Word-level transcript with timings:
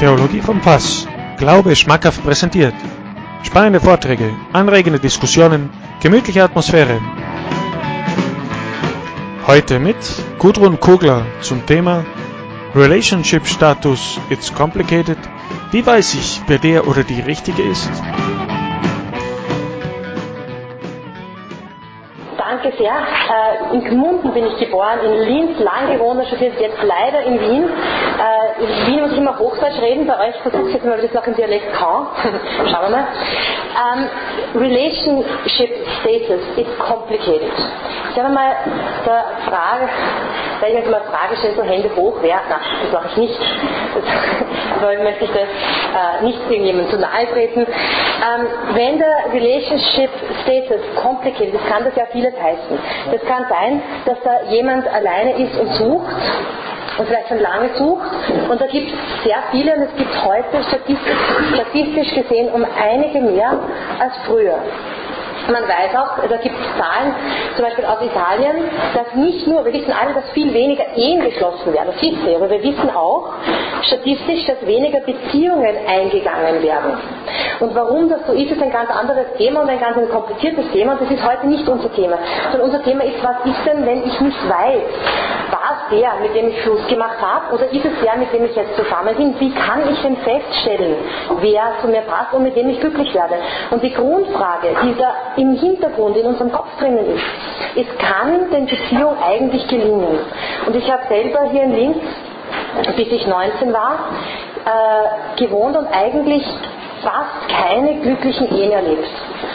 Theologie 0.00 0.40
vom 0.40 0.62
Fass. 0.62 1.06
Glaube 1.36 1.76
schmackhaft 1.76 2.24
präsentiert. 2.24 2.72
Spannende 3.42 3.80
Vorträge, 3.80 4.30
anregende 4.50 4.98
Diskussionen, 4.98 5.68
gemütliche 6.00 6.42
Atmosphäre. 6.42 7.02
Heute 9.46 9.78
mit 9.78 9.98
Gudrun 10.38 10.80
Kugler 10.80 11.26
zum 11.42 11.66
Thema 11.66 12.06
Relationship 12.74 13.46
Status 13.46 14.18
It's 14.30 14.50
Complicated. 14.54 15.18
Wie 15.70 15.84
weiß 15.84 16.14
ich, 16.14 16.40
wer 16.46 16.58
der 16.58 16.88
oder 16.88 17.04
die 17.04 17.20
Richtige 17.20 17.62
ist? 17.62 17.90
Danke 22.62 22.76
sehr. 22.76 22.92
Äh, 22.92 23.74
in 23.74 23.84
Gmunden 23.84 24.34
bin 24.34 24.46
ich 24.46 24.58
geboren, 24.58 24.98
in 25.02 25.20
Linz 25.20 25.58
lang 25.60 25.90
gewohnt, 25.92 26.26
studiert 26.26 26.60
jetzt 26.60 26.82
leider 26.82 27.22
in 27.22 27.40
Wien. 27.40 27.64
Äh, 27.64 28.62
in 28.62 28.86
Wien 28.86 29.00
muss 29.00 29.12
ich 29.12 29.18
immer 29.18 29.38
Hochdeutsch 29.38 29.80
reden, 29.80 30.06
bei 30.06 30.28
euch 30.28 30.36
versuche 30.42 30.68
ich 30.68 30.74
jetzt 30.74 30.84
mal, 30.84 30.98
ob 30.98 31.02
ich 31.02 31.10
das 31.10 31.14
noch 31.14 31.26
im 31.26 31.36
Dialekt 31.36 31.72
kann. 31.72 32.06
Schauen 32.70 32.82
wir 32.82 32.90
mal. 32.90 33.06
Um, 33.70 34.60
relationship 34.60 35.70
status 36.00 36.42
is 36.56 36.66
complicated. 36.86 37.52
Ich 38.10 38.18
habe 38.20 38.34
mal 38.34 38.52
der 39.06 39.24
Frage, 39.46 39.88
weil 40.60 40.70
ich 40.72 40.78
jetzt 40.80 40.90
mal 40.90 41.00
Frage 41.02 41.36
stelle, 41.38 41.54
so 41.54 41.62
Hände 41.62 41.90
hoch, 41.96 42.16
wer? 42.20 42.40
Na, 42.48 42.60
das 42.82 42.92
mache 42.92 43.08
ich 43.12 43.16
nicht. 43.16 43.40
Das, 43.92 44.04
weil 44.82 45.02
möchte 45.02 45.24
ich 45.24 45.30
das 45.32 45.42
äh, 45.42 46.24
nicht 46.24 46.38
irgendjemandem 46.48 46.90
zu 46.92 46.98
nahe 46.98 47.26
treten. 47.32 47.60
Ähm, 47.60 48.46
wenn 48.74 48.98
der 48.98 49.32
Relationship 49.32 50.10
Status 50.42 50.80
complicated 51.02 51.54
ist, 51.54 51.66
kann 51.66 51.84
das 51.84 51.94
ja 51.96 52.06
vieles 52.12 52.34
heißen. 52.50 52.78
Das 53.12 53.20
kann 53.22 53.46
sein, 53.48 53.82
dass 54.06 54.18
da 54.22 54.50
jemand 54.50 54.86
alleine 54.88 55.36
ist 55.36 55.58
und 55.58 55.72
sucht 55.74 56.14
und 56.98 57.06
vielleicht 57.06 57.28
schon 57.28 57.40
lange 57.40 57.70
sucht. 57.74 58.06
Und 58.48 58.60
da 58.60 58.66
gibt 58.66 58.92
es 58.92 59.24
sehr 59.24 59.42
viele 59.50 59.74
und 59.74 59.82
es 59.82 59.96
gibt 59.96 60.24
heute 60.24 60.62
statistisch, 60.68 61.18
statistisch 61.54 62.14
gesehen 62.14 62.48
um 62.52 62.64
einige 62.80 63.20
mehr 63.20 63.58
als 63.98 64.12
früher. 64.26 64.58
Man 65.50 65.64
weiß 65.64 65.94
auch, 65.96 66.28
da 66.28 66.36
gibt 66.36 66.54
es 66.54 66.78
Zahlen, 66.78 67.14
zum 67.56 67.64
Beispiel 67.64 67.84
aus 67.84 68.00
Italien, 68.02 68.70
dass 68.94 69.14
nicht 69.14 69.46
nur, 69.46 69.64
wir 69.64 69.72
wissen 69.72 69.92
alle, 69.92 70.14
dass 70.14 70.30
viel 70.30 70.52
weniger 70.54 70.84
Ehen 70.96 71.20
geschlossen 71.20 71.72
werden, 71.72 71.88
das 71.92 72.02
wisst 72.02 72.24
ihr, 72.26 72.36
aber 72.36 72.50
wir 72.50 72.62
wissen 72.62 72.90
auch 72.94 73.32
statistisch, 73.82 74.46
dass 74.46 74.64
weniger 74.66 75.00
Beziehungen 75.00 75.76
eingegangen 75.88 76.62
werden. 76.62 76.98
Und 77.60 77.74
warum 77.74 78.08
das 78.08 78.26
so 78.26 78.32
ist, 78.32 78.50
ist 78.50 78.62
ein 78.62 78.70
ganz 78.70 78.90
anderes 78.90 79.26
Thema 79.36 79.62
und 79.62 79.70
ein 79.70 79.80
ganz 79.80 79.96
ein 79.96 80.08
kompliziertes 80.08 80.70
Thema 80.70 80.92
und 80.92 81.02
das 81.02 81.10
ist 81.10 81.24
heute 81.26 81.46
nicht 81.46 81.68
unser 81.68 81.92
Thema. 81.92 82.18
Sondern 82.50 82.70
unser 82.70 82.82
Thema 82.82 83.04
ist, 83.04 83.22
was 83.22 83.44
ist 83.44 83.66
denn, 83.66 83.84
wenn 83.86 84.06
ich 84.06 84.20
nicht 84.20 84.48
weiß, 84.48 84.82
war 85.50 85.76
es 85.76 85.98
der, 85.98 86.12
mit 86.22 86.34
dem 86.34 86.48
ich 86.48 86.62
Schluss 86.62 86.86
gemacht 86.86 87.18
habe, 87.20 87.54
oder 87.54 87.64
ist 87.70 87.84
es 87.84 88.00
der, 88.02 88.16
mit 88.16 88.32
dem 88.32 88.44
ich 88.44 88.54
jetzt 88.54 88.76
zusammen 88.76 89.14
bin? 89.16 89.38
Wie 89.40 89.50
kann 89.50 89.82
ich 89.90 90.00
denn 90.02 90.16
feststellen, 90.18 90.96
wer 91.40 91.72
zu 91.80 91.88
mir 91.88 92.02
passt 92.02 92.32
und 92.32 92.42
mit 92.42 92.56
dem 92.56 92.68
ich 92.68 92.80
glücklich 92.80 93.12
werde? 93.14 93.34
Und 93.70 93.82
die 93.82 93.92
Grundfrage, 93.92 94.68
dieser 94.82 95.14
im 95.40 95.54
Hintergrund, 95.54 96.16
in 96.16 96.26
unserem 96.26 96.52
Kopf 96.52 96.68
drinnen 96.78 97.14
ist. 97.14 97.24
Es 97.76 97.98
kann 97.98 98.50
den 98.50 98.66
Beziehung 98.66 99.16
eigentlich 99.22 99.66
gelingen. 99.68 100.18
Und 100.66 100.76
ich 100.76 100.90
habe 100.90 101.02
selber 101.08 101.50
hier 101.50 101.62
in 101.62 101.72
Linz, 101.72 101.96
bis 102.96 103.08
ich 103.08 103.26
19 103.26 103.72
war, 103.72 103.98
äh, 104.64 105.42
gewohnt 105.42 105.76
und 105.76 105.86
eigentlich 105.86 106.46
fast 107.02 107.48
keine 107.48 108.00
glücklichen 108.00 108.48
Ehen 108.56 108.72
erlebt. 108.72 109.08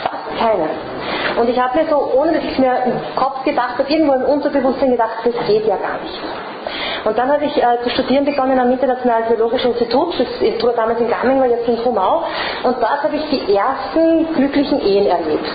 Fast 0.04 0.40
keine. 0.40 0.70
Und 1.40 1.50
ich 1.50 1.60
habe 1.60 1.78
mir 1.78 1.90
so, 1.90 2.12
ohne 2.16 2.34
dass 2.34 2.44
ich 2.44 2.52
es 2.52 2.58
mir 2.58 2.76
im 2.86 3.16
Kopf 3.16 3.44
gedacht 3.44 3.78
habe, 3.78 3.92
irgendwo 3.92 4.14
im 4.14 4.24
Unterbewusstsein 4.24 4.92
gedacht, 4.92 5.18
das 5.24 5.48
geht 5.48 5.66
ja 5.68 5.76
gar 5.78 6.00
nicht. 6.02 6.20
Und 7.06 7.18
dann 7.18 7.32
habe 7.32 7.46
ich 7.46 7.56
äh, 7.56 7.84
zu 7.84 7.90
studieren 7.92 8.26
begonnen 8.26 8.60
am 8.60 8.72
Internationalen 8.72 9.28
Theologischen 9.28 9.74
Institut, 9.74 10.20
das 10.20 10.28
ist 10.42 10.64
damals 10.76 11.00
in 11.00 11.08
Gamming 11.08 11.40
war, 11.40 11.46
jetzt 11.46 11.68
in 11.68 11.78
Trumau, 11.78 12.24
und 12.64 12.78
dort 12.82 13.04
habe 13.04 13.16
ich 13.16 13.30
die 13.30 13.56
ersten 13.56 14.34
glücklichen 14.34 14.82
Ehen 14.82 15.06
erlebt. 15.06 15.46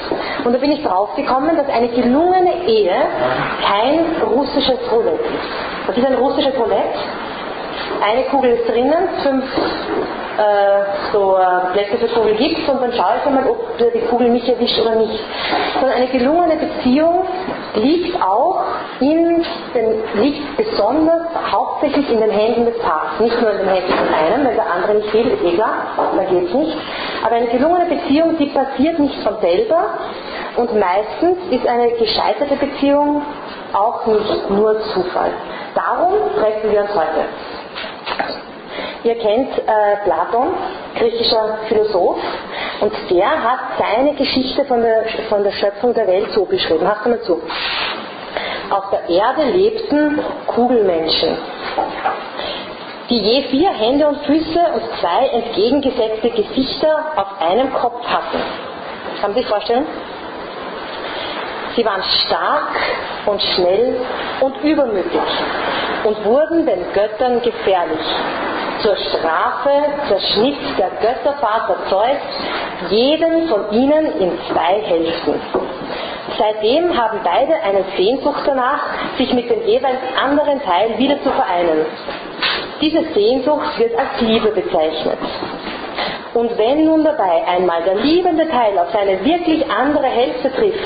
Und 0.45 0.53
da 0.53 0.59
bin 0.59 0.71
ich 0.71 0.83
draufgekommen, 0.85 1.57
dass 1.57 1.69
eine 1.69 1.89
gelungene 1.89 2.67
Ehe 2.67 2.95
kein 3.67 4.29
russisches 4.33 4.79
Roulette 4.93 5.25
ist. 5.25 5.89
Was 5.89 5.97
ist 5.97 6.07
ein 6.07 6.15
russisches 6.15 6.57
Roulette? 6.57 6.99
Eine 8.01 8.23
Kugel 8.25 8.53
ist 8.53 8.69
drinnen, 8.69 9.09
fünf 9.23 9.45
äh, 10.41 11.13
so 11.13 11.37
äh, 11.37 11.73
Plätze 11.73 11.99
für 11.99 12.09
Kugel 12.09 12.35
gibt 12.37 12.67
und 12.69 12.81
dann 12.81 12.93
schaue 12.93 13.17
ich 13.21 13.27
einmal, 13.27 13.49
ob 13.49 13.77
die 13.79 14.01
Kugel 14.09 14.31
mich 14.31 14.49
erwischt 14.49 14.81
oder 14.81 14.95
nicht. 14.95 15.21
Sondern 15.79 15.97
eine 15.97 16.07
gelungene 16.07 16.57
Beziehung 16.57 17.25
liegt 17.75 18.21
auch 18.23 18.65
in 19.01 19.45
den, 19.75 20.23
liegt 20.23 20.57
besonders 20.57 21.23
hauptsächlich 21.51 22.11
in 22.11 22.21
den 22.21 22.31
Händen 22.31 22.67
des 22.67 22.79
Paares. 22.79 23.21
Nicht 23.21 23.41
nur 23.41 23.51
in 23.51 23.59
den 23.59 23.69
Händen 23.69 23.93
von 23.93 24.15
einem, 24.15 24.47
wenn 24.47 24.55
der 24.55 24.73
andere 24.73 24.95
nicht 24.95 25.13
will, 25.13 25.27
ist 25.27 25.45
eh 25.45 25.55
klar, 25.55 25.75
dann 26.17 26.27
geht 26.27 26.49
es 26.49 26.55
nicht. 26.55 26.77
Aber 27.25 27.35
eine 27.37 27.47
gelungene 27.47 27.85
Beziehung, 27.87 28.37
die 28.39 28.47
passiert 28.47 28.99
nicht 28.99 29.23
von 29.23 29.41
selber 29.41 29.99
und 30.57 30.71
meistens 30.79 31.39
ist 31.51 31.67
eine 31.67 31.91
gescheiterte 31.93 32.57
Beziehung 32.57 33.23
auch 33.73 34.07
nicht 34.07 34.51
nur 34.51 34.81
Zufall. 34.95 35.33
Darum 35.75 36.15
treffen 36.37 36.73
wir 36.73 36.81
uns 36.81 36.91
heute. 36.91 37.25
Ihr 39.03 39.19
kennt 39.19 39.57
äh, 39.59 39.97
Platon, 40.05 40.49
griechischer 40.99 41.59
Philosoph, 41.69 42.19
und 42.81 42.93
der 43.11 43.31
hat 43.31 43.61
seine 43.79 44.15
Geschichte 44.15 44.65
von 44.67 44.83
der, 44.83 45.05
von 45.29 45.43
der 45.43 45.53
Schöpfung 45.53 45.95
der 45.95 46.07
Welt 46.07 46.31
so 46.33 46.45
beschrieben. 46.45 46.87
Hast 46.87 47.07
du 47.07 47.11
mal 47.11 47.21
zu? 47.23 47.41
Auf 48.71 48.91
der 48.91 49.09
Erde 49.09 49.45
lebten 49.51 50.21
Kugelmenschen, 50.47 51.37
die 53.09 53.19
je 53.19 53.43
vier 53.45 53.71
Hände 53.71 54.07
und 54.07 54.19
Füße 54.27 54.61
und 54.75 54.83
zwei 55.01 55.29
entgegengesetzte 55.29 56.31
Gesichter 56.31 57.13
auf 57.17 57.41
einem 57.41 57.73
Kopf 57.73 58.07
hatten. 58.07 58.39
Kann 59.21 59.33
man 59.33 59.35
sich 59.35 59.47
vorstellen? 59.47 59.87
Sie 61.75 61.85
waren 61.85 62.03
stark 62.03 62.77
und 63.27 63.41
schnell 63.43 63.97
und 64.41 64.63
übermütig 64.63 65.21
und 66.05 66.25
wurden 66.25 66.67
den 66.67 66.85
Göttern 66.93 67.41
gefährlich. 67.43 68.01
Zur 68.83 68.97
Strafe 68.97 69.71
zerschnitt 70.09 70.57
der 70.79 70.91
Göttervater 71.03 71.77
Zeus 71.91 72.17
jeden 72.89 73.49
von 73.49 73.71
ihnen 73.73 74.07
in 74.19 74.39
zwei 74.51 74.81
Hälften. 74.81 75.35
Seitdem 76.39 76.97
haben 76.97 77.21
beide 77.23 77.55
eine 77.63 77.85
Sehnsucht 77.97 78.41
danach, 78.47 78.81
sich 79.19 79.33
mit 79.35 79.51
dem 79.51 79.67
jeweils 79.67 79.99
anderen 80.19 80.63
Teil 80.63 80.97
wieder 80.97 81.23
zu 81.23 81.31
vereinen. 81.31 81.85
Diese 82.81 83.05
Sehnsucht 83.13 83.79
wird 83.79 83.99
als 83.99 84.21
Liebe 84.21 84.51
bezeichnet. 84.51 85.19
Und 86.33 86.57
wenn 86.57 86.85
nun 86.85 87.03
dabei 87.03 87.45
einmal 87.47 87.83
der 87.83 87.97
liebende 87.97 88.49
Teil 88.49 88.79
auf 88.79 88.91
seine 88.93 89.25
wirklich 89.25 89.69
andere 89.69 90.07
Hälfte 90.07 90.53
trifft, 90.53 90.79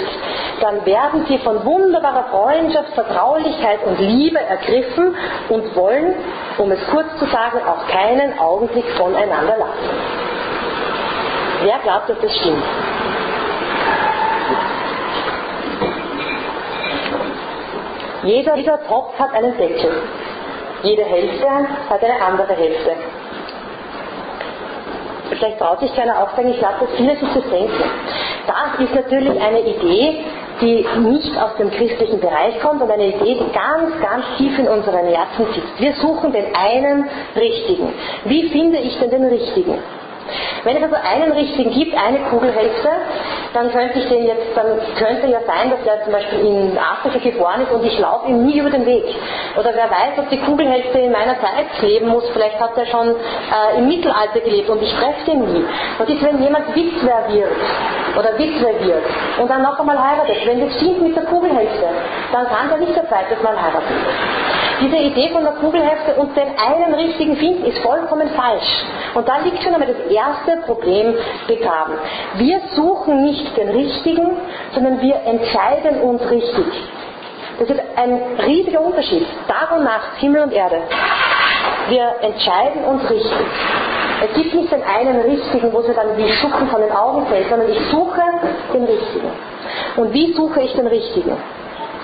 dann 0.61 0.87
werden 0.87 1.27
sie 1.29 1.37
von 1.39 1.63
wunderbarer 1.65 2.25
Freundschaft, 2.31 2.95
Vertraulichkeit 2.95 3.85
und 3.85 3.99
Liebe 4.01 4.41
ergriffen 4.41 5.15
und 5.51 5.77
wollen, 5.77 6.15
um 6.57 6.73
es 6.73 6.79
kurz 6.91 7.09
zu 7.19 7.27
sagen, 7.27 7.61
auch 7.67 7.87
keinen 7.89 8.39
Augenblick 8.39 8.89
voneinander 8.97 9.59
lassen. 9.59 9.91
Wer 11.63 11.79
glaubt, 11.81 12.09
dass 12.09 12.21
das 12.21 12.37
stimmt? 12.39 12.63
Jeder, 18.23 18.57
jeder 18.57 18.83
Topf 18.89 19.19
hat 19.19 19.35
einen 19.35 19.55
Deckel. 19.59 20.03
Jede 20.83 21.05
Hälfte 21.05 21.47
hat 21.91 22.03
eine 22.03 22.23
andere 22.23 22.55
Hälfte 22.55 22.93
vielleicht 25.37 25.59
traut 25.59 25.81
sich 25.81 25.95
keiner 25.95 26.23
auch 26.23 26.37
sagen, 26.37 26.51
ich 26.51 26.61
lasse 26.61 26.87
viele 26.97 27.17
sich 27.17 27.29
das 27.35 27.51
denken. 27.51 27.85
Das 28.47 28.81
ist 28.81 28.95
natürlich 28.95 29.41
eine 29.41 29.61
Idee, 29.61 30.25
die 30.61 30.87
nicht 31.01 31.37
aus 31.37 31.57
dem 31.57 31.71
christlichen 31.71 32.21
Bereich 32.21 32.61
kommt 32.61 32.81
und 32.81 32.91
eine 32.91 33.09
Idee, 33.09 33.39
die 33.41 33.53
ganz, 33.53 34.01
ganz 34.01 34.25
tief 34.39 34.59
in 34.59 34.69
unseren 34.69 35.07
Herzen 35.07 35.47
sitzt. 35.55 35.81
Wir 35.81 35.93
suchen 35.95 36.33
den 36.33 36.55
einen 36.55 37.09
Richtigen. 37.35 37.93
Wie 38.25 38.49
finde 38.51 38.79
ich 38.79 38.99
denn 38.99 39.11
den 39.11 39.25
Richtigen? 39.25 39.79
Wenn 40.65 40.77
es 40.77 40.83
also 40.83 40.97
einen 40.97 41.33
richtigen 41.33 41.71
gibt, 41.71 41.97
eine 41.97 42.19
Kugelhälfte, 42.31 42.89
dann 43.53 43.71
könnte 43.71 43.99
ich 43.99 44.09
den 44.09 44.25
jetzt, 44.27 44.57
dann 44.57 44.67
könnte 44.97 45.27
ja 45.27 45.41
sein, 45.47 45.71
dass 45.71 45.87
er 45.87 46.03
zum 46.05 46.13
Beispiel 46.13 46.41
in 46.41 46.79
Afrika 46.79 47.19
geboren 47.19 47.63
ist 47.63 47.73
und 47.73 47.85
ich 47.85 47.99
laufe 47.99 48.29
ihm 48.29 48.47
nie 48.47 48.59
über 48.59 48.71
den 48.71 48.87
Weg. 48.87 49.05
Oder 49.59 49.73
wer 49.75 49.91
weiß, 49.91 50.19
ob 50.19 50.31
die 50.31 50.39
Kugelhälfte 50.39 50.99
in 50.99 51.13
meiner 51.13 51.39
Zeit 51.41 51.67
leben 51.83 52.09
muss, 52.09 52.25
vielleicht 52.33 52.59
hat 52.61 52.77
er 52.77 52.87
schon 52.87 53.11
äh, 53.11 53.79
im 53.79 53.89
Mittelalter 53.89 54.41
gelebt 54.41 54.69
und 54.71 54.83
ich 54.83 54.93
treffe 54.95 55.25
den 55.27 55.41
nie. 55.41 55.65
Was 55.99 56.09
ist, 56.09 56.23
wenn 56.23 56.43
jemand 56.43 56.75
Witwer 56.75 57.25
wird 57.29 57.53
oder 58.19 58.39
Witwe 58.39 58.87
wird 58.87 59.05
und 59.41 59.51
dann 59.51 59.63
noch 59.63 59.79
einmal 59.79 60.03
heiratet? 60.03 60.37
Wenn 60.47 60.61
das 60.61 60.75
stimmt 60.77 61.03
mit 61.03 61.17
der 61.17 61.25
Kugelhälfte, 61.25 61.87
dann 62.33 62.47
kann 62.49 62.71
er 62.71 62.79
nicht 62.79 62.97
der 62.97 63.09
zweites 63.09 63.43
Mal 63.43 63.61
heiraten. 63.61 63.95
Diese 64.81 64.97
Idee 64.97 65.31
von 65.31 65.45
der 65.45 65.53
Kugelhälfte 65.55 66.15
und 66.17 66.37
den 66.37 66.49
einen 66.59 66.95
richtigen 66.95 67.37
finden 67.37 67.65
ist 67.65 67.79
vollkommen 67.79 68.29
falsch. 68.31 68.85
Und 69.15 69.29
da 69.29 69.39
liegt 69.39 69.63
schon 69.63 69.73
einmal 69.75 69.89
das 69.89 70.11
erste 70.11 70.57
Problem 70.67 71.15
begraben. 71.47 71.95
Wir 72.37 72.61
suchen 72.75 73.25
nicht 73.25 73.57
den 73.57 73.69
Richtigen, 73.69 74.37
sondern 74.73 75.01
wir 75.01 75.17
entscheiden 75.25 76.01
uns 76.03 76.29
richtig. 76.31 76.67
Das 77.59 77.71
ist 77.71 77.81
ein 77.97 78.21
riesiger 78.45 78.81
Unterschied. 78.81 79.25
Tag 79.47 79.71
und 79.77 79.89
Himmel 80.19 80.43
und 80.43 80.53
Erde. 80.53 80.79
Wir 81.89 82.15
entscheiden 82.21 82.85
uns 82.85 83.09
richtig. 83.09 83.47
Es 84.27 84.35
gibt 84.35 84.55
nicht 84.55 84.73
den 84.73 84.83
einen 84.83 85.21
richtigen, 85.21 85.73
wo 85.73 85.81
es 85.81 85.95
dann 85.95 86.17
wie 86.17 86.33
Schuppen 86.33 86.69
von 86.69 86.81
den 86.81 86.91
Augen 86.91 87.27
fällt, 87.27 87.49
sondern 87.49 87.71
ich 87.71 87.79
suche 87.91 88.23
den 88.73 88.85
richtigen. 88.85 89.31
Und 89.97 90.13
wie 90.13 90.33
suche 90.33 90.63
ich 90.63 90.73
den 90.75 90.87
richtigen? 90.87 91.37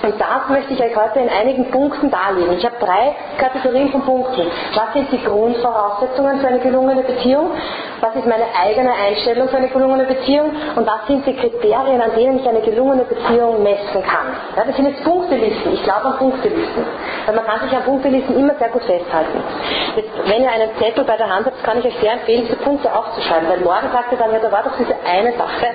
Und 0.03 0.19
das 0.19 0.49
möchte 0.49 0.73
ich 0.73 0.81
euch 0.83 0.97
heute 0.97 1.21
in 1.21 1.29
einigen 1.29 1.71
Punkten 1.71 2.11
darlegen. 2.11 2.57
Ich 2.57 2.65
habe 2.65 2.77
drei 2.81 3.15
Kategorien 3.39 3.91
von 3.91 4.03
Punkten. 4.03 4.47
Was 4.75 4.95
sind 4.95 5.13
die 5.13 5.23
Grundvoraussetzungen 5.23 6.41
für 6.41 6.49
eine 6.49 6.59
gelungene 6.61 7.03
Beziehung? 7.03 7.51
Was 8.01 8.17
ist 8.17 8.27
meine 8.27 8.47
eigene 8.59 8.93
Einstellung 8.93 9.49
für 9.49 9.59
eine 9.59 9.69
gelungene 9.69 10.05
Beziehung? 10.05 10.53
Und 10.75 10.87
was 10.87 11.07
sind 11.07 11.27
die 11.27 11.37
Kriterien, 11.37 12.01
an 12.01 12.13
denen 12.17 12.39
ich 12.39 12.49
eine 12.49 12.61
gelungene 12.61 13.05
Beziehung 13.05 13.63
messen 13.63 14.03
kann? 14.03 14.29
Ja, 14.57 14.65
das 14.65 14.75
sind 14.75 14.89
jetzt 14.89 15.05
Punktelisten. 15.05 15.75
Ich 15.75 15.83
glaube 15.83 16.07
an 16.07 16.17
Punktelisten. 16.17 16.85
Weil 17.27 17.35
man 17.35 17.45
kann 17.45 17.61
sich 17.61 17.77
an 17.77 17.83
Punktelisten 17.83 18.39
immer 18.39 18.55
sehr 18.55 18.71
gut 18.71 18.83
festhalten. 18.85 19.43
Jetzt, 19.97 20.11
wenn 20.25 20.43
ihr 20.43 20.51
einen 20.51 20.71
Zettel 20.79 21.05
bei 21.05 21.19
der 21.19 21.29
Hand 21.29 21.45
habt, 21.45 21.63
kann 21.63 21.79
ich 21.79 21.85
euch 21.85 21.99
sehr 22.01 22.13
empfehlen, 22.13 22.47
diese 22.47 22.57
Punkte 22.57 22.91
aufzuschreiben. 22.95 23.51
Weil 23.51 23.61
morgen 23.61 23.91
sagt 23.93 24.13
ihr 24.13 24.19
dann, 24.19 24.33
ja, 24.33 24.39
da 24.39 24.51
war 24.51 24.63
doch 24.63 24.77
diese 24.79 24.95
eine 25.05 25.33
Sache. 25.33 25.67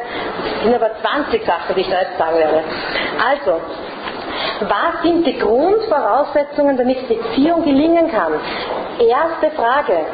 Es 0.57 0.63
sind 0.63 0.73
aber 0.73 0.89
20 0.99 1.45
Sachen, 1.45 1.75
die 1.75 1.81
ich 1.81 1.89
da 1.89 2.01
jetzt 2.01 2.17
sagen 2.17 2.37
werde. 2.37 2.63
Also, 3.23 3.61
was 4.61 5.01
sind 5.03 5.25
die 5.25 5.37
Grundvoraussetzungen, 5.37 6.77
damit 6.77 7.07
Beziehung 7.07 7.63
gelingen 7.63 8.09
kann? 8.11 8.33
Erste 8.99 9.51
Frage. 9.55 10.05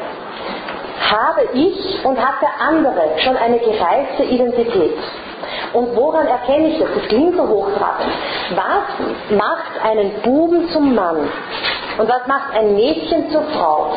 Habe 1.09 1.49
ich 1.53 2.05
und 2.05 2.17
hat 2.17 2.41
der 2.41 2.61
andere 2.67 3.01
schon 3.17 3.35
eine 3.35 3.59
gereifte 3.59 4.23
Identität? 4.23 4.97
Und 5.73 5.95
woran 5.95 6.27
erkenne 6.27 6.67
ich 6.67 6.79
das? 6.79 6.89
Das 6.95 7.07
klingt 7.07 7.35
so 7.35 7.47
hochtrabend. 7.47 8.11
Was 8.55 9.35
macht 9.35 9.85
einen 9.85 10.11
Buben 10.21 10.69
zum 10.69 10.93
Mann? 10.95 11.29
Und 11.97 12.09
was 12.09 12.27
macht 12.27 12.55
ein 12.55 12.75
Mädchen 12.75 13.29
zur 13.31 13.43
Frau? 13.43 13.93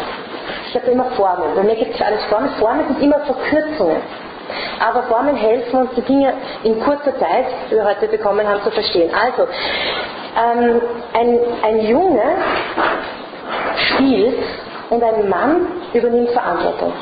Ich 0.69 0.75
habe 0.75 0.91
immer 0.91 1.05
Formeln. 1.17 1.55
Bei 1.55 1.63
mir 1.63 1.77
gibt 1.77 1.95
es 1.95 2.03
alles 2.03 2.25
Formeln. 2.25 2.53
Formeln 2.59 2.89
sind 2.89 3.03
immer 3.03 3.21
Verkürzungen. 3.21 3.97
Aber 4.81 5.05
Formeln 5.05 5.37
helfen 5.37 5.81
uns, 5.81 5.91
die 5.97 6.03
Dinge 6.03 6.35
in 6.63 6.81
kurzer 6.81 7.19
Zeit, 7.19 7.47
die 7.71 7.77
wir 7.77 7.85
heute 7.85 8.09
bekommen 8.09 8.47
haben, 8.47 8.63
zu 8.63 8.71
verstehen. 8.71 9.11
Also, 9.15 9.49
ähm, 10.37 10.83
ein, 11.13 11.39
ein 11.63 11.81
Junge 11.87 12.23
spielt 13.77 14.39
und 14.91 15.03
ein 15.03 15.29
Mann 15.29 15.67
übernimmt 15.93 16.31
Verantwortung. 16.31 16.93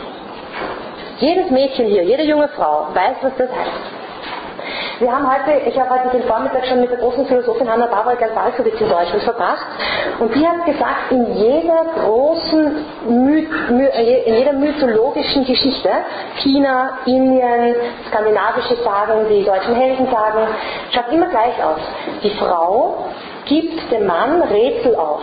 Jedes 1.18 1.50
Mädchen 1.50 1.86
hier, 1.86 2.02
jede 2.02 2.24
junge 2.24 2.48
Frau 2.48 2.88
weiß, 2.92 3.16
was 3.22 3.32
das 3.38 3.50
heißt. 3.50 4.01
Wir 5.02 5.10
haben 5.10 5.28
heute, 5.28 5.68
ich 5.68 5.76
habe 5.80 5.90
heute 5.90 6.16
den 6.16 6.22
Vormittag 6.28 6.64
schon 6.64 6.80
mit 6.80 6.88
der 6.88 6.98
großen 6.98 7.26
Philosophin 7.26 7.68
Hanna 7.68 7.86
Barbara 7.86 8.14
Galbalkowitz 8.14 8.80
in 8.80 8.88
Deutschland 8.88 9.24
verbracht 9.24 9.66
und 10.20 10.32
die 10.32 10.46
hat 10.46 10.64
gesagt, 10.64 11.10
in 11.10 11.34
jeder 11.34 11.86
großen, 12.04 12.86
äh, 13.08 14.22
in 14.26 14.34
jeder 14.34 14.52
mythologischen 14.52 15.44
Geschichte, 15.44 15.90
China, 16.36 16.98
Indien, 17.04 17.74
skandinavische 18.06 18.76
Sagen, 18.84 19.26
die 19.28 19.42
deutschen 19.42 19.74
Helden 19.74 20.06
sagen, 20.06 20.46
schaut 20.92 21.12
immer 21.12 21.26
gleich 21.26 21.60
aus. 21.64 21.80
Die 22.22 22.30
Frau 22.38 23.06
gibt 23.46 23.90
dem 23.90 24.06
Mann 24.06 24.40
Rätsel 24.42 24.94
auf 24.94 25.22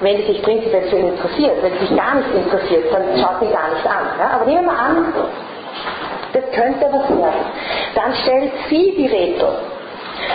wenn 0.00 0.16
sie 0.18 0.26
sich 0.28 0.42
prinzipiell 0.42 0.88
für 0.88 0.96
ihn 0.96 1.08
interessiert. 1.08 1.60
Wenn 1.60 1.72
sie 1.72 1.86
sich 1.86 1.96
gar 1.96 2.14
nicht 2.14 2.32
interessiert, 2.32 2.84
dann 2.92 3.02
schaut 3.20 3.40
sie 3.40 3.52
gar 3.52 3.68
nicht 3.74 3.84
an. 3.84 4.06
Ja? 4.16 4.30
Aber 4.36 4.46
nehmen 4.46 4.64
wir 4.64 4.72
mal 4.72 4.78
an, 4.78 5.12
das 6.32 6.44
könnte 6.52 6.86
was 6.92 7.08
werden. 7.08 7.44
Dann 7.94 8.14
stellt 8.22 8.52
sie 8.68 8.94
die 8.96 9.06
Rätsel. 9.06 9.48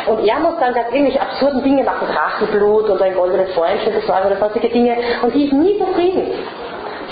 Und 0.07 0.27
er 0.27 0.39
muss 0.39 0.59
dann 0.59 0.73
ganz 0.73 0.87
irgendwelche 0.87 1.21
absurden 1.21 1.63
Dinge 1.63 1.83
machen, 1.83 2.07
Drachenblut 2.07 2.89
oder 2.89 3.05
ein 3.05 3.13
goldenes 3.13 3.53
Freundchen 3.53 3.93
besorgen 3.93 4.27
oder 4.27 4.37
sonstige 4.37 4.69
Dinge. 4.69 4.97
Und 5.21 5.33
sie 5.33 5.45
ist 5.45 5.53
nie 5.53 5.77
zufrieden. 5.77 6.31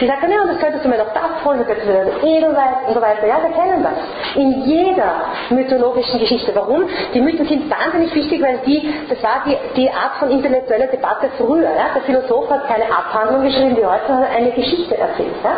Sie 0.01 0.07
sagt 0.07 0.23
ja, 0.23 0.41
und 0.41 0.49
das 0.49 0.57
könntest 0.57 0.83
du 0.83 0.89
mir 0.89 0.97
doch 0.97 1.13
das 1.13 1.45
holen, 1.45 1.59
das 1.59 1.67
könntest 1.67 1.87
du 1.87 1.93
mir 1.93 2.05
das 2.05 2.23
Edelweiß 2.23 2.87
und 2.87 2.93
so 2.95 3.01
weiter. 3.01 3.27
Ja, 3.27 3.37
wir 3.37 3.51
kennen 3.51 3.83
das. 3.83 3.93
In 4.33 4.63
jeder 4.63 5.29
mythologischen 5.51 6.19
Geschichte. 6.19 6.51
Warum? 6.55 6.89
Die 7.13 7.21
Mythen 7.21 7.45
sind 7.45 7.69
wahnsinnig 7.69 8.11
wichtig, 8.15 8.41
weil 8.41 8.57
die, 8.65 8.91
das 9.07 9.21
war 9.21 9.43
die, 9.45 9.55
die 9.75 9.91
Art 9.91 10.15
von 10.17 10.31
intellektueller 10.31 10.87
Debatte 10.87 11.29
früher. 11.37 11.69
Ja? 11.69 11.93
Der 11.93 12.01
Philosoph 12.01 12.49
hat 12.49 12.67
keine 12.67 12.85
Abhandlung 12.85 13.43
geschrieben 13.43 13.77
wie 13.77 13.85
heute, 13.85 14.07
sondern 14.07 14.31
eine 14.31 14.49
Geschichte 14.49 14.97
erzählt. 14.97 15.35
Ja? 15.43 15.57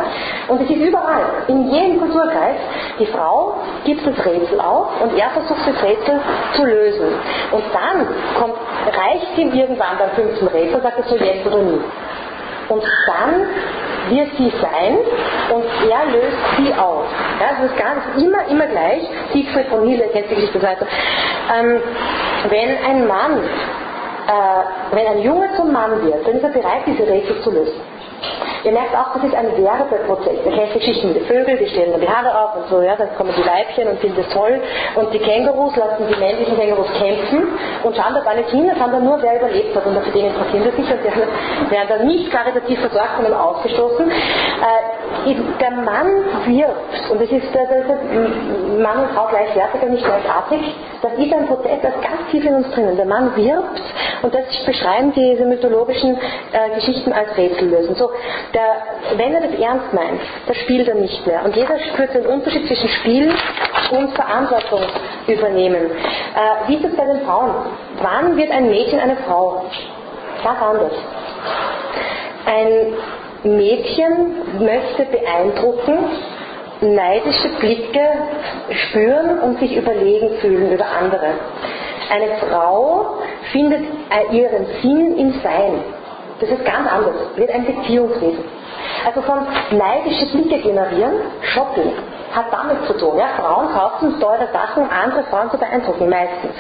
Und 0.50 0.62
es 0.62 0.69
ist 0.69 0.75
überall, 0.75 1.24
in 1.48 1.69
jedem 1.72 2.00
Kulturkreis, 2.00 2.60
die 3.00 3.06
Frau 3.06 3.56
gibt 3.86 4.06
das 4.06 4.25
Rätsel 4.25 4.60
auf 4.60 4.90
und 5.04 5.18
er 5.18 5.30
versucht 5.30 5.62
das 5.66 5.81
Rätsel 5.81 6.19
zu 6.54 6.66
lösen. 6.66 7.13
Und 7.54 7.63
dann 7.72 8.07
kommt, 8.38 8.57
reicht 8.88 9.38
ihm 9.38 9.54
irgendwann 9.54 9.98
beim 9.98 10.10
fünften 10.10 10.48
Rätsel, 10.48 10.81
sagt 10.81 10.98
er 10.98 11.04
so 11.06 11.16
jetzt 11.16 11.48
oder 11.48 11.60
nie. 11.60 11.80
Und 12.69 12.83
dann 13.07 13.48
wird 14.10 14.30
sie 14.38 14.51
sein 14.62 14.98
und 15.54 15.63
er 15.89 16.06
löst 16.12 16.38
sie 16.57 16.74
auf. 16.74 17.06
Ja, 17.39 17.48
also 17.50 17.68
das 17.68 17.77
Ganze 17.77 18.25
immer, 18.25 18.48
immer 18.50 18.68
gleich. 18.68 19.04
Siegfried 19.33 19.68
von 19.68 19.88
Hille 19.88 20.07
kennt 20.10 20.30
die 20.30 20.36
Geschichte 20.36 20.62
weiter. 20.62 20.86
Ähm, 21.57 21.81
wenn 22.50 22.77
ein 22.86 23.07
Mann, 23.07 23.38
äh, 23.39 24.95
wenn 24.95 25.07
ein 25.07 25.21
Junge 25.21 25.50
zum 25.56 25.71
Mann 25.71 26.04
wird, 26.06 26.27
dann 26.27 26.36
ist 26.36 26.44
er 26.44 26.50
bereit, 26.50 26.83
diese 26.86 27.07
Rätsel 27.07 27.42
zu 27.42 27.51
lösen. 27.51 27.93
Ihr 28.63 28.71
merkt 28.71 28.95
auch, 28.95 29.13
das 29.13 29.23
ist 29.25 29.35
ein 29.35 29.51
Werbeprozess. 29.57 30.39
Ihr 30.45 30.51
kennt 30.51 30.73
Geschichten 30.73 31.13
mit 31.13 31.29
den 31.29 31.57
die 31.57 31.67
stellen 31.67 31.91
dann 31.91 32.01
die 32.01 32.07
Haare 32.07 32.31
auf 32.33 32.55
und 32.55 32.67
so, 32.69 32.81
ja, 32.81 32.95
dann 32.95 33.13
kommen 33.17 33.33
die 33.35 33.45
Weibchen 33.45 33.87
und 33.89 33.99
finden 33.99 34.23
das 34.23 34.33
toll. 34.33 34.61
Und 34.95 35.13
die 35.13 35.19
Kängurus 35.19 35.75
lassen 35.75 36.07
die 36.07 36.15
männlichen 36.15 36.57
Kängurus 36.57 36.87
kämpfen 36.93 37.47
und 37.83 37.95
schauen 37.95 38.13
dabei 38.13 38.35
nicht 38.35 38.49
hin, 38.51 38.71
schauen 38.77 38.91
dann 38.91 39.03
nur, 39.03 39.21
wer 39.21 39.35
überlebt 39.35 39.75
hat. 39.75 39.85
Und 39.85 39.99
für 40.01 40.11
den 40.11 40.27
interessieren 40.27 40.63
sie 40.63 40.81
sich 40.81 40.91
und 40.91 40.99
die 41.03 41.71
werden 41.71 41.89
dann 41.89 42.07
nicht 42.07 42.31
karitativ 42.31 42.79
versorgt, 42.79 43.15
sondern 43.17 43.33
ausgestoßen. 43.33 44.09
Äh, 44.09 45.33
der 45.59 45.71
Mann 45.71 46.07
wirbt, 46.45 47.11
und 47.11 47.21
das 47.21 47.29
ist, 47.29 47.47
das 47.53 47.69
ist 47.69 48.79
Mann 48.79 48.99
und 48.99 49.11
Frau 49.11 49.27
gleichwertig 49.27 49.81
und 49.81 49.91
nicht 49.91 50.05
gleichartig, 50.05 50.75
das 51.01 51.13
ist 51.13 51.33
ein 51.33 51.47
Prozess, 51.47 51.81
das 51.81 51.93
ganz 52.01 52.31
tief 52.31 52.45
in 52.45 52.55
uns 52.55 52.71
drinnen. 52.71 52.95
Der 52.95 53.05
Mann 53.05 53.35
wirbt 53.35 53.81
und 54.21 54.33
das 54.33 54.43
beschreiben 54.65 55.11
diese 55.13 55.45
mythologischen 55.45 56.17
äh, 56.51 56.75
Geschichten 56.75 57.11
als 57.11 57.37
Rätsel 57.37 57.69
lösen. 57.69 57.95
So, 57.95 58.09
der, 58.54 59.18
wenn 59.18 59.33
er 59.33 59.42
das 59.42 59.60
ernst 59.60 59.94
meint, 59.94 60.21
das 60.48 60.57
spielt 60.57 60.88
er 60.88 60.95
nicht 60.95 61.25
mehr. 61.25 61.44
Und 61.44 61.56
jeder 61.56 61.80
spürt 61.80 62.13
den 62.13 62.25
Unterschied 62.25 62.68
zwischen 62.68 62.89
Spielen 62.89 63.33
und 63.92 64.13
Verantwortung 64.13 64.81
übernehmen. 65.27 65.92
Äh, 65.92 66.68
wie 66.68 66.75
ist 66.75 66.86
es 66.86 66.95
bei 66.95 67.06
den 67.06 67.21
Frauen? 67.21 67.51
Wann 68.01 68.38
wird 68.38 68.51
ein 68.51 68.69
Mädchen 68.69 69.00
eine 69.00 69.18
Frau? 69.18 69.65
Ganz 70.44 70.62
anders. 70.62 70.94
Ein 72.45 72.94
Mädchen 73.44 74.63
möchte 74.63 75.06
beeindrucken, 75.06 75.97
neidische 76.81 77.49
Blicke 77.59 78.09
spüren 78.69 79.40
und 79.40 79.59
sich 79.59 79.76
überlegen 79.76 80.37
fühlen 80.40 80.71
über 80.71 80.85
andere. 80.85 81.33
Eine 82.09 82.37
Frau 82.40 83.18
findet 83.52 83.81
äh, 83.81 84.35
ihren 84.35 84.66
Sinn 84.81 85.18
im 85.18 85.42
Sein. 85.42 85.83
Das 86.40 86.49
ist 86.49 86.66
ganz 86.66 86.90
anders. 86.92 87.16
Wird 87.35 87.52
ein 87.52 87.66
Beziehungswesen. 87.66 88.44
Also 89.06 89.21
von 89.21 89.40
neidische 89.71 90.25
Blicke 90.28 90.59
generieren, 90.61 91.13
Shopping, 91.42 91.92
hat 92.33 92.45
damit 92.52 92.85
zu 92.85 92.94
tun. 92.94 93.18
Ja? 93.18 93.28
Frauen 93.37 93.71
kaufen 93.73 94.19
teure 94.19 94.47
Sachen, 94.52 94.90
andere 94.90 95.23
Frauen 95.25 95.52
zu 95.52 95.57
beeindrucken, 95.57 96.09
meistens. 96.09 96.54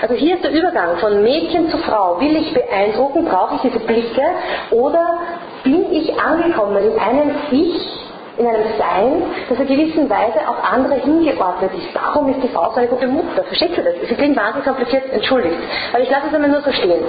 Also 0.00 0.14
hier 0.14 0.36
ist 0.36 0.44
der 0.44 0.52
Übergang 0.52 0.96
von 0.98 1.22
Mädchen 1.22 1.68
zu 1.68 1.78
Frau. 1.78 2.20
Will 2.20 2.36
ich 2.36 2.54
beeindrucken, 2.54 3.24
brauche 3.26 3.56
ich 3.56 3.60
diese 3.62 3.80
Blicke 3.80 4.22
oder 4.70 5.18
bin 5.64 5.92
ich 5.92 6.18
angekommen 6.18 6.76
in 6.76 6.98
einem 6.98 7.34
Ich, 7.50 7.99
in 8.40 8.46
einem 8.46 8.64
Sein, 8.78 9.22
das 9.50 9.58
in 9.60 9.66
gewisser 9.66 10.08
Weise 10.08 10.40
auf 10.48 10.56
andere 10.64 10.94
hingeordnet 10.94 11.70
ist. 11.76 11.94
Darum 11.94 12.28
ist 12.30 12.42
die 12.42 12.48
Frau 12.48 12.70
so 12.70 12.76
eine 12.80 12.88
gute 12.88 13.06
Mutter. 13.06 13.44
Versteht 13.44 13.76
ihr 13.76 13.84
das? 13.84 13.94
Sie 14.08 14.14
klingt 14.14 14.36
wahnsinnig 14.36 14.66
kompliziert, 14.66 15.12
entschuldigt. 15.12 15.58
Aber 15.92 16.02
ich 16.02 16.10
lasse 16.10 16.28
es 16.28 16.34
einmal 16.34 16.50
nur 16.50 16.62
so 16.62 16.72
stehen. 16.72 17.04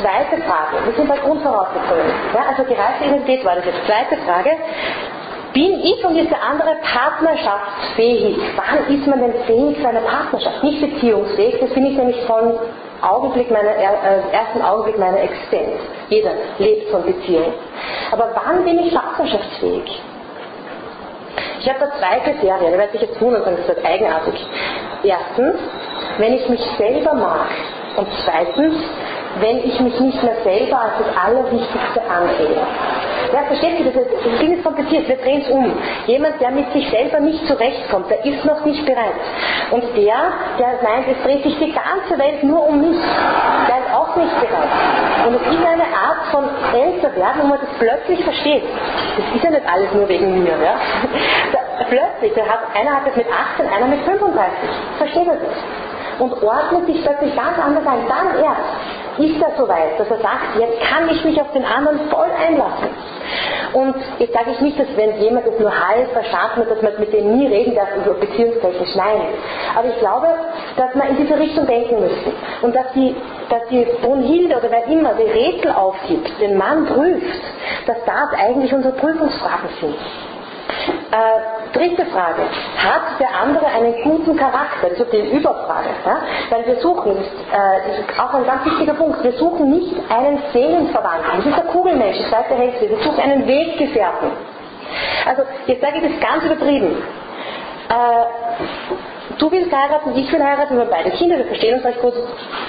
Zweite 0.00 0.42
Frage. 0.42 0.84
Wir 0.84 0.92
sind 0.94 1.08
bei 1.08 1.16
Grundvoraussetzungen. 1.16 2.04
Ja, 2.34 2.44
also 2.50 2.64
gereifte 2.64 3.04
Identität 3.04 3.44
war 3.46 3.56
das 3.56 3.64
jetzt. 3.64 3.80
Zweite 3.86 4.16
Frage. 4.26 4.50
Bin 5.54 5.80
ich 5.80 6.04
und 6.04 6.16
ist 6.16 6.30
der 6.30 6.42
andere 6.42 6.76
partnerschaftsfähig? 6.82 8.38
Wann 8.56 8.94
ist 8.94 9.06
man 9.06 9.20
denn 9.20 9.34
fähig 9.46 9.78
für 9.78 9.88
eine 9.88 10.00
Partnerschaft? 10.00 10.62
Nicht 10.62 10.80
beziehungsfähig, 10.80 11.58
das 11.60 11.70
bin 11.70 11.86
ich 11.86 11.96
nämlich 11.96 12.22
von 12.24 12.58
Augenblick 13.02 13.50
meiner, 13.50 13.70
äh, 13.70 14.32
ersten 14.32 14.62
Augenblick 14.62 14.98
meiner 14.98 15.20
Existenz. 15.20 15.80
Jeder 16.08 16.32
lebt 16.58 16.90
von 16.90 17.04
Beziehung. 17.04 17.52
Aber 18.12 18.30
wann 18.34 18.64
bin 18.64 18.78
ich 18.78 18.94
partnerschaftsfähig? 18.94 20.02
Ich 21.60 21.68
habe 21.68 21.78
da 21.80 21.98
zwei 21.98 22.18
Kriterien, 22.20 22.72
da 22.72 22.78
werde 22.78 22.94
ich 22.94 23.02
jetzt 23.02 23.20
wundern, 23.20 23.56
das 23.56 23.76
ist 23.76 23.84
eigenartig. 23.84 24.46
Erstens, 25.04 25.56
wenn 26.18 26.34
ich 26.34 26.48
mich 26.48 26.60
selber 26.78 27.14
mag. 27.14 27.48
Und 27.96 28.08
zweitens, 28.24 28.74
wenn 29.40 29.58
ich 29.58 29.80
mich 29.80 29.98
nicht 30.00 30.22
mehr 30.22 30.36
selber 30.44 30.80
als 30.80 30.92
das 30.98 31.16
Allerwichtigste 31.16 32.00
ansehe. 32.02 32.56
Ja, 33.32 33.44
versteht 33.44 33.80
ihr, 33.80 33.86
das, 33.86 33.94
das 33.94 34.42
ist 34.42 34.64
kompliziert, 34.64 35.08
wir 35.08 35.16
drehen 35.16 35.42
es 35.42 35.50
um. 35.50 35.72
Jemand, 36.06 36.40
der 36.40 36.50
mit 36.50 36.70
sich 36.72 36.88
selber 36.90 37.20
nicht 37.20 37.46
zurechtkommt, 37.46 38.10
der 38.10 38.24
ist 38.26 38.44
noch 38.44 38.64
nicht 38.64 38.84
bereit. 38.84 39.14
Und 39.70 39.84
der, 39.96 40.16
der 40.58 40.78
meint, 40.82 41.06
es 41.08 41.22
dreht 41.24 41.42
sich 41.42 41.58
die 41.58 41.72
ganze 41.72 42.18
Welt 42.18 42.42
nur 42.42 42.66
um 42.68 42.80
mich, 42.80 42.98
der 43.68 43.78
ist 43.78 43.94
auch 43.94 44.14
nicht 44.16 44.38
bereit. 44.40 45.26
Und 45.26 45.34
es 45.36 45.54
ist 45.54 45.66
eine 45.66 45.84
Art 45.84 46.26
von 46.30 46.44
Älterwerden, 46.74 47.42
wo 47.42 47.46
man 47.46 47.58
das 47.60 47.70
plötzlich 47.78 48.22
versteht. 48.22 48.64
Das 49.16 49.34
ist 49.34 49.44
ja 49.44 49.50
nicht 49.50 49.66
alles 49.66 49.92
nur 49.94 50.08
wegen 50.08 50.42
mir. 50.42 50.52
Ja? 50.62 50.76
Plötzlich, 51.88 52.32
hat, 52.36 52.60
einer 52.74 52.96
hat 52.96 53.08
es 53.08 53.16
mit 53.16 53.26
18, 53.26 53.66
einer 53.66 53.86
mit 53.86 54.00
35. 54.04 54.52
Versteht 54.98 55.26
er 55.26 55.36
das? 55.36 55.91
Und 56.18 56.42
ordnet 56.42 56.86
sich 56.86 57.02
plötzlich 57.02 57.34
ganz 57.36 57.58
anders 57.58 57.86
ein. 57.86 58.06
Dann 58.08 58.42
erst 58.42 59.18
ist 59.18 59.42
er 59.42 59.50
so 59.56 59.68
weit, 59.68 59.98
dass 59.98 60.08
er 60.08 60.18
sagt, 60.18 60.56
jetzt 60.58 60.80
kann 60.80 61.08
ich 61.10 61.24
mich 61.24 61.40
auf 61.40 61.52
den 61.52 61.64
anderen 61.64 62.00
voll 62.08 62.28
einlassen. 62.30 62.88
Und 63.72 63.94
jetzt 64.18 64.32
sage 64.32 64.50
ich 64.52 64.60
nicht, 64.60 64.78
dass 64.78 64.88
wenn 64.96 65.20
jemand 65.20 65.46
es 65.46 65.58
nur 65.58 65.70
halb 65.70 66.10
verstanden 66.12 66.60
hat, 66.60 66.70
dass 66.70 66.82
man 66.82 66.92
mit 66.98 67.12
dem 67.12 67.36
nie 67.36 67.46
reden 67.46 67.74
darf 67.74 67.88
über 67.96 68.14
beziehungstechnisch. 68.14 68.94
Nein. 68.96 69.20
Aber 69.76 69.88
ich 69.88 69.98
glaube, 69.98 70.28
dass 70.76 70.94
wir 70.94 71.04
in 71.08 71.16
diese 71.16 71.38
Richtung 71.38 71.66
denken 71.66 72.00
müssen. 72.00 72.32
Und 72.62 72.74
dass 72.74 72.92
die, 72.94 73.14
dass 73.48 73.66
die 73.70 73.86
Brunhilde 74.02 74.56
oder 74.56 74.70
wer 74.70 74.86
immer 74.86 75.14
die 75.14 75.30
Rätsel 75.30 75.72
aufgibt, 75.72 76.40
den 76.40 76.56
Mann 76.56 76.86
prüft, 76.86 77.42
dass 77.86 77.96
das 78.04 78.38
eigentlich 78.38 78.72
unsere 78.72 78.94
Prüfungsfragen 78.94 79.68
sind. 79.80 79.96
Äh, 81.12 81.61
dritte 81.72 82.06
Frage. 82.06 82.42
Hat 82.76 83.20
der 83.20 83.28
andere 83.42 83.66
einen 83.66 83.94
guten 84.02 84.36
Charakter? 84.36 84.88
Das 84.90 85.00
ist 85.00 85.12
die 85.12 85.30
Überfrage. 85.36 85.88
Ja? 86.04 86.18
Weil 86.50 86.66
wir 86.66 86.76
suchen, 86.76 87.16
das 87.16 87.26
äh, 87.26 87.88
das 87.88 87.98
ist 87.98 88.20
auch 88.20 88.34
ein 88.34 88.46
ganz 88.46 88.64
wichtiger 88.64 88.94
Punkt, 88.94 89.22
wir 89.22 89.32
suchen 89.32 89.70
nicht 89.70 89.94
einen 90.10 90.42
Seelenverwandten. 90.52 91.36
Das 91.36 91.46
ist 91.46 91.56
der 91.56 91.64
Kugelmensch, 91.64 92.18
die 92.18 92.28
zweite 92.28 92.54
Hälfte. 92.54 92.88
Wir 92.88 92.98
suchen 92.98 93.20
einen 93.20 93.46
Weggefährten. 93.46 94.30
Also, 95.26 95.42
jetzt 95.66 95.80
sage 95.80 95.98
ich 96.02 96.12
das 96.12 96.28
ganz 96.28 96.44
übertrieben. 96.44 97.02
Äh, 97.88 98.24
du 99.38 99.50
willst 99.50 99.72
heiraten, 99.72 100.16
ich 100.16 100.30
will 100.32 100.42
heiraten, 100.42 100.76
wir 100.76 100.82
haben 100.82 100.90
beide 100.90 101.10
Kinder, 101.10 101.38
wir 101.38 101.46
verstehen 101.46 101.74
uns 101.74 101.84
recht 101.84 102.00
gut, 102.00 102.14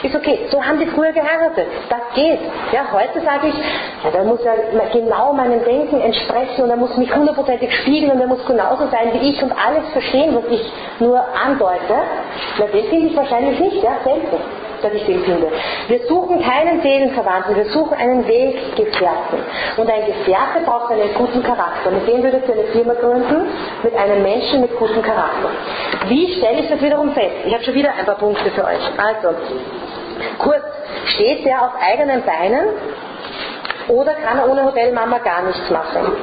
ist 0.03 0.15
okay. 0.15 0.48
So 0.50 0.63
haben 0.63 0.79
die 0.79 0.88
früher 0.88 1.12
geheiratet. 1.12 1.67
Das 1.89 2.01
geht. 2.15 2.39
Ja, 2.72 2.91
heute 2.91 3.22
sage 3.22 3.48
ich, 3.48 3.55
ja, 4.03 4.12
der 4.12 4.24
muss 4.24 4.43
ja 4.43 4.53
genau 4.91 5.33
meinem 5.33 5.63
Denken 5.63 6.01
entsprechen 6.01 6.63
und 6.63 6.69
er 6.69 6.77
muss 6.77 6.95
mich 6.98 7.13
hundertprozentig 7.13 7.74
spiegeln 7.77 8.12
und 8.12 8.22
er 8.22 8.27
muss 8.27 8.45
genauso 8.45 8.88
sein 8.88 9.13
wie 9.13 9.29
ich 9.29 9.41
und 9.41 9.51
alles 9.51 9.89
verstehen, 9.91 10.36
was 10.36 10.45
ich 10.50 10.72
nur 11.00 11.19
andeute. 11.19 11.95
Na, 12.60 12.65
den 12.65 12.86
finde 12.86 13.07
ich 13.07 13.15
wahrscheinlich 13.15 13.60
nicht, 13.60 13.83
ja, 13.83 13.98
selten 14.03 14.38
dass 14.84 14.94
ich 14.94 15.06
den 15.06 15.24
finde. 15.24 15.48
Wir 15.88 16.00
suchen 16.08 16.42
keinen 16.42 16.82
Seelenverwandten, 16.82 17.56
wir 17.56 17.66
suchen 17.66 17.98
einen 17.98 18.28
Weggefährten. 18.28 19.40
Und 19.78 19.90
ein 19.90 20.06
Gefährte 20.06 20.62
braucht 20.66 20.92
einen 20.92 21.13
guten 21.16 21.42
Charakter. 21.44 21.92
Mit 21.92 22.08
dem 22.08 22.24
würdest 22.24 22.48
du 22.48 22.54
eine 22.54 22.63
Firma 22.66 22.94
gründen, 22.94 23.48
mit 23.84 23.96
einem 23.96 24.24
Menschen 24.24 24.62
mit 24.62 24.78
gutem 24.78 25.02
Charakter. 25.02 25.50
Wie 26.08 26.36
stelle 26.36 26.62
ich 26.62 26.70
das 26.70 26.82
wiederum 26.82 27.12
fest? 27.13 27.36
Ich 27.46 27.54
habe 27.54 27.63
schon 27.63 27.74
wieder 27.75 27.94
ein 27.98 28.06
paar 28.06 28.18
Punkte 28.18 28.52
für 28.52 28.66
euch. 28.66 28.82
Also, 28.98 29.38
kurz, 30.40 30.63
steht 31.16 31.46
der 31.46 31.62
auf 31.63 31.72
eigenen 31.82 32.24
Beinen? 32.24 32.68
Oder 33.90 34.13
kann 34.13 34.40
er 34.40 34.50
ohne 34.50 34.66
Hotelmama 34.66 35.18
gar 35.20 35.44
nichts 35.44 35.70
machen? 35.70 36.13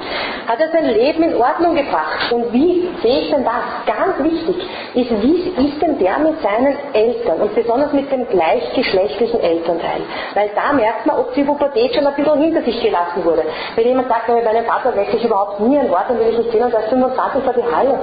Hat 0.46 0.60
er 0.60 0.70
sein 0.70 0.86
Leben 0.86 1.22
in 1.22 1.34
Ordnung 1.36 1.74
gebracht? 1.74 2.32
Und 2.32 2.52
wie 2.52 2.88
sehe 3.02 3.20
ich 3.20 3.30
denn 3.30 3.44
das? 3.44 3.86
Ganz 3.86 4.18
wichtig 4.18 4.56
ist, 4.94 5.22
wie 5.22 5.66
ist 5.66 5.82
denn 5.82 5.98
der 5.98 6.18
mit 6.18 6.40
seinen 6.42 6.76
Eltern 6.92 7.40
und 7.40 7.54
besonders 7.54 7.92
mit 7.92 8.10
dem 8.10 8.26
gleichgeschlechtlichen 8.28 9.40
Elternteil? 9.40 10.02
Weil 10.34 10.50
da 10.54 10.72
merkt 10.72 11.06
man, 11.06 11.18
ob 11.18 11.34
die 11.34 11.44
Pubertät 11.44 11.94
schon 11.94 12.06
ein 12.06 12.14
bisschen 12.14 12.40
hinter 12.40 12.62
sich 12.62 12.82
gelassen 12.82 13.24
wurde. 13.24 13.44
Wenn 13.76 13.86
jemand 13.86 14.08
sagt, 14.08 14.26
bei 14.26 14.42
meinem 14.42 14.64
Vater 14.64 14.94
wechsle 14.96 15.18
ich 15.18 15.24
überhaupt 15.24 15.60
nie 15.60 15.78
ein 15.78 15.90
Wort, 15.90 16.04
dann 16.08 16.18
will 16.18 16.28
ich 16.30 16.38
nicht 16.38 16.52
sehen 16.52 16.64
und 16.64 16.72
sage 16.72 16.88
25 16.88 17.46
war 17.46 17.54
die 17.54 17.74
Halle. 17.74 17.98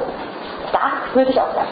Das 0.71 1.15
würde 1.15 1.31
ich 1.31 1.39
auch 1.39 1.53
sagen. 1.53 1.67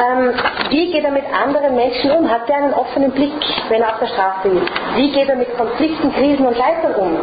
Ähm, 0.00 0.34
wie 0.70 0.90
geht 0.90 1.04
er 1.04 1.10
mit 1.10 1.24
anderen 1.32 1.74
Menschen 1.76 2.10
um? 2.12 2.30
Hat 2.30 2.48
er 2.48 2.56
einen 2.56 2.74
offenen 2.74 3.10
Blick, 3.10 3.32
wenn 3.68 3.82
er 3.82 3.90
auf 3.90 3.98
der 3.98 4.06
Straße 4.06 4.48
ist? 4.48 4.70
Wie 4.96 5.10
geht 5.12 5.28
er 5.28 5.36
mit 5.36 5.56
Konflikten, 5.56 6.12
Krisen 6.14 6.46
und 6.46 6.56
Leitern 6.56 6.94
um? 6.94 7.18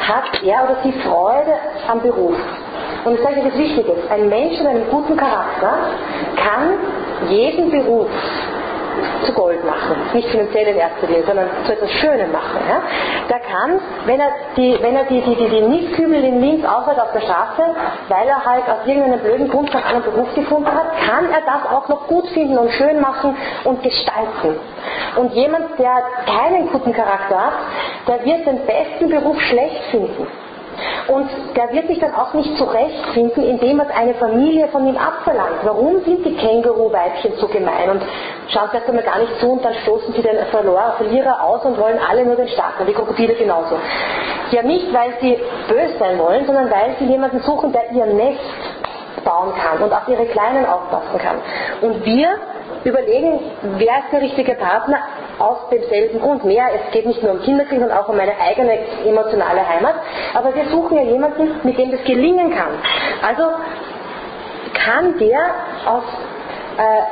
Hat 0.00 0.42
er 0.42 0.64
oder 0.64 0.76
sie 0.82 0.92
Freude 0.92 1.54
am 1.88 2.00
Beruf? 2.00 2.36
Und 3.04 3.14
ich 3.14 3.22
sage 3.22 3.36
etwas 3.40 3.58
Wichtiges. 3.58 4.10
Ein 4.10 4.28
Mensch 4.28 4.58
mit 4.58 4.66
einem 4.66 4.90
guten 4.90 5.16
Charakter 5.16 5.78
kann 6.36 6.78
jeden 7.28 7.70
Beruf 7.70 8.08
zu 9.24 9.32
Gold 9.32 9.64
machen. 9.64 9.96
Nicht 10.12 10.28
finanziell 10.28 10.68
in 10.68 10.76
erster 10.76 11.06
Linie, 11.06 11.24
sondern 11.24 11.48
zu 11.64 11.72
etwas 11.72 11.90
Schönem 11.92 12.32
machen. 12.32 12.60
Ja? 12.68 12.82
Der 13.28 13.40
kann, 13.40 13.80
wenn 14.06 14.20
er 14.20 14.30
die, 14.56 14.78
wenn 14.80 14.96
er 14.96 15.04
die, 15.04 15.20
die, 15.20 15.34
die, 15.34 15.48
die 15.48 15.60
Nistkübel 15.62 16.22
in 16.22 16.40
Linz 16.40 16.64
aufhört 16.64 17.00
auf 17.00 17.12
der 17.12 17.20
Straße, 17.20 17.62
weil 18.08 18.28
er 18.28 18.44
halt 18.44 18.68
aus 18.68 18.86
irgendeinem 18.86 19.20
blöden 19.20 19.48
Grund 19.48 19.74
anderen 19.74 20.02
Beruf 20.02 20.34
gefunden 20.34 20.72
hat, 20.72 20.86
kann 21.06 21.30
er 21.30 21.40
das 21.40 21.70
auch 21.70 21.88
noch 21.88 22.06
gut 22.06 22.26
finden 22.28 22.58
und 22.58 22.70
schön 22.70 23.00
machen 23.00 23.36
und 23.64 23.82
gestalten. 23.82 24.58
Und 25.16 25.32
jemand, 25.32 25.78
der 25.78 26.02
keinen 26.26 26.70
guten 26.70 26.92
Charakter 26.92 27.36
hat, 27.36 27.52
der 28.08 28.24
wird 28.24 28.46
den 28.46 28.66
besten 28.66 29.08
Beruf 29.10 29.40
schlecht 29.40 29.84
finden. 29.90 30.26
Und 31.08 31.28
der 31.56 31.72
wird 31.72 31.88
sich 31.88 31.98
dann 31.98 32.14
auch 32.14 32.32
nicht 32.34 32.56
zurechtfinden, 32.56 33.42
indem 33.44 33.80
er 33.80 33.94
eine 33.96 34.14
Familie 34.14 34.68
von 34.68 34.86
ihm 34.86 34.96
abverlangt. 34.96 35.60
Warum 35.62 36.00
sind 36.04 36.24
die 36.24 36.36
Känguru-Weibchen 36.36 37.36
so 37.36 37.48
gemein 37.48 37.90
und 37.90 38.02
schauen 38.48 38.70
erst 38.72 38.88
einmal 38.88 39.04
gar 39.04 39.18
nicht 39.18 39.38
zu 39.40 39.52
und 39.52 39.64
dann 39.64 39.74
stoßen 39.74 40.14
sie 40.14 40.22
den 40.22 40.36
Verlierer 40.46 41.42
aus 41.42 41.64
und 41.64 41.78
wollen 41.78 41.98
alle 41.98 42.24
nur 42.24 42.36
den 42.36 42.48
Starken, 42.48 42.86
die 42.86 42.92
Krokodile 42.92 43.34
genauso. 43.34 43.76
Ja 44.50 44.62
nicht, 44.62 44.92
weil 44.92 45.14
sie 45.20 45.38
böse 45.68 45.98
sein 45.98 46.18
wollen, 46.18 46.46
sondern 46.46 46.70
weil 46.70 46.96
sie 46.98 47.06
jemanden 47.06 47.40
suchen, 47.40 47.72
der 47.72 47.90
ihr 47.92 48.06
Nest 48.06 48.40
bauen 49.24 49.52
kann 49.54 49.82
und 49.82 49.92
auf 49.92 50.06
ihre 50.08 50.26
Kleinen 50.26 50.66
aufpassen 50.66 51.18
kann. 51.18 51.36
Und 51.80 52.04
wir 52.04 52.28
überlegen, 52.84 53.40
wer 53.78 53.98
ist 53.98 54.12
der 54.12 54.20
richtige 54.20 54.54
Partner 54.54 54.98
aus 55.38 55.68
demselben 55.70 56.20
Grund. 56.20 56.44
Mehr, 56.44 56.66
es 56.74 56.92
geht 56.92 57.06
nicht 57.06 57.22
nur 57.22 57.32
um 57.32 57.42
Kinderkrieg, 57.42 57.80
sondern 57.80 57.98
auch 57.98 58.08
um 58.08 58.16
meine 58.16 58.34
eigene 58.40 58.78
emotionale 59.04 59.68
Heimat. 59.68 59.94
Aber 60.34 60.54
wir 60.54 60.66
suchen 60.66 60.96
ja 60.96 61.02
jemanden, 61.02 61.60
mit 61.62 61.78
dem 61.78 61.90
das 61.90 62.02
gelingen 62.04 62.54
kann. 62.54 62.72
Also 63.22 63.44
kann 64.74 65.18
der 65.18 65.40
aus 65.86 66.04
äh, 66.76 67.02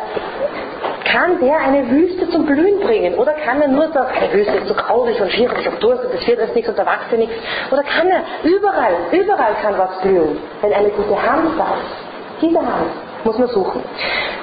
kann 1.05 1.39
der 1.41 1.57
eine 1.59 1.89
Wüste 1.91 2.29
zum 2.31 2.47
Blühen 2.47 2.81
bringen? 2.81 3.15
Oder 3.15 3.33
kann 3.33 3.61
er 3.61 3.69
nur 3.69 3.93
sagen, 3.93 4.09
eine 4.19 4.33
Wüste 4.33 4.57
ist 4.57 4.69
so 4.69 4.75
grausig 4.75 5.21
und 5.21 5.31
schier 5.31 5.51
und 5.51 5.83
durch 5.83 6.01
und 6.01 6.15
das 6.15 6.27
wird 6.27 6.39
erst 6.39 6.55
nichts 6.55 6.71
und 6.71 6.79
da 6.79 6.87
wächst 6.87 7.13
nichts? 7.13 7.35
Oder 7.71 7.83
kann 7.83 8.09
er 8.09 8.23
überall, 8.45 8.95
überall 9.13 9.55
kann 9.63 9.77
was 9.79 10.01
blühen, 10.01 10.39
wenn 10.61 10.73
eine 10.73 10.89
gute 10.89 11.23
Hand 11.23 11.51
da 11.59 11.65
ist? 11.65 12.41
Diese 12.41 12.59
Hand 12.59 12.91
muss 13.25 13.39
man 13.39 13.49
suchen. 13.49 13.83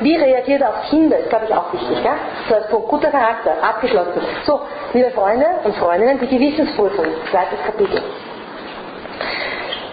Wie 0.01 0.15
reagiert 0.15 0.61
er 0.61 0.69
auf 0.69 0.89
Kinder, 0.89 1.17
ist 1.17 1.29
glaube 1.29 1.45
ich 1.45 1.53
auch 1.53 1.73
wichtig. 1.73 2.01
Gell? 2.01 2.55
Als 2.55 2.67
Punkt, 2.67 2.87
guter 2.87 3.09
Charakter, 3.09 3.51
abgeschlossen. 3.61 4.21
So, 4.45 4.61
liebe 4.93 5.11
Freunde 5.11 5.45
und 5.63 5.75
Freundinnen, 5.75 6.19
die 6.19 6.27
Gewissensprüfung, 6.27 7.05
zweites 7.31 7.59
Kapitel. 7.65 8.01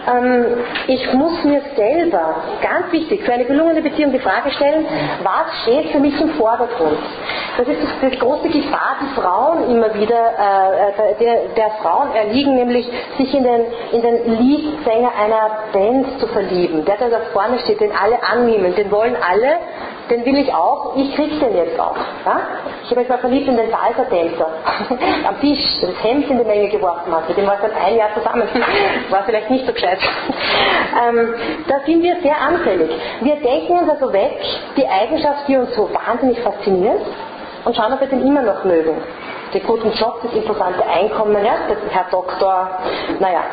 Ähm, 0.07 0.45
ich 0.87 1.13
muss 1.13 1.43
mir 1.43 1.61
selber, 1.75 2.35
ganz 2.61 2.91
wichtig, 2.91 3.23
für 3.23 3.33
eine 3.33 3.45
gelungene 3.45 3.81
Beziehung 3.81 4.11
die 4.11 4.19
Frage 4.19 4.51
stellen, 4.51 4.85
was 5.21 5.61
steht 5.63 5.91
für 5.91 5.99
mich 5.99 6.19
im 6.19 6.29
Vordergrund? 6.35 6.97
Das 7.57 7.67
ist 7.67 7.81
das, 7.81 8.11
die 8.11 8.17
große 8.17 8.47
Gefahr, 8.49 8.97
die 9.01 9.19
Frauen 9.19 9.69
immer 9.69 9.93
wieder, 9.95 10.15
äh, 10.15 11.15
der, 11.19 11.35
der, 11.55 11.71
Frauen 11.81 12.15
erliegen, 12.15 12.55
nämlich 12.55 12.89
sich 13.17 13.33
in 13.33 13.43
den, 13.43 13.61
in 13.91 14.01
den 14.01 14.39
Leadsänger 14.39 15.11
einer 15.19 15.49
Band 15.73 16.19
zu 16.19 16.27
verlieben. 16.27 16.85
Der, 16.85 16.97
der 16.97 17.09
da 17.09 17.19
vorne 17.33 17.59
steht, 17.59 17.81
den 17.81 17.91
alle 17.91 18.23
annehmen, 18.23 18.75
den 18.75 18.89
wollen 18.91 19.15
alle, 19.15 19.57
den 20.09 20.25
will 20.25 20.37
ich 20.37 20.53
auch, 20.53 20.95
ich 20.95 21.15
krieg 21.15 21.39
den 21.39 21.55
jetzt 21.55 21.79
auch. 21.79 21.95
Ja? 22.25 22.39
Ich 22.83 22.89
habe 22.89 23.01
mich 23.01 23.09
mal 23.09 23.17
verliebt 23.17 23.47
in 23.47 23.57
den 23.57 23.69
Salsa-Tänzer 23.69 24.47
am 25.27 25.39
Tisch, 25.41 25.79
der 25.81 25.89
das 25.89 26.03
Hemd 26.03 26.29
in 26.29 26.37
die 26.37 26.43
Menge 26.43 26.69
geworfen 26.69 27.13
hat. 27.13 27.27
Mit 27.27 27.37
dem 27.37 27.47
war 27.47 27.55
ich 27.55 27.61
dann 27.61 27.71
ein 27.71 27.95
Jahr 27.95 28.09
zusammen. 28.13 28.43
War 29.09 29.23
vielleicht 29.23 29.49
nicht 29.49 29.65
so 29.65 29.73
gescheit. 29.73 29.99
Ähm, 30.97 31.35
da 31.67 31.79
sind 31.85 32.01
wir 32.01 32.15
sehr 32.21 32.39
anfällig. 32.41 32.89
Wir 33.21 33.35
denken 33.35 33.73
uns 33.73 33.89
also 33.89 34.11
weg, 34.11 34.39
die 34.75 34.87
Eigenschaft, 34.87 35.47
die 35.47 35.57
uns 35.57 35.75
so 35.75 35.89
wahnsinnig 35.93 36.39
fasziniert, 36.39 37.01
und 37.65 37.75
schauen, 37.75 37.93
ob 37.93 37.99
wir 37.99 38.07
den 38.07 38.25
immer 38.25 38.41
noch 38.41 38.63
mögen. 38.63 38.95
Den 39.53 39.63
guten 39.63 39.91
Job, 39.91 40.21
das 40.23 40.33
interessante 40.33 40.83
Einkommen, 40.85 41.35
ja, 41.45 41.55
das 41.67 41.77
Herr 41.89 42.05
Doktor, 42.09 42.79
naja. 43.19 43.43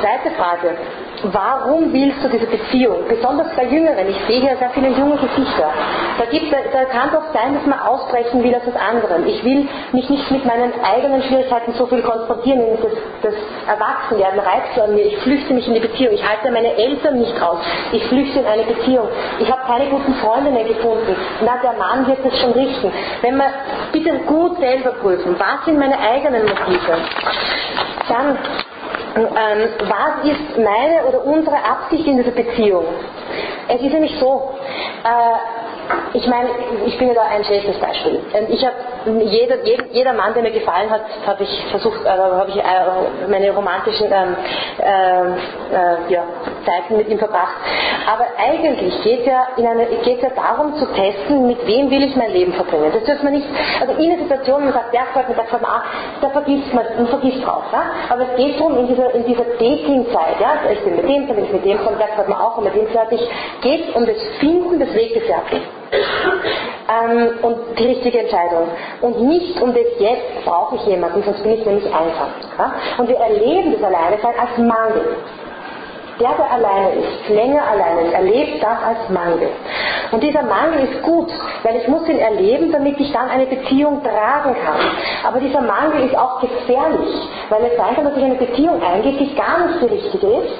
Zweite 0.00 0.34
Frage 0.36 0.76
warum 1.24 1.92
willst 1.92 2.22
du 2.22 2.28
diese 2.28 2.46
Beziehung? 2.46 2.98
Besonders 3.08 3.54
bei 3.54 3.64
Jüngeren. 3.64 4.08
Ich 4.08 4.16
sehe 4.26 4.40
hier 4.40 4.56
sehr 4.56 4.70
viele 4.70 4.88
junge 4.88 5.16
Gesichter. 5.16 5.70
Da, 6.18 6.24
gibt, 6.26 6.52
da 6.52 6.84
kann 6.86 7.10
doch 7.12 7.32
sein, 7.32 7.54
dass 7.54 7.66
man 7.66 7.78
ausbrechen 7.78 8.42
will 8.42 8.54
aus 8.54 8.62
das 8.66 8.76
anderen. 8.76 9.26
Ich 9.26 9.44
will 9.44 9.68
mich 9.92 10.08
nicht 10.08 10.30
mit 10.30 10.44
meinen 10.44 10.72
eigenen 10.82 11.22
Schwierigkeiten 11.22 11.72
so 11.74 11.86
viel 11.86 12.02
konfrontieren. 12.02 12.78
Das, 12.82 12.92
das 13.22 13.34
Erwachsenwerden 13.68 14.40
reizt 14.40 14.78
an 14.78 14.94
mir. 14.94 15.06
Ich 15.06 15.18
flüchte 15.18 15.54
mich 15.54 15.66
in 15.68 15.74
die 15.74 15.80
Beziehung. 15.80 16.14
Ich 16.14 16.26
halte 16.26 16.50
meine 16.50 16.74
Eltern 16.74 17.18
nicht 17.18 17.40
aus. 17.40 17.58
Ich 17.92 18.04
flüchte 18.06 18.40
in 18.40 18.46
eine 18.46 18.64
Beziehung. 18.64 19.08
Ich 19.38 19.50
habe 19.50 19.62
keine 19.66 19.90
guten 19.90 20.14
Freunde 20.14 20.50
mehr 20.50 20.64
gefunden. 20.64 21.14
Na, 21.44 21.58
der 21.62 21.74
Mann 21.74 22.06
wird 22.06 22.24
es 22.24 22.40
schon 22.40 22.52
richten. 22.52 22.92
Wenn 23.20 23.36
wir 23.36 23.50
bitte 23.92 24.18
gut 24.26 24.58
selber 24.58 24.90
prüfen, 24.92 25.36
was 25.38 25.64
sind 25.64 25.78
meine 25.78 25.98
eigenen 25.98 26.42
Motive? 26.42 26.96
Dann 28.08 28.38
ähm, 29.16 29.68
was 29.80 30.30
ist 30.30 30.58
meine 30.58 31.04
oder 31.08 31.24
unsere 31.24 31.56
Absicht 31.56 32.06
in 32.06 32.18
dieser 32.18 32.30
Beziehung? 32.30 32.84
Es 33.68 33.80
ist 33.80 33.92
nämlich 33.92 34.18
so, 34.18 34.54
äh, 35.04 36.16
ich 36.16 36.26
meine, 36.26 36.48
ich 36.86 36.98
bin 36.98 37.08
ja 37.08 37.14
da 37.14 37.22
ein 37.22 37.44
schlechtes 37.44 37.78
Beispiel. 37.78 38.20
Und 38.32 38.50
ich 38.50 38.64
habe 38.64 38.76
jeder, 39.24 39.64
jeder, 39.64 39.84
jeder, 39.92 40.12
Mann, 40.12 40.34
der 40.34 40.42
mir 40.42 40.50
gefallen 40.52 40.90
hat, 40.90 41.02
habe 41.26 41.42
ich 41.42 41.64
versucht, 41.70 42.04
äh, 42.04 42.08
habe 42.08 42.50
ich 42.50 42.56
äh, 42.56 43.28
meine 43.28 43.50
romantischen 43.50 44.08
ähm, 44.10 44.36
äh, 44.78 44.84
äh, 44.84 46.12
ja, 46.12 46.24
Zeiten 46.64 46.96
mit 46.96 47.08
ihm 47.08 47.18
verbracht. 47.18 47.56
Aber 48.06 48.26
eigentlich 48.38 49.02
geht 49.02 49.26
ja 49.26 49.48
in 49.56 49.66
eine, 49.66 49.86
geht 49.86 50.22
ja 50.22 50.30
darum 50.30 50.74
zu 50.76 50.86
testen, 50.92 51.46
mit 51.46 51.66
wem 51.66 51.90
will 51.90 52.02
ich 52.02 52.16
mein 52.16 52.32
Leben 52.32 52.52
verbringen. 52.52 52.90
Das 52.92 53.04
dürfen 53.04 53.24
wir 53.24 53.30
nicht, 53.30 53.46
also 53.80 53.94
in 53.94 54.10
der 54.10 54.18
Situation, 54.18 54.64
man 54.64 54.72
sagt, 54.72 54.92
der 54.92 55.02
gefällt 55.02 55.28
mir, 55.28 55.34
der 55.34 55.44
gefällt 55.44 55.62
mir, 55.62 55.68
ah, 55.68 55.82
da 56.20 56.30
vergisst 56.30 56.74
man, 56.74 56.84
man 56.96 57.06
vergisst 57.06 57.46
drauf. 57.46 57.64
Ja? 57.72 57.82
Aber 58.08 58.22
es 58.22 58.36
geht 58.36 58.58
darum, 58.58 58.76
in 58.78 58.88
dieser, 58.88 59.14
in 59.14 59.24
dieser 59.24 59.44
Dating-Zeit, 59.44 60.40
ja, 60.40 60.70
ich 60.72 60.80
bin 60.80 60.96
mit 60.96 61.08
dem, 61.08 61.26
bin 61.26 61.44
ich 61.44 61.52
mit 61.52 61.64
dem, 61.64 61.78
dann 61.84 61.98
der 61.98 62.08
gefällt 62.08 62.28
mir 62.28 62.40
auch, 62.40 62.56
und 62.58 62.64
mit 62.64 62.74
dem 62.74 62.88
fertig, 62.88 63.20
geht 63.60 63.88
es 63.88 63.94
um 63.94 64.06
das 64.06 64.16
Finden 64.40 64.78
des 64.78 64.94
Weggefährten 64.94 65.60
ähm, 65.92 67.30
und 67.42 67.78
die 67.78 67.86
richtige 67.86 68.20
Entscheidung. 68.20 68.68
Und 69.00 69.22
nicht 69.22 69.60
um 69.60 69.74
das 69.74 69.86
jetzt 69.98 70.44
brauche 70.44 70.76
ich 70.76 70.86
jemanden, 70.86 71.22
sonst 71.22 71.42
bin 71.42 71.52
ich 71.52 71.64
nämlich 71.64 71.86
einsam. 71.86 72.28
Ja? 72.58 72.72
Und 72.98 73.08
wir 73.08 73.16
erleben 73.16 73.72
das 73.72 73.82
Alleinesein 73.82 74.34
als 74.38 74.58
Mangel. 74.58 75.16
Der, 76.20 76.30
der 76.34 76.50
alleine 76.50 76.92
ist, 76.92 77.28
länger 77.28 77.62
alleine 77.66 78.02
ist, 78.02 78.12
erlebt 78.12 78.62
das 78.62 78.82
als 78.82 79.08
Mangel. 79.08 79.48
Und 80.12 80.22
dieser 80.22 80.42
Mangel 80.42 80.88
ist 80.88 81.02
gut, 81.02 81.30
weil 81.62 81.76
ich 81.76 81.88
muss 81.88 82.08
ihn 82.08 82.18
erleben, 82.18 82.70
damit 82.70 83.00
ich 83.00 83.12
dann 83.12 83.28
eine 83.28 83.46
Beziehung 83.46 84.02
tragen 84.02 84.54
kann. 84.54 84.80
Aber 85.26 85.40
dieser 85.40 85.62
Mangel 85.62 86.06
ist 86.06 86.16
auch 86.16 86.40
gefährlich, 86.40 87.28
weil 87.48 87.64
es 87.64 87.76
sein 87.76 87.94
kann, 87.94 88.04
dass 88.04 88.16
ich 88.16 88.24
eine 88.24 88.34
Beziehung 88.34 88.82
eingehe, 88.82 89.12
die 89.12 89.34
gar 89.34 89.66
nicht 89.66 89.80
die 89.82 89.86
richtige 89.86 90.26
ist 90.26 90.58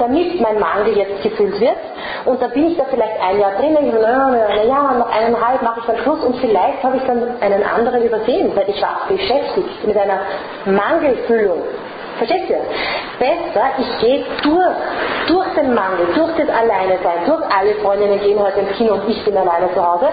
damit 0.00 0.40
mein 0.40 0.58
Mangel 0.58 0.96
jetzt 0.96 1.22
gefüllt 1.22 1.60
wird. 1.60 1.76
Und 2.24 2.40
dann 2.40 2.50
bin 2.52 2.68
ich 2.68 2.76
da 2.76 2.84
vielleicht 2.90 3.20
ein 3.22 3.38
Jahr 3.38 3.52
drin, 3.52 3.76
denke, 3.76 3.98
na, 4.00 4.30
na, 4.66 4.98
noch 4.98 5.10
eineinhalb 5.10 5.62
mache 5.62 5.80
ich 5.80 5.86
dann 5.86 5.98
Schluss 5.98 6.24
und 6.24 6.36
vielleicht 6.36 6.82
habe 6.82 6.96
ich 6.96 7.02
dann 7.04 7.22
einen 7.40 7.62
anderen 7.62 8.02
übersehen, 8.02 8.50
weil 8.54 8.68
ich 8.68 8.80
war 8.80 9.02
beschäftigt 9.08 9.86
mit 9.86 9.96
einer 9.96 10.20
Mangelfüllung. 10.64 11.62
Versteht 12.18 12.50
ihr? 12.50 12.60
Besser, 13.18 13.66
ich 13.78 13.98
gehe 14.00 14.24
durch, 14.42 14.76
durch 15.26 15.48
den 15.54 15.74
Mangel, 15.74 16.06
durch 16.14 16.32
das 16.36 16.48
Alleinesein, 16.48 17.24
durch 17.26 17.42
alle 17.54 17.74
Freundinnen 17.76 18.20
gehen 18.20 18.38
heute 18.38 18.60
ins 18.60 18.76
Kino 18.76 18.94
und 18.94 19.08
ich 19.08 19.24
bin 19.24 19.36
alleine 19.36 19.72
zu 19.74 19.82
Hause 19.82 20.08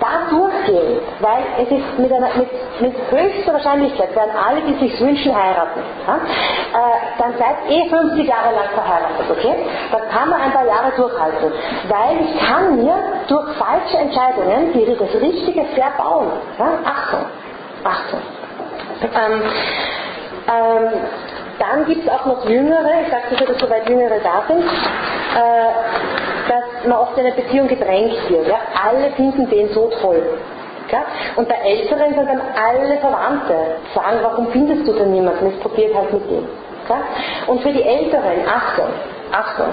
da 0.00 0.28
durchgehen, 0.30 1.00
weil 1.20 1.42
es 1.58 1.70
ist 1.70 1.98
mit, 1.98 2.12
einer, 2.12 2.28
mit, 2.36 2.48
mit 2.80 2.94
höchster 3.10 3.54
Wahrscheinlichkeit, 3.54 4.14
werden 4.14 4.32
alle, 4.36 4.60
die 4.62 4.74
sich 4.74 5.00
wünschen, 5.00 5.34
heiraten. 5.34 5.80
Ja? 6.06 6.16
Äh, 6.16 7.18
dann 7.18 7.32
seid 7.38 7.70
eh 7.70 7.88
50 7.88 8.26
Jahre 8.26 8.54
lang 8.54 8.68
verheiratet, 8.74 9.30
okay? 9.30 9.54
Dann 9.92 10.08
kann 10.10 10.28
man 10.28 10.40
ein 10.40 10.52
paar 10.52 10.66
Jahre 10.66 10.92
durchhalten, 10.96 11.52
weil 11.88 12.20
ich 12.20 12.46
kann 12.46 12.76
mir 12.76 12.94
durch 13.28 13.56
falsche 13.56 13.96
Entscheidungen 13.98 14.72
die, 14.74 14.96
das 14.98 15.20
Richtige 15.20 15.64
verbauen. 15.64 16.32
Ja? 16.58 16.78
Achtung, 16.84 17.26
Achtung. 17.84 18.20
Ähm, 19.02 19.42
ähm, 20.48 20.88
dann 21.58 21.86
gibt 21.86 22.06
es 22.06 22.12
auch 22.12 22.26
noch 22.26 22.48
Jüngere, 22.48 23.02
ich 23.04 23.10
sagte 23.10 23.36
schon, 23.36 23.46
dass 23.46 23.58
soweit 23.58 23.88
Jüngere 23.88 24.18
da 24.22 24.42
sind, 24.46 24.62
äh, 24.62 26.48
dass 26.48 26.86
man 26.86 26.98
oft 26.98 27.16
in 27.18 27.26
eine 27.26 27.34
Beziehung 27.34 27.68
gedrängt 27.68 28.16
wird. 28.28 28.46
Ja? 28.48 28.58
Alle 28.86 29.10
finden 29.12 29.48
den 29.48 29.68
so 29.70 29.90
toll. 30.00 30.22
Ja? 30.90 31.04
Und 31.36 31.48
bei 31.48 31.56
Älteren 31.56 32.14
sind 32.14 32.28
dann 32.28 32.40
alle 32.40 32.96
Verwandte 32.98 33.54
sagen, 33.94 34.18
warum 34.22 34.48
findest 34.48 34.86
du 34.86 34.92
denn 34.92 35.12
niemanden? 35.12 35.46
Es 35.46 35.60
probiert 35.60 35.94
halt 35.94 36.12
mit 36.12 36.30
dem. 36.30 36.46
Ja? 36.88 36.96
Und 37.46 37.62
für 37.62 37.72
die 37.72 37.82
Älteren, 37.82 38.46
Achtung, 38.46 38.92
Achtung, 39.32 39.68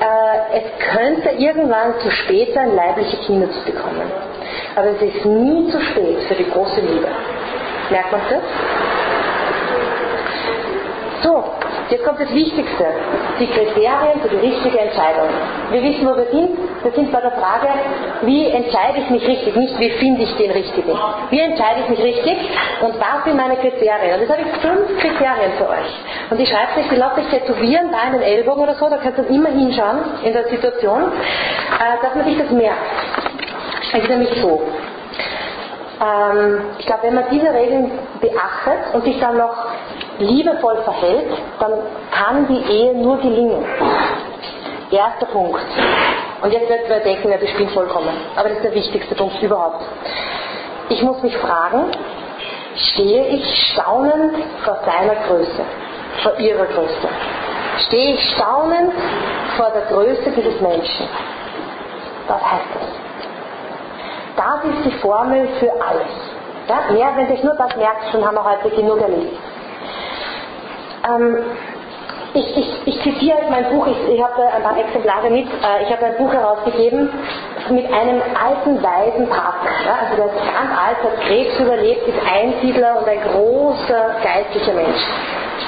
äh, 0.00 0.58
es 0.58 0.94
könnte 0.94 1.30
irgendwann 1.30 1.98
zu 2.00 2.10
spät 2.10 2.54
sein, 2.54 2.76
leibliche 2.76 3.16
Kinder 3.18 3.50
zu 3.50 3.60
bekommen. 3.62 4.12
Aber 4.76 4.88
es 4.90 5.02
ist 5.02 5.24
nie 5.24 5.68
zu 5.70 5.80
spät 5.80 6.20
für 6.28 6.34
die 6.34 6.48
große 6.50 6.80
Liebe. 6.80 7.08
Merkt 7.90 8.12
man 8.12 8.20
das? 8.30 8.42
Jetzt 11.90 12.04
kommt 12.04 12.20
das 12.20 12.32
Wichtigste, 12.32 12.86
die 13.38 13.46
Kriterien 13.46 14.20
für 14.20 14.28
die 14.28 14.36
richtige 14.36 14.78
Entscheidung. 14.78 15.28
Wir 15.70 15.82
wissen, 15.82 16.06
wo 16.06 16.16
wir 16.16 16.26
sind. 16.26 16.58
Wir 16.82 16.92
sind 16.92 17.10
bei 17.10 17.20
der 17.20 17.32
Frage, 17.32 17.68
wie 18.22 18.46
entscheide 18.46 18.98
ich 19.00 19.10
mich 19.10 19.26
richtig, 19.26 19.56
nicht 19.56 19.78
wie 19.78 19.90
finde 19.90 20.22
ich 20.22 20.36
den 20.36 20.50
Richtigen. 20.50 20.98
Wie 21.30 21.40
entscheide 21.40 21.80
ich 21.80 21.88
mich 21.88 22.02
richtig 22.02 22.38
und 22.82 22.94
was 23.00 23.24
sind 23.24 23.36
meine 23.36 23.56
Kriterien? 23.56 24.14
Und 24.14 24.20
jetzt 24.20 24.30
habe 24.30 24.42
ich 24.42 24.56
fünf 24.60 24.98
Kriterien 25.00 25.52
für 25.58 25.68
euch. 25.68 26.30
Und 26.30 26.40
ich 26.40 26.48
schreibe 26.48 26.80
euch, 26.80 26.88
die 26.88 26.96
lasse 26.96 27.20
ich 27.20 27.28
tätowieren, 27.28 27.90
da 27.90 28.06
in 28.06 28.12
den 28.12 28.22
Ellbogen 28.22 28.62
oder 28.62 28.74
so, 28.74 28.88
da 28.88 28.98
könnt 28.98 29.18
ihr 29.18 29.28
immer 29.28 29.50
hinschauen 29.50 29.98
in 30.22 30.32
der 30.32 30.48
Situation, 30.48 31.02
äh, 31.02 32.02
dass 32.02 32.14
man 32.14 32.24
sich 32.24 32.38
das 32.38 32.50
merkt. 32.50 32.78
Es 33.92 34.02
ist 34.02 34.08
nämlich 34.08 34.30
so. 34.40 34.62
Ähm, 36.00 36.60
ich 36.78 36.86
glaube, 36.86 37.02
wenn 37.04 37.14
man 37.14 37.24
diese 37.30 37.52
Regeln 37.52 37.90
beachtet 38.20 38.94
und 38.94 39.04
sich 39.04 39.18
dann 39.18 39.36
noch 39.36 39.66
liebevoll 40.18 40.76
verhält, 40.82 41.30
dann 41.58 41.72
kann 42.10 42.46
die 42.48 42.62
Ehe 42.70 42.94
nur 42.94 43.18
gelingen. 43.18 43.64
Erster 44.90 45.26
Punkt. 45.26 45.60
Und 46.42 46.52
jetzt 46.52 46.68
wird 46.68 46.88
man 46.88 47.02
denken, 47.02 47.30
ja, 47.30 47.36
das 47.36 47.50
stimmt 47.50 47.72
vollkommen. 47.72 48.08
Aber 48.36 48.48
das 48.48 48.58
ist 48.58 48.64
der 48.64 48.74
wichtigste 48.74 49.14
Punkt 49.14 49.42
überhaupt. 49.42 49.84
Ich 50.88 51.02
muss 51.02 51.22
mich 51.22 51.36
fragen, 51.36 51.90
stehe 52.92 53.26
ich 53.28 53.72
staunend 53.72 54.36
vor 54.64 54.78
seiner 54.84 55.16
Größe, 55.26 55.64
vor 56.22 56.38
ihrer 56.38 56.64
Größe? 56.64 57.08
Stehe 57.86 58.14
ich 58.14 58.30
staunend 58.34 58.92
vor 59.56 59.70
der 59.70 59.82
Größe 59.82 60.30
dieses 60.30 60.60
Menschen? 60.60 61.06
Was 62.26 62.42
heißt 62.42 62.64
das? 62.74 63.08
Das 64.36 64.64
ist 64.72 64.84
die 64.84 64.98
Formel 64.98 65.48
für 65.58 65.72
alles. 65.82 66.12
Ja, 66.68 66.92
mehr, 66.92 67.12
wenn 67.16 67.28
sich 67.28 67.42
nur 67.42 67.54
das 67.54 67.74
merkt, 67.76 68.10
schon 68.12 68.24
haben 68.24 68.36
wir 68.36 68.44
heute 68.44 68.70
genug 68.70 69.00
erlebt. 69.00 69.36
Ähm, 71.08 71.36
ich, 72.38 72.56
ich, 72.56 72.86
ich, 72.86 73.02
zitiere 73.02 73.38
mein 73.50 73.68
Buch, 73.70 73.86
ich, 73.86 74.14
ich 74.14 74.22
habe 74.22 74.42
ein 74.42 74.62
paar 74.62 74.78
Exemplare 74.78 75.30
mit, 75.30 75.46
äh, 75.46 75.82
ich 75.82 75.90
habe 75.90 76.06
ein 76.06 76.16
Buch 76.16 76.32
herausgegeben 76.32 77.10
mit 77.70 77.86
einem 77.92 78.22
alten, 78.22 78.82
weisen 78.82 79.28
Partner. 79.28 79.70
Ja? 79.84 79.98
Also 80.02 80.16
der 80.16 80.26
ist 80.26 80.54
ganz 80.54 80.70
alt, 80.78 80.98
hat 81.02 81.20
Krebs 81.26 81.58
überlebt, 81.58 82.06
ist 82.06 82.18
Einsiedler 82.32 82.98
und 83.00 83.08
ein 83.08 83.20
großer 83.20 84.16
geistlicher 84.22 84.72
Mensch. 84.72 85.02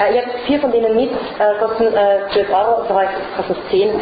Äh, 0.00 0.14
ich 0.14 0.22
habe 0.22 0.38
vier 0.46 0.60
von 0.60 0.70
denen 0.72 0.94
mit, 0.94 1.10
äh, 1.10 1.58
kosten 1.60 1.86
äh, 1.88 2.30
12 2.32 2.50
Euro, 2.52 2.84
für 2.84 2.94
euch 2.94 3.08
kosten 3.36 3.52
es 3.52 3.70
10, 3.70 3.88
äh, 3.88 4.00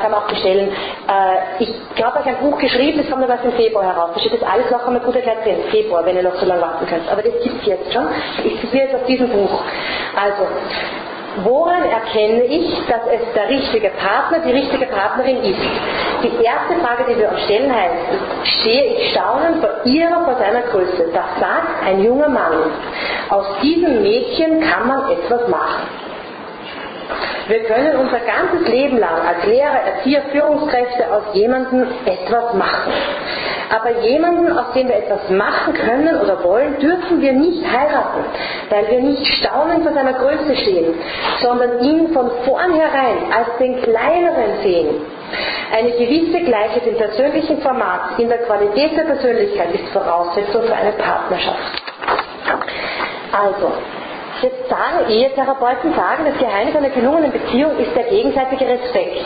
kann 0.00 0.10
man 0.10 0.22
auch 0.22 0.28
bestellen. 0.28 0.68
Äh, 0.68 1.62
ich 1.64 1.74
habe 2.02 2.20
euch 2.20 2.26
ein 2.26 2.38
Buch 2.38 2.58
geschrieben, 2.58 2.98
das 2.98 3.10
kommt 3.10 3.24
aber 3.24 3.34
erst 3.34 3.44
im 3.44 3.52
Februar 3.52 3.84
heraus. 3.84 4.10
Da 4.14 4.20
steht 4.20 4.34
das 4.40 4.48
alles 4.48 4.70
noch 4.70 4.86
einmal 4.86 5.02
gut 5.02 5.16
erklärt 5.16 5.44
drin, 5.44 5.56
Februar, 5.70 6.04
wenn 6.04 6.16
ihr 6.16 6.22
noch 6.22 6.36
so 6.36 6.46
lange 6.46 6.62
warten 6.62 6.86
könnt. 6.86 7.10
Aber 7.10 7.22
das 7.22 7.32
gibt 7.42 7.60
es 7.62 7.66
jetzt 7.66 7.92
schon. 7.92 8.06
Ich 8.44 8.60
zitiere 8.60 8.84
jetzt 8.86 8.94
aus 8.96 9.06
diesem 9.06 9.30
Buch. 9.30 9.62
Also, 10.14 10.46
Woran 11.44 11.82
erkenne 11.84 12.44
ich, 12.44 12.86
dass 12.86 13.00
es 13.06 13.32
der 13.34 13.48
richtige 13.48 13.88
Partner, 13.90 14.40
die 14.44 14.52
richtige 14.52 14.86
Partnerin 14.86 15.38
ist? 15.42 15.60
Die 16.22 16.44
erste 16.44 16.74
Frage, 16.84 17.04
die 17.08 17.18
wir 17.18 17.30
uns 17.30 17.40
stellen, 17.44 17.74
heißt, 17.74 17.94
stehe 18.60 18.96
ich 18.96 19.12
staunend 19.12 19.60
vor 19.60 19.70
ihrer, 19.84 20.24
vor 20.24 20.34
seiner 20.34 20.62
Größe? 20.62 21.10
Das 21.12 21.40
sagt 21.40 21.86
ein 21.86 22.02
junger 22.02 22.28
Mann. 22.28 22.70
Aus 23.30 23.46
diesem 23.62 24.02
Mädchen 24.02 24.60
kann 24.60 24.86
man 24.86 25.10
etwas 25.10 25.48
machen. 25.48 26.01
Wir 27.48 27.64
können 27.64 27.96
unser 27.96 28.20
ganzes 28.20 28.68
Leben 28.68 28.98
lang 28.98 29.26
als 29.26 29.44
Lehrer, 29.46 29.80
Erzieher, 29.94 30.22
Führungskräfte 30.32 31.12
aus 31.12 31.22
jemandem 31.34 31.86
etwas 32.04 32.54
machen. 32.54 32.92
Aber 33.70 33.90
jemanden, 34.00 34.56
aus 34.56 34.72
dem 34.74 34.88
wir 34.88 34.96
etwas 34.96 35.30
machen 35.30 35.72
können 35.72 36.20
oder 36.20 36.44
wollen, 36.44 36.78
dürfen 36.78 37.22
wir 37.22 37.32
nicht 37.32 37.64
heiraten, 37.64 38.24
weil 38.68 38.88
wir 38.90 39.00
nicht 39.00 39.26
staunend 39.38 39.84
vor 39.84 39.94
seiner 39.94 40.12
Größe 40.12 40.56
stehen, 40.56 40.94
sondern 41.40 41.80
ihn 41.82 42.12
von 42.12 42.30
vornherein 42.44 43.32
als 43.34 43.56
den 43.58 43.80
kleineren 43.82 44.60
sehen. 44.62 45.00
Eine 45.74 45.90
gewisse 45.92 46.40
Gleichheit 46.44 46.86
im 46.86 46.96
persönlichen 46.96 47.62
Format, 47.62 48.18
in 48.18 48.28
der 48.28 48.38
Qualität 48.38 48.94
der 48.94 49.04
Persönlichkeit 49.04 49.74
ist 49.74 49.88
Voraussetzung 49.92 50.64
für 50.64 50.74
eine 50.74 50.92
Partnerschaft. 50.92 51.82
Also, 53.32 53.72
Jetzt 54.42 54.68
sagen 54.68 55.08
Ehetherapeuten, 55.08 55.94
sagen, 55.94 56.24
das 56.26 56.36
Geheimnis 56.38 56.74
einer 56.74 56.90
gelungenen 56.90 57.30
Beziehung 57.30 57.78
ist 57.78 57.94
der 57.94 58.04
gegenseitige 58.04 58.66
Respekt. 58.66 59.24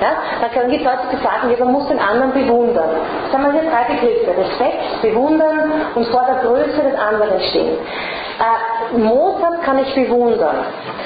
Ja? 0.00 0.48
Dann 0.52 0.70
gibt 0.70 0.84
es 0.84 0.86
Leute, 0.86 1.06
die 1.12 1.22
sagen, 1.22 1.54
man 1.58 1.72
muss 1.72 1.86
den 1.88 2.00
anderen 2.00 2.32
bewundern. 2.32 2.90
Das 3.24 3.32
haben 3.32 3.52
wir 3.52 3.60
hier 3.60 3.70
drei 3.70 3.84
Begriffe. 3.84 4.36
Respekt, 4.36 5.02
bewundern 5.02 5.70
und 5.94 6.06
vor 6.08 6.24
der 6.26 6.42
Größe 6.42 6.82
des 6.82 6.98
anderen 6.98 7.40
stehen. 7.40 7.78
Äh, 8.38 8.98
Mozart 8.98 9.62
kann 9.62 9.78
ich 9.78 9.94
bewundern 9.94 10.56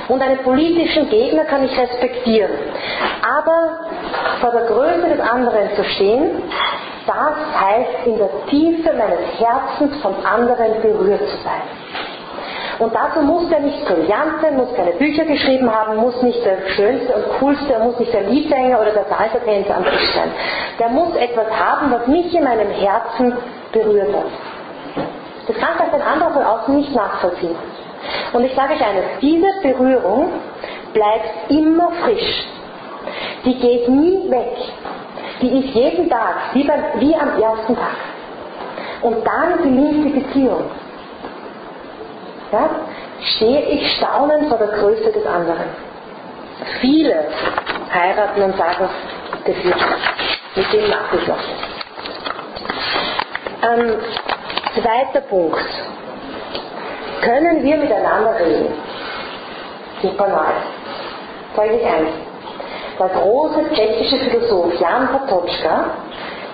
und 0.09 0.22
einen 0.22 0.38
politischen 0.38 1.09
Gegner 1.11 1.44
kann 1.44 1.64
ich 1.64 1.78
respektieren. 1.78 2.50
Aber 3.22 3.80
vor 4.40 4.50
der 4.50 4.62
Größe 4.62 5.14
des 5.14 5.20
anderen 5.20 5.76
zu 5.76 5.85
stehen, 5.85 6.42
das 7.06 7.61
heißt 7.61 8.06
in 8.06 8.18
der 8.18 8.30
Tiefe 8.48 8.92
meines 8.94 9.20
Herzens 9.38 10.00
vom 10.02 10.14
anderen 10.24 10.80
berührt 10.83 11.20
zu 11.20 11.37
sein. 11.44 11.62
Und 12.81 12.95
dazu 12.95 13.21
muss 13.21 13.53
er 13.53 13.61
nicht 13.61 13.85
brillant 13.85 14.40
sein, 14.40 14.57
muss 14.57 14.75
keine 14.75 14.93
Bücher 14.93 15.27
geschrieben 15.27 15.71
haben, 15.71 15.97
muss 15.97 16.23
nicht 16.23 16.43
der 16.47 16.66
schönste 16.71 17.14
und 17.14 17.25
coolste, 17.38 17.79
muss 17.79 17.99
nicht 17.99 18.12
der 18.12 18.23
Liedsänger 18.23 18.81
oder 18.81 18.93
der 18.93 19.05
Salsa-Tänzer 19.05 19.77
am 19.77 19.85
Tisch 19.85 20.14
sein. 20.14 20.31
Der 20.79 20.88
muss 20.88 21.14
etwas 21.14 21.51
haben, 21.51 21.93
was 21.93 22.07
mich 22.07 22.35
in 22.35 22.43
meinem 22.43 22.71
Herzen 22.71 23.37
berührt 23.71 24.16
hat. 24.16 25.05
Das 25.47 25.57
kann 25.59 25.77
vielleicht 25.77 25.93
ein 25.93 26.03
anderer 26.03 26.31
von 26.31 26.43
außen 26.43 26.77
nicht 26.77 26.95
nachvollziehen. 26.95 27.57
Und 28.33 28.45
ich 28.45 28.55
sage 28.55 28.73
euch 28.73 28.83
eines, 28.83 29.05
diese 29.21 29.47
Berührung 29.62 30.31
bleibt 30.95 31.51
immer 31.51 31.90
frisch. 32.03 32.47
Die 33.45 33.59
geht 33.59 33.90
nie 33.90 34.31
weg. 34.31 34.57
Die 35.43 35.59
ist 35.59 35.75
jeden 35.75 36.09
Tag, 36.09 36.55
wie, 36.55 36.64
beim, 36.64 36.83
wie 36.97 37.14
am 37.14 37.40
ersten 37.43 37.77
Tag. 37.77 37.97
Und 39.03 39.19
dann 39.27 39.59
gelingt 39.62 40.05
die 40.07 40.21
Beziehung. 40.21 40.64
Ja? 42.52 42.70
Stehe 43.36 43.60
ich 43.60 43.96
staunend 43.96 44.48
vor 44.48 44.58
der 44.58 44.68
Größe 44.68 45.12
des 45.12 45.26
anderen. 45.26 45.64
Viele 46.80 47.26
heiraten 47.92 48.42
und 48.42 48.56
sagen, 48.56 48.88
das 49.46 49.64
wird 49.64 49.76
mit 50.56 50.72
dem 50.72 50.90
mache 50.90 51.16
ich 51.16 51.28
was. 51.28 51.38
Ähm, 53.62 53.98
zweiter 54.74 55.20
Punkt. 55.28 55.58
Können 57.22 57.62
wir 57.62 57.76
miteinander 57.76 58.38
reden? 58.40 58.74
Super 60.02 60.28
neu. 60.28 60.52
Zeige 61.54 61.76
ich 61.76 61.86
eins. 61.86 62.10
Der 62.98 63.08
große 63.08 63.64
tschechische 63.74 64.16
Philosoph 64.18 64.80
Jan 64.80 65.08
Patočka 65.08 65.84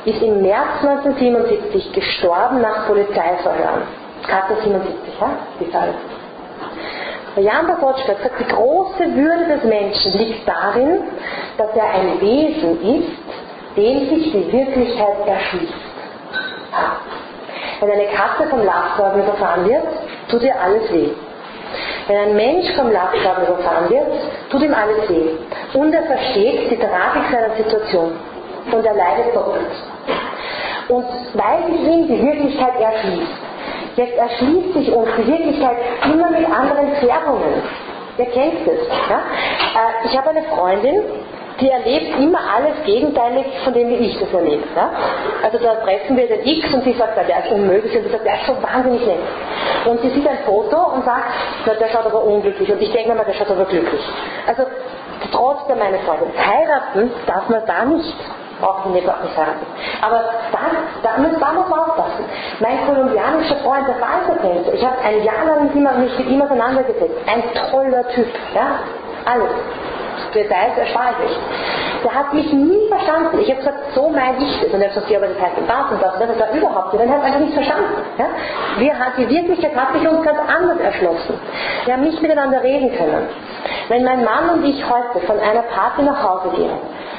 ist 0.05 0.23
im 0.23 0.43
März 0.43 0.83
1977 0.83 1.93
gestorben 1.93 2.61
nach 2.61 2.87
Polizeiverhören. 2.87 4.06
Karte 4.29 4.57
77, 4.63 5.21
ja? 5.21 5.31
Die 5.61 5.71
Zahl. 5.71 5.95
Jan 7.37 7.67
Patočka 7.67 8.13
hat 8.13 8.17
gesagt, 8.19 8.41
die 8.41 8.53
große 8.55 9.15
Würde 9.15 9.57
des 9.57 9.65
Menschen 9.65 10.13
liegt 10.13 10.49
darin, 10.49 11.03
dass 11.59 11.69
er 11.77 11.91
ein 11.91 12.21
Wesen 12.21 12.81
ist, 12.83 13.77
dem 13.77 14.09
sich 14.09 14.33
die 14.33 14.53
Wirklichkeit 14.53 15.27
erschließt. 15.27 15.75
Wenn 17.81 17.91
eine 17.91 18.07
Katze 18.07 18.49
vom 18.49 18.65
Lastwagen 18.65 19.23
überfahren 19.23 19.69
wird, 19.69 19.87
tut 20.31 20.43
ihr 20.43 20.59
alles 20.59 20.91
weh. 20.91 21.11
Wenn 22.09 22.17
ein 22.17 22.37
Mensch 22.37 22.75
vom 22.75 22.91
Lastwagen 22.91 23.47
überfahren 23.47 23.91
wird, 23.91 24.13
tut 24.51 24.63
ihm 24.63 24.73
alles 24.73 25.07
weh. 25.11 25.31
Und 25.75 25.93
er 25.93 26.05
versteht 26.05 26.71
die 26.71 26.79
Tragik 26.79 27.25
seiner 27.31 27.55
Situation. 27.55 28.13
Und 28.73 28.85
er 28.85 28.95
leidet 28.95 29.37
doppelt. 29.37 29.67
Und 30.89 31.07
weil 31.35 31.65
sich 31.71 31.83
ihm 31.83 32.09
die 32.09 32.23
Wirklichkeit 32.27 32.81
erschließt, 32.81 33.46
jetzt 33.97 34.17
erschließt 34.17 34.75
sich 34.75 34.93
uns 34.93 35.09
die 35.19 35.27
Wirklichkeit 35.27 35.77
immer 36.05 36.31
mit 36.31 36.47
anderen 36.47 36.95
Färbungen. 36.97 37.63
Ihr 38.19 38.27
kennt 38.27 38.67
das. 38.67 38.89
Ja? 39.11 39.19
Äh, 39.19 40.07
ich 40.07 40.17
habe 40.17 40.31
eine 40.31 40.43
Freundin, 40.45 41.03
die 41.61 41.71
erlebt 41.71 42.19
immer 42.19 42.39
alles 42.55 42.85
gegenteilig 42.85 43.47
von 43.65 43.73
dem, 43.73 43.89
wie 43.89 43.95
ich 43.95 44.19
das 44.19 44.33
erlebe. 44.33 44.63
Ja? 44.75 44.91
Also 45.43 45.59
da 45.59 45.75
treffen 45.77 46.17
wir 46.17 46.27
den 46.27 46.47
X 46.47 46.73
und 46.73 46.85
sie 46.85 46.93
sagt, 46.93 47.17
der 47.17 47.45
ist 47.45 47.53
unmöglich 47.53 47.97
und 47.97 48.05
sie 48.05 48.11
sagt, 48.11 48.25
der 48.25 48.35
ist 48.35 48.47
so 48.47 48.57
wahnsinnig 48.63 49.07
nett. 49.07 49.19
Und 49.87 50.01
sie 50.01 50.11
sieht 50.11 50.27
ein 50.27 50.39
Foto 50.45 50.77
und 50.95 51.05
sagt, 51.05 51.25
na, 51.67 51.75
der 51.75 51.89
schaut 51.89 52.07
aber 52.07 52.25
unglücklich 52.25 52.71
und 52.71 52.81
ich 52.81 52.93
denke 52.93 53.15
mir, 53.15 53.25
der 53.25 53.35
schaut 53.35 53.51
aber 53.51 53.65
glücklich. 53.65 54.03
Also 54.47 54.65
trotzdem 55.33 55.79
meine 55.79 55.99
Freundin, 56.01 56.29
heiraten 56.37 57.11
darf 57.27 57.49
man 57.49 57.65
da 57.67 57.85
nicht 57.85 58.17
wir 58.95 59.03
Gott 59.03 59.23
nicht 59.23 59.37
heiraten. 59.37 59.67
Aber 60.03 60.21
dann, 60.53 60.77
da, 61.03 61.19
muss, 61.21 61.39
da 61.39 61.53
muss 61.53 61.69
man 61.69 61.79
aufpassen. 61.81 62.25
Mein 62.61 62.87
kolumbianischer 62.87 63.57
Freund, 63.57 63.87
der 63.89 63.97
Salsa-Tänzer, 63.97 64.75
ich 64.75 64.85
habe 64.85 64.97
ein 65.05 65.23
Jahr 65.23 65.45
lang 65.45 66.01
mich 66.01 66.19
mit 66.19 66.29
ihm 66.29 66.43
auseinandergesetzt. 66.43 67.17
Ein 67.27 67.43
toller 67.71 68.09
Typ, 68.09 68.29
ja, 68.55 68.81
alles. 69.25 69.51
Details 70.35 70.77
erspare 70.77 71.15
ich 71.25 71.31
nicht. 71.31 71.41
Der 72.05 72.15
hat 72.15 72.33
mich 72.35 72.53
nie 72.53 72.89
verstanden. 72.89 73.39
Ich 73.41 73.49
habe 73.49 73.59
gesagt, 73.59 73.79
so 73.95 74.09
meine 74.11 74.39
ich 74.39 74.61
das. 74.61 74.73
Und 74.73 74.81
er 74.81 74.89
hat 74.89 74.95
gesagt, 74.95 75.11
ja, 75.11 75.19
aber 75.19 75.29
das 75.29 75.41
heißt 75.41 75.57
das 75.57 75.91
und 75.91 76.03
das 76.03 76.13
und 76.15 76.21
das. 76.21 76.29
Das 76.29 76.41
war 76.41 76.57
überhaupt 76.57 76.93
nicht. 76.93 77.05
Dann 77.05 77.11
hat 77.11 77.21
er 77.21 77.25
einfach 77.25 77.41
nicht 77.41 77.55
verstanden. 77.55 78.03
Ja? 78.19 78.27
Wir 78.79 78.99
hat, 78.99 79.13
die 79.19 79.29
Wirklichkeit 79.29 79.75
hat 79.75 79.93
sich 79.95 80.07
uns 80.07 80.23
ganz 80.23 80.39
anders 80.39 80.79
erschlossen. 80.79 81.41
Wir 81.85 81.95
haben 81.95 82.03
nicht 82.03 82.21
miteinander 82.21 82.63
reden 82.63 82.95
können. 82.97 83.29
Wenn 83.89 84.05
mein 84.05 84.25
Mann 84.25 84.51
und 84.55 84.65
ich 84.65 84.85
heute 84.89 85.21
von 85.27 85.39
einer 85.39 85.63
Party 85.63 86.03
nach 86.03 86.23
Hause 86.23 86.51
gehen, 86.57 86.71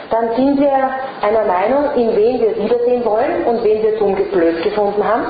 dann 0.09 0.35
sind 0.35 0.59
wir 0.59 0.71
einer 1.21 1.45
Meinung, 1.45 1.93
in 1.95 2.15
wen 2.15 2.39
wir 2.41 2.55
wiedersehen 2.57 3.03
wollen 3.05 3.45
und 3.45 3.63
wen 3.63 3.83
wir 3.83 3.97
dumm 3.97 4.15
blöd 4.15 4.63
gefunden 4.63 5.03
haben. 5.03 5.25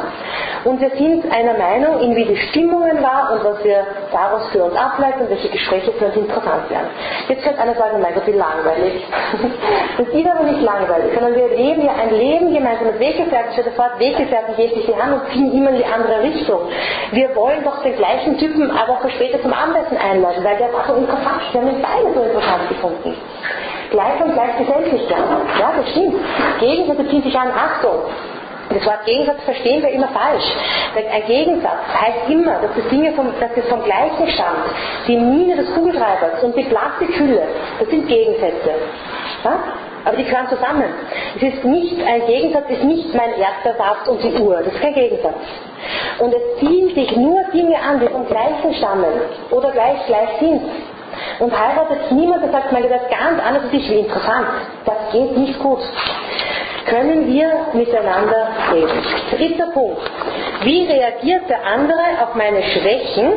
Und 0.66 0.82
wir 0.82 0.90
sind 0.92 1.32
einer 1.32 1.58
Meinung, 1.58 2.02
in 2.02 2.16
wie 2.16 2.26
die 2.26 2.36
Stimmungen 2.36 3.02
war 3.02 3.32
und 3.32 3.44
was 3.44 3.64
wir 3.64 3.86
daraus 4.12 4.48
für 4.52 4.66
uns 4.66 4.76
ableiten 4.76 5.22
und 5.22 5.30
welche 5.30 5.50
Gespräche 5.50 5.92
für 5.94 6.06
uns 6.06 6.16
interessant 6.16 6.70
wären. 6.70 6.88
Jetzt 7.28 7.44
könnte 7.44 7.62
einer 7.62 7.76
sagen, 7.76 8.02
mein 8.02 8.14
Gott, 8.14 8.28
wie 8.28 8.32
langweilig. 8.32 9.06
Das 9.98 10.08
ist 10.10 10.28
aber 10.28 10.44
nicht 10.44 10.62
langweilig, 10.62 11.14
sondern 11.14 11.36
wir 11.36 11.48
leben 11.50 11.84
ja 11.84 11.94
ein 11.94 12.12
Leben 12.12 12.54
gemeinsam 12.54 12.88
mit 12.88 13.00
Weggefährten, 13.00 13.54
stellt 13.54 13.76
fort, 13.76 14.00
Weggefährten 14.00 14.56
die 14.58 14.96
Hand 14.96 15.14
und 15.14 15.32
ziehen 15.32 15.52
immer 15.54 15.72
in 15.72 15.78
die 15.78 15.86
andere 15.86 16.22
Richtung. 16.22 16.60
Wir 17.12 17.36
wollen 17.36 17.64
doch 17.64 17.82
den 17.82 17.96
gleichen 17.96 18.38
Typen 18.38 18.70
Woche 18.88 19.10
später 19.12 19.42
zum 19.42 19.54
Abendessen 19.54 19.98
einladen, 19.98 20.44
weil 20.44 20.58
der 20.58 20.72
war 20.74 20.86
so 20.88 20.96
interessant. 20.96 21.42
Wir 21.52 21.62
haben 21.62 21.70
ihn 21.70 21.82
beide 21.82 22.14
so 22.14 22.22
interessant 22.24 22.70
gefunden. 22.70 23.16
Gleich 23.90 24.22
und 24.22 24.34
gleich 24.34 24.58
Geselligkeit. 24.58 25.18
Ja, 25.60 25.74
das 25.78 25.90
stimmt. 25.92 26.16
Gegensätze 26.60 27.08
ziehen 27.10 27.24
sich 27.24 27.38
an. 27.38 27.50
Achtung! 27.50 28.04
Das 28.70 28.86
Wort 28.86 29.06
Gegensatz 29.06 29.42
verstehen 29.44 29.82
wir 29.82 29.90
immer 29.90 30.10
falsch. 30.10 30.44
Ein 30.96 31.26
Gegensatz 31.26 31.88
heißt 32.02 32.30
immer, 32.30 32.60
dass 32.60 32.72
das 32.76 32.88
Dinge 32.90 33.14
vom, 33.14 33.28
dass 33.40 33.54
das 33.56 33.66
vom 33.68 33.84
Gleichen 33.84 34.28
stammt. 34.28 34.66
Die 35.08 35.16
Mine 35.16 35.56
des 35.56 35.74
Kugeltreibers 35.74 36.44
und 36.44 36.56
die 36.56 36.64
Plastikhülle, 36.64 37.44
das 37.80 37.88
sind 37.88 38.08
Gegensätze. 38.08 38.72
Ja? 39.46 39.60
Aber 40.04 40.18
die 40.18 40.24
gehören 40.24 40.48
zusammen. 40.50 40.86
Es 41.38 41.44
ist 41.44 41.64
nicht, 41.64 41.96
ein 42.06 42.26
Gegensatz 42.28 42.70
ist 42.70 42.84
nicht 42.84 43.14
mein 43.14 43.32
erster 43.40 43.74
Satz 43.78 44.08
und 44.08 44.22
die 44.24 44.34
Uhr. 44.34 44.58
Das 44.58 44.74
ist 44.74 44.82
kein 44.82 44.94
Gegensatz. 44.94 45.36
Und 46.20 46.34
es 46.34 46.60
ziehen 46.60 46.94
sich 46.94 47.16
nur 47.16 47.44
Dinge 47.54 47.78
an, 47.82 48.00
die 48.00 48.08
vom 48.08 48.28
Gleichen 48.28 48.74
stammen 48.74 49.22
oder 49.52 49.72
gleich 49.72 50.06
gleich 50.08 50.30
sind. 50.40 50.62
Und 51.40 51.58
heiratet 51.58 52.12
niemand, 52.12 52.44
der 52.44 52.52
sagt, 52.52 52.72
mein 52.72 52.84
das 52.84 53.10
ganz 53.10 53.42
anders 53.42 53.64
als 53.64 53.74
ich, 53.74 53.92
interessant. 53.92 54.48
Das 54.86 55.12
geht 55.12 55.38
nicht 55.38 55.60
gut. 55.60 55.80
Können 56.86 57.28
wir 57.28 57.50
miteinander 57.74 58.48
reden? 58.72 59.04
Dritter 59.32 59.68
Punkt. 59.74 60.10
Wie 60.64 60.86
reagiert 60.86 61.50
der 61.50 61.66
andere 61.66 62.24
auf 62.24 62.36
meine 62.36 62.64
Schwächen 62.64 63.34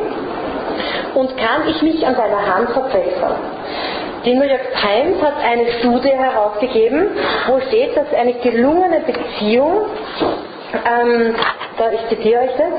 und 1.14 1.36
kann 1.36 1.68
ich 1.68 1.82
mich 1.82 2.06
an 2.06 2.14
seiner 2.14 2.54
Hand 2.54 2.70
verbessern? 2.70 3.36
Die 4.24 4.34
New 4.34 4.44
York 4.44 4.68
Times 4.80 5.22
hat 5.22 5.42
eine 5.42 5.66
Studie 5.78 6.10
herausgegeben, 6.10 7.08
wo 7.48 7.58
steht, 7.60 7.96
dass 7.96 8.12
eine 8.12 8.34
gelungene 8.34 9.00
Beziehung, 9.00 9.86
ähm, 10.74 11.34
da, 11.78 11.90
ich 11.90 12.08
zitiere 12.08 12.42
euch 12.42 12.56
das, 12.56 12.72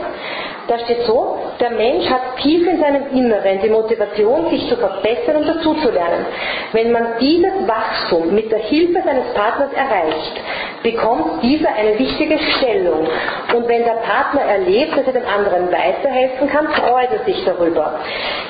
da 0.68 0.80
steht 0.80 1.04
so, 1.06 1.38
der 1.60 1.72
Mensch 1.72 2.10
hat 2.10 2.38
tief 2.42 2.68
in 2.68 2.80
seinem 2.80 3.08
Inneren 3.14 3.62
die 3.62 3.70
Motivation, 3.70 4.50
sich 4.50 4.68
zu 4.70 4.78
verbessern 4.78 5.38
und 5.38 5.48
dazuzulernen. 5.48 6.26
Wenn 6.72 6.92
man 6.92 7.18
dieses 7.20 7.68
Wachstum 7.68 8.34
mit 8.34 8.52
der 8.52 8.60
Hilfe 8.60 9.02
seines 9.04 9.34
Partners 9.34 9.72
erreicht, 9.74 10.42
bekommt 10.84 11.44
dieser 11.44 11.70
eine 11.74 11.98
wichtige 11.98 12.38
Stellung. 12.38 13.08
Und 13.54 13.68
wenn 13.68 13.84
der 13.84 14.02
Partner 14.08 14.42
erlebt, 14.42 14.98
dass 14.98 15.08
er 15.08 15.14
dem 15.14 15.28
anderen 15.28 15.72
weiterhelfen 15.72 16.48
kann, 16.50 16.68
freut 16.70 17.12
er 17.12 17.26
sich 17.26 17.44
darüber. 17.46 18.00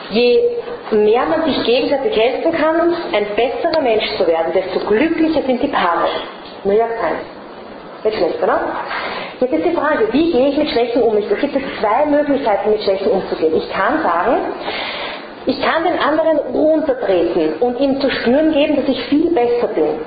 Je 0.10 0.39
mehr 0.91 1.26
man 1.26 1.43
sich 1.45 1.63
gegenseitig 1.63 2.15
helfen 2.15 2.52
kann, 2.52 2.93
ein 3.13 3.26
besserer 3.36 3.82
Mensch 3.82 4.06
zu 4.17 4.28
werden, 4.28 4.54
desto 4.54 4.80
glücklicher 4.88 5.41
sind 5.43 5.62
die 5.63 5.69
Paare. 5.69 6.10
New 6.63 6.74
York 6.74 6.91
Times. 7.00 7.40
Nicht 8.03 8.17
schlecht, 8.17 8.41
oder? 8.41 8.59
Jetzt 9.39 9.53
ist 9.53 9.65
die 9.65 9.75
Frage, 9.75 10.07
wie 10.11 10.31
gehe 10.31 10.49
ich 10.49 10.57
mit 10.57 10.69
Schwächen 10.69 11.03
um? 11.03 11.17
Es 11.17 11.27
gibt 11.29 11.53
zwei 11.79 12.05
Möglichkeiten, 12.05 12.71
mit 12.71 12.83
Schwächen 12.83 13.11
umzugehen. 13.11 13.55
Ich 13.55 13.71
kann 13.71 14.01
sagen, 14.01 14.37
ich 15.45 15.61
kann 15.61 15.83
den 15.83 15.97
anderen 15.99 16.37
runtertreten 16.53 17.53
und 17.59 17.79
ihm 17.79 17.99
zu 17.99 18.09
spüren 18.09 18.51
geben, 18.53 18.75
dass 18.75 18.87
ich 18.87 19.03
viel 19.05 19.31
besser 19.31 19.67
bin. 19.67 19.99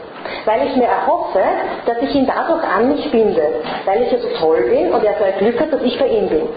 Weil 0.44 0.66
ich 0.68 0.76
mir 0.76 0.86
erhoffe, 0.86 1.42
dass 1.86 1.98
ich 2.02 2.14
ihn 2.14 2.26
dadurch 2.26 2.62
an 2.64 2.90
mich 2.90 3.10
binde. 3.10 3.42
Weil 3.84 4.02
ich 4.02 4.12
ja 4.12 4.18
so 4.18 4.28
toll 4.38 4.62
bin 4.70 4.92
und 4.92 5.04
er 5.04 5.14
so 5.18 5.24
ein 5.24 5.38
Glück 5.38 5.60
hat, 5.60 5.72
dass 5.72 5.82
ich 5.82 5.98
bei 5.98 6.06
ihm 6.06 6.28
bin. 6.28 6.48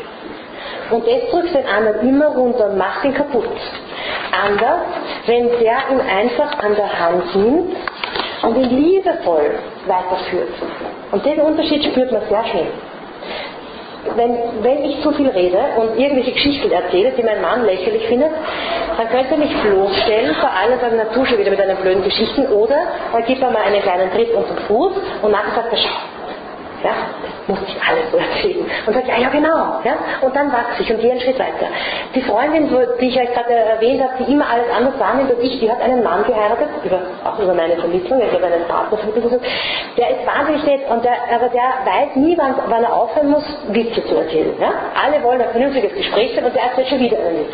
Und 0.92 1.06
das 1.06 1.30
drückt 1.32 1.54
den 1.54 1.66
anderen 1.66 2.08
immer 2.08 2.28
runter 2.28 2.70
und 2.70 2.78
macht 2.78 3.04
ihn 3.04 3.14
kaputt. 3.14 3.46
Anders, 4.32 4.82
wenn 5.26 5.50
der 5.60 5.78
ihn 5.92 6.02
einfach 6.02 6.60
an 6.60 6.76
der 6.76 7.00
Hand 7.00 7.36
nimmt 7.36 7.76
und 8.44 8.58
ihn 8.58 8.70
liebevoll 8.70 9.52
weiterführt. 9.88 10.54
Und 11.12 11.26
den 11.26 11.40
Unterschied 11.40 11.84
spürt 11.84 12.12
man 12.12 12.22
sehr 12.28 12.44
schön. 12.46 12.68
Wenn, 14.16 14.38
wenn 14.64 14.86
ich 14.86 15.02
zu 15.02 15.12
viel 15.12 15.28
rede 15.30 15.60
und 15.78 16.00
irgendwelche 16.00 16.32
Geschichten 16.32 16.72
erzähle, 16.72 17.12
die 17.12 17.24
mein 17.24 17.42
Mann 17.42 17.66
lächerlich 17.66 18.08
findet, 18.08 18.32
dann 18.98 19.10
könnte 19.10 19.32
er 19.32 19.38
mich 19.38 19.54
bloßstellen, 19.62 20.34
vor 20.36 20.50
allem 20.50 20.80
sagen, 20.80 20.96
na 20.98 21.14
tu 21.14 21.26
schon 21.26 21.38
wieder 21.38 21.50
mit 21.52 21.60
deinen 21.60 21.78
blöden 21.78 22.04
Geschichten, 22.04 22.48
oder 22.48 22.78
er 23.14 23.22
gibt 23.24 23.42
mir 23.42 23.52
mal 23.52 23.64
einen 23.64 23.82
kleinen 23.82 24.12
Tritt 24.12 24.34
unter 24.34 24.54
den 24.54 24.64
Fuß 24.66 24.94
und 25.22 25.32
nachher 25.32 25.56
sagt 25.56 25.74
er, 25.74 25.78
schau, 25.78 25.90
Ja? 26.84 26.92
Das 27.22 27.48
muss 27.48 27.60
ich 27.68 27.76
alles 27.82 28.12
so 28.12 28.18
erzählen. 28.18 28.66
Und 28.86 28.94
sagt, 28.94 29.08
ja, 29.08 29.18
ja, 29.18 29.30
genau. 29.30 29.82
Ja? 29.84 29.98
Und 30.22 30.36
dann 30.36 30.52
wachse 30.52 30.82
ich 30.82 30.92
und 30.92 31.00
gehe 31.00 31.12
einen 31.12 31.22
Schritt 31.22 31.40
weiter. 31.40 31.68
Die 32.14 32.22
Freundin, 32.22 32.70
die 33.00 33.08
ich 33.08 33.20
euch 33.20 33.34
gerade 33.34 33.54
erwähnt 33.54 34.02
habe, 34.02 34.24
die 34.24 34.32
immer 34.32 34.46
alles 34.50 34.68
anders 34.76 35.00
wahrnimmt 35.00 35.32
als 35.32 35.40
ich, 35.42 35.60
die 35.60 35.72
hat 35.72 35.82
einen 35.82 36.04
Mann 36.04 36.24
geheiratet, 36.26 36.68
über, 36.84 37.00
auch 37.24 37.40
über 37.40 37.54
meine 37.54 37.76
Vermittlung, 37.78 38.22
ich 38.22 38.34
habe 38.34 38.46
einen 38.46 38.68
Partner 38.68 38.98
vermittelt, 38.98 39.42
der 39.98 40.10
ist 40.10 40.26
wahnsinnig 40.26 40.64
nett, 40.66 40.90
und 40.90 41.04
der, 41.04 41.14
aber 41.34 41.50
der 41.50 41.62
weiß 41.86 42.16
nie, 42.16 42.38
wann, 42.38 42.56
wann 42.68 42.84
er 42.84 42.94
aufhören 42.94 43.30
muss, 43.30 43.46
Witze 43.70 44.06
zu 44.06 44.16
erzählen. 44.16 44.54
Ja? 44.60 44.72
Alle 45.04 45.24
wollen 45.24 45.42
ein 45.42 45.50
vernünftiges 45.50 45.94
Gespräch 45.94 46.34
führen 46.34 46.46
und 46.46 46.56
der 46.56 46.64
erzählt 46.64 46.88
schon 46.88 47.00
wieder 47.00 47.18
einen 47.18 47.40
Witz. 47.40 47.54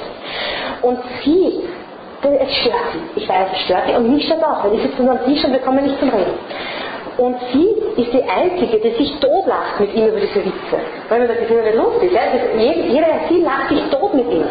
Und 0.81 0.99
sie 1.23 1.63
es 2.23 2.55
stört 2.55 2.75
sie. 2.93 3.21
Ich 3.21 3.27
weiß, 3.27 3.47
es 3.51 3.59
stört 3.65 3.87
sie 3.87 3.95
und 3.95 4.09
mich 4.09 4.25
stört 4.25 4.43
auch, 4.43 4.63
weil 4.63 4.75
ich 4.75 4.81
sitze 4.81 5.09
am 5.09 5.25
Tisch 5.25 5.43
und 5.43 5.51
wir 5.51 5.59
kommen 5.59 5.83
nicht 5.83 5.99
zum 5.99 6.09
Reden. 6.09 6.33
Und 7.17 7.35
sie 7.51 8.01
ist 8.01 8.11
die 8.11 8.23
Einzige, 8.23 8.79
die 8.79 8.95
sich 8.95 9.19
totlacht 9.19 9.79
mit 9.79 9.93
ihm 9.93 10.07
über 10.07 10.19
diese 10.19 10.43
Witze. 10.43 10.79
Weil 11.09 11.19
man 11.19 11.27
sagt, 11.27 11.41
das 11.41 11.49
ist 11.49 11.55
ja 11.55 11.61
nicht 11.61 11.75
lustig. 11.75 12.11
Ja? 12.11 12.21
Jeder, 12.57 13.07
sie 13.29 13.41
lacht 13.41 13.69
sich 13.69 13.81
tot 13.91 14.13
mit 14.13 14.31
ihm. 14.31 14.45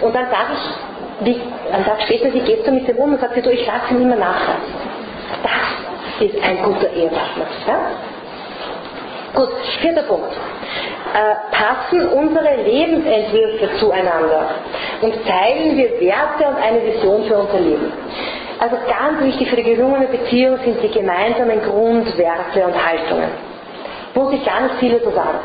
Und 0.00 0.14
dann 0.14 0.26
sage 0.30 0.52
ich, 0.54 1.26
wie, 1.26 1.40
einen 1.72 1.84
Tag 1.84 2.02
später, 2.02 2.30
sie 2.32 2.40
geht 2.40 2.64
so 2.64 2.72
mit 2.72 2.88
dem 2.88 2.96
um 2.96 3.12
und 3.12 3.20
sagt, 3.20 3.36
du, 3.36 3.50
ich 3.50 3.66
lasse 3.66 3.94
ihn 3.94 4.02
immer 4.02 4.16
nachlassen. 4.16 4.74
Das 5.42 6.28
ist 6.28 6.42
ein 6.42 6.62
guter 6.62 6.92
Ehepartner. 6.92 7.46
Ja? 7.66 7.80
Gut, 9.34 9.50
vierter 9.80 10.02
Punkt. 10.02 10.32
Äh, 10.32 11.34
passen 11.50 12.08
unsere 12.08 12.62
Lebensentwürfe 12.64 13.78
zueinander 13.78 14.50
und 15.02 15.14
teilen 15.26 15.76
wir 15.76 16.00
Werte 16.00 16.48
und 16.48 16.56
eine 16.56 16.84
Vision 16.84 17.24
für 17.24 17.36
unser 17.36 17.60
Leben. 17.60 17.92
Also 18.60 18.76
ganz 18.86 19.22
wichtig 19.22 19.48
für 19.48 19.56
die 19.56 19.62
gelungene 19.62 20.06
Beziehung 20.06 20.58
sind 20.58 20.82
die 20.82 20.90
gemeinsamen 20.90 21.62
Grundwerte 21.62 22.66
und 22.66 22.86
Haltungen. 22.86 23.30
Muss 24.14 24.34
ich 24.34 24.44
nicht 24.44 24.74
viele 24.78 25.02
zu 25.02 25.10
sagen. 25.12 25.38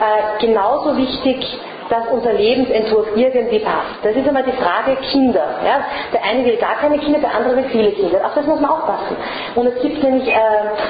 Äh, 0.00 0.46
genauso 0.46 0.96
wichtig 0.96 1.46
dass 1.88 2.06
unser 2.10 2.32
Lebensentwurf 2.32 3.08
irgendwie 3.14 3.58
passt. 3.60 4.02
Das 4.02 4.14
ist 4.14 4.26
einmal 4.26 4.44
die 4.44 4.52
Frage 4.52 4.96
Kinder. 5.10 5.60
Ja? 5.64 5.84
Der 6.12 6.24
eine 6.24 6.44
will 6.44 6.56
gar 6.56 6.76
keine 6.76 6.98
Kinder, 6.98 7.18
der 7.20 7.34
andere 7.34 7.56
will 7.56 7.64
viele 7.70 7.92
Kinder. 7.92 8.24
Auf 8.24 8.34
das 8.34 8.46
muss 8.46 8.60
man 8.60 8.70
aufpassen. 8.70 9.16
Und 9.54 9.66
es 9.66 9.82
gibt 9.82 10.02
nämlich 10.02 10.28
äh, 10.28 10.36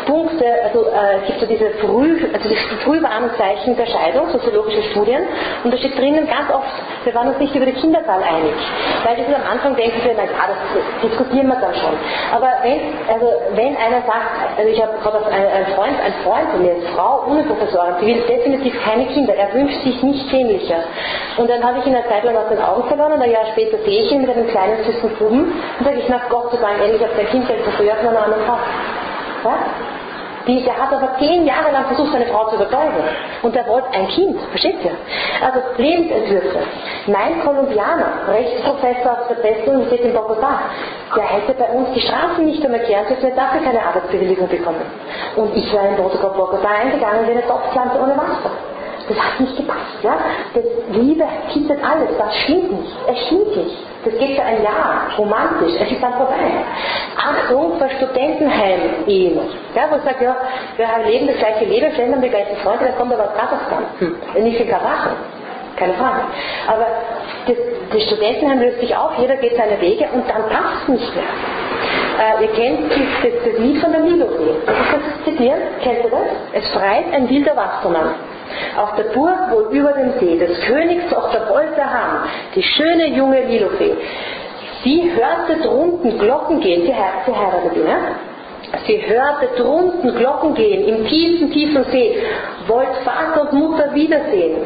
Punkte, 0.06 0.44
also 0.64 0.86
äh, 0.86 1.20
es 1.20 1.26
gibt 1.26 1.40
so 1.40 1.46
diese 1.46 1.70
Früh, 1.80 2.26
also 2.32 2.48
die 2.48 2.56
Frühwarnzeichen 2.84 3.76
der 3.76 3.86
Scheidung, 3.86 4.30
soziologische 4.30 4.82
Studien, 4.90 5.22
und 5.64 5.72
da 5.72 5.78
steht 5.78 5.98
drinnen 5.98 6.26
ganz 6.26 6.50
oft, 6.52 6.68
wir 7.04 7.14
waren 7.14 7.28
uns 7.28 7.38
nicht 7.38 7.54
über 7.54 7.66
die 7.66 7.72
Kinderzahl 7.72 8.22
einig. 8.22 8.54
Weil 9.04 9.16
das 9.16 9.28
ist 9.28 9.34
am 9.34 9.50
Anfang 9.50 9.76
denken 9.76 10.00
wir, 10.04 10.12
na 10.16 10.24
ja, 10.24 10.48
das 10.48 11.10
diskutieren 11.10 11.48
wir 11.48 11.56
dann 11.56 11.74
schon. 11.74 11.94
Aber 12.32 12.48
wenn, 12.62 12.80
also 13.08 13.26
wenn 13.54 13.76
einer 13.76 14.02
sagt, 14.06 14.58
also 14.58 14.70
ich 14.70 14.80
habe 14.80 14.92
gerade 15.02 15.26
einen 15.26 15.66
Freund, 15.74 15.96
ein 16.04 16.14
Freund 16.24 16.50
von 16.50 16.62
mir, 16.62 16.72
eine 16.72 16.82
Frau, 16.94 17.24
Uniprofessorin, 17.26 17.94
die 18.00 18.06
will 18.06 18.22
definitiv 18.28 18.74
keine 18.84 19.06
Kinder, 19.06 19.34
er 19.34 19.52
wünscht 19.54 19.82
sich 19.82 20.02
nicht 20.02 20.30
sehnlicher. 20.30 20.81
Und 21.38 21.48
dann 21.48 21.64
habe 21.64 21.78
ich 21.78 21.86
ihn 21.86 21.94
eine 21.94 22.06
Zeit 22.08 22.24
lang 22.24 22.36
aus 22.36 22.48
den 22.48 22.60
Augen 22.60 22.88
verloren 22.88 23.12
und 23.12 23.22
ein 23.22 23.30
Jahr 23.30 23.46
später 23.52 23.78
sehe 23.84 24.02
ich 24.02 24.12
ihn 24.12 24.22
mit 24.22 24.30
einem 24.30 24.48
kleinen 24.48 24.84
süßen 24.84 25.10
Buben 25.16 25.52
und 25.78 25.84
sage 25.84 25.98
ich, 25.98 26.08
na 26.08 26.20
Gott 26.28 26.52
sei 26.52 26.58
Dank, 26.58 26.80
endlich 26.82 27.02
hat 27.02 27.16
sein 27.16 27.26
Kind 27.28 27.48
jetzt 27.48 27.64
verfrüht 27.64 27.90
von 28.00 28.08
einer 28.08 28.24
anderen 28.24 28.44
Frau. 28.44 28.58
Ja? 29.44 29.58
Die, 30.46 30.60
der 30.64 30.76
hat 30.76 30.92
aber 30.92 31.16
zehn 31.18 31.46
Jahre 31.46 31.70
lang 31.70 31.86
versucht, 31.86 32.12
seine 32.12 32.26
Frau 32.26 32.48
zu 32.48 32.56
überzeugen. 32.56 32.92
Und 33.42 33.54
der 33.54 33.66
wollte 33.68 33.88
ein 33.92 34.08
Kind, 34.08 34.40
versteht 34.50 34.84
ihr? 34.84 34.90
Also 35.40 35.60
Lebensentwürfe. 35.76 36.58
Mein 37.06 37.40
Kolumbianer, 37.44 38.26
Rechtsprofessor 38.28 39.12
aus 39.12 39.28
der 39.28 39.36
besten 39.36 39.70
Universität 39.70 40.06
in 40.06 40.16
Bogotá, 40.16 40.58
der 41.14 41.24
hätte 41.24 41.54
bei 41.54 41.66
uns 41.66 41.92
die 41.94 42.00
Straßen 42.00 42.44
nicht 42.44 42.64
einmal 42.64 42.80
kehren 42.80 43.06
dürfen, 43.06 43.30
er 43.30 43.36
dafür 43.36 43.60
keine 43.62 43.84
Arbeitsbewilligung 43.84 44.48
bekommen. 44.48 44.82
Und 45.36 45.56
ich 45.56 45.72
wäre 45.72 45.88
in 45.88 45.96
Bogotá 45.96 46.66
eingegangen 46.66 47.26
wie 47.28 47.32
eine 47.32 47.46
Topfpflanze 47.46 48.00
ohne 48.00 48.16
Wasser. 48.16 48.50
Das 49.12 49.24
hat 49.24 49.40
nicht 49.40 49.56
gepasst. 49.56 50.02
Ja? 50.02 50.16
Das 50.54 50.64
Liebe 50.90 51.24
kittet 51.52 51.78
alles, 51.84 52.16
das 52.16 52.34
stimmt 52.44 52.72
nicht. 52.72 52.92
Es 53.06 53.26
stimmt 53.26 53.56
nicht. 53.56 53.76
Das 54.04 54.18
geht 54.18 54.36
für 54.36 54.42
ein 54.42 54.62
Jahr, 54.62 55.10
romantisch, 55.16 55.74
es 55.80 55.92
ist 55.92 56.02
dann 56.02 56.14
vorbei. 56.14 56.34
Achtung 57.16 57.78
vor 57.78 57.88
Studentenheim-Ehen. 57.88 59.38
Ja, 59.76 59.82
wo 59.90 59.98
sage, 60.04 60.24
ja, 60.24 60.36
wir 60.76 61.10
leben 61.10 61.28
das 61.28 61.36
gleiche 61.36 61.66
Leben, 61.66 61.92
stellen 61.92 62.12
dann 62.12 62.22
die 62.22 62.30
gleichen 62.30 62.56
Freunde, 62.56 62.86
dann 62.86 62.96
kommt 62.96 63.12
aber 63.12 63.24
aus 63.24 63.34
Kasachstan. 63.36 63.84
Hm. 63.98 64.42
Nicht 64.42 64.60
in 64.60 64.68
Karachen. 64.68 65.12
Keine 65.76 65.94
Frage. 65.94 66.22
Aber 66.66 66.86
das, 67.46 67.56
das 67.92 68.02
Studentenheim 68.04 68.60
löst 68.60 68.80
sich 68.80 68.96
auf, 68.96 69.12
jeder 69.18 69.36
geht 69.36 69.56
seine 69.56 69.80
Wege 69.80 70.06
und 70.12 70.28
dann 70.28 70.48
passt 70.48 70.82
es 70.82 70.88
nicht 70.88 71.14
mehr. 71.14 71.24
Äh, 72.18 72.44
ihr 72.44 72.52
kennt 72.52 72.90
das, 72.90 73.32
das, 73.44 73.58
Lied 73.58 73.80
von 73.80 73.92
der. 73.92 74.00
Darf 74.00 74.76
ich 74.80 74.92
das 74.92 75.24
zitieren? 75.24 75.60
Kennt 75.82 76.04
ihr 76.04 76.10
das? 76.10 76.62
Es 76.64 76.68
freit 76.70 77.12
ein 77.12 77.28
wilder 77.28 77.56
Wassermann. 77.56 78.14
Auf 78.76 78.96
der 78.96 79.04
Burg 79.14 79.50
wohl 79.50 79.68
über 79.70 79.92
dem 79.92 80.12
See, 80.18 80.38
des 80.38 80.60
Königs 80.62 81.08
Tochter 81.10 81.40
haben, 81.84 82.28
die 82.54 82.62
schöne 82.62 83.08
junge 83.08 83.44
Lilofee. 83.44 83.94
Sie 84.84 85.10
hörte 85.12 85.60
drunten 85.62 86.18
Glocken 86.18 86.60
gehen, 86.60 86.82
sie, 86.82 86.88
sie 86.88 87.36
heiratet 87.36 87.76
ihn, 87.76 87.86
ja? 87.86 87.98
Sie 88.86 89.02
hörte 89.06 89.62
drunten 89.62 90.14
Glocken 90.16 90.54
gehen, 90.54 90.88
im 90.88 91.06
tiefen, 91.06 91.52
tiefen 91.52 91.84
See, 91.92 92.16
wollte 92.66 92.94
Vater 93.04 93.42
und 93.42 93.52
Mutter 93.52 93.94
wiedersehen. 93.94 94.56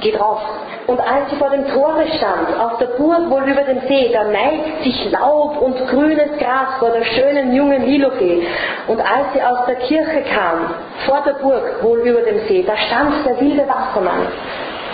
Geht 0.00 0.20
rauf. 0.20 0.40
Und 0.86 1.00
als 1.00 1.30
sie 1.30 1.36
vor 1.36 1.50
dem 1.50 1.66
Tore 1.68 2.06
stand, 2.16 2.60
auf 2.60 2.78
der 2.78 2.86
Burg 2.98 3.28
wohl 3.28 3.42
über 3.44 3.62
dem 3.62 3.80
See, 3.88 4.10
da 4.12 4.24
neigt 4.24 4.84
sich 4.84 5.10
Laub 5.10 5.60
und 5.60 5.88
grünes 5.88 6.38
Gras 6.38 6.78
vor 6.78 6.90
der 6.90 7.04
schönen 7.04 7.54
jungen 7.54 7.84
Lilofee. 7.84 8.46
Und 8.86 9.00
als 9.00 9.32
sie 9.34 9.42
aus 9.42 9.66
der 9.66 9.76
Kirche 9.76 10.22
kam, 10.32 10.74
vor 11.06 11.22
der 11.26 11.34
Burg 11.34 11.82
wohl 11.82 11.98
über 12.00 12.20
dem 12.20 12.46
See, 12.46 12.62
da 12.62 12.76
stand 12.76 13.26
der 13.26 13.40
wilde 13.40 13.66
Wassermann 13.68 14.28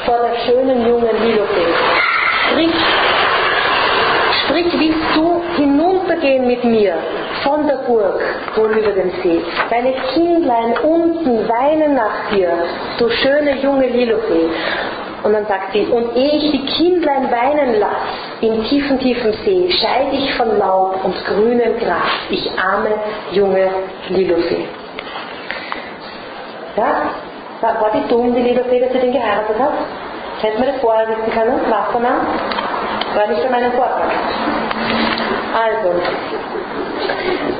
vor 0.04 0.18
der 0.18 0.36
schönen 0.46 0.86
jungen 0.86 1.16
Lilofee. 1.22 1.74
Sprich, 2.50 2.74
sprich, 4.44 4.66
willst 4.78 5.16
du 5.16 5.42
hinuntergehen 5.56 6.46
mit 6.46 6.64
mir 6.64 6.94
von 7.42 7.66
der 7.66 7.76
Burg 7.86 8.20
wohl 8.56 8.70
über 8.78 8.92
dem 8.92 9.10
See? 9.22 9.40
Deine 9.70 9.92
Kindlein 10.14 10.74
unten 10.82 11.48
weinen 11.48 11.94
nach 11.94 12.30
dir, 12.32 12.50
du 12.98 13.08
schöne 13.10 13.58
junge 13.60 13.86
Lilofee. 13.88 14.50
Und 15.22 15.32
dann 15.32 15.46
sagt 15.46 15.72
sie, 15.72 15.86
und 15.86 16.16
ehe 16.16 16.32
ich 16.32 16.50
die 16.50 16.66
Kindlein 16.66 17.30
weinen 17.30 17.78
lass, 17.78 17.90
im 18.40 18.64
tiefen, 18.64 18.98
tiefen 18.98 19.32
See, 19.44 19.70
scheide 19.70 20.16
ich 20.16 20.34
von 20.34 20.58
Laub 20.58 21.04
und 21.04 21.14
grünem 21.24 21.78
Gras, 21.78 22.10
ich 22.28 22.50
arme, 22.58 22.90
junge 23.30 23.70
Lilofee. 24.08 24.66
Ja, 26.76 27.10
war 27.60 27.92
die 27.94 28.08
dumm, 28.08 28.34
die 28.34 28.42
Lilofee, 28.42 28.80
dass 28.80 28.92
sie 28.92 28.98
den 28.98 29.12
geheiratet 29.12 29.58
hat? 29.58 29.72
Hätte 30.40 30.58
man 30.58 30.68
das 30.68 30.80
vorher 30.80 31.06
wissen 31.08 31.30
können? 31.30 31.60
Wassermann? 31.70 32.26
War 33.14 33.26
nicht 33.28 33.42
für 33.42 33.50
meinen 33.50 33.70
Vortrag. 33.72 34.10
Also, 35.54 36.00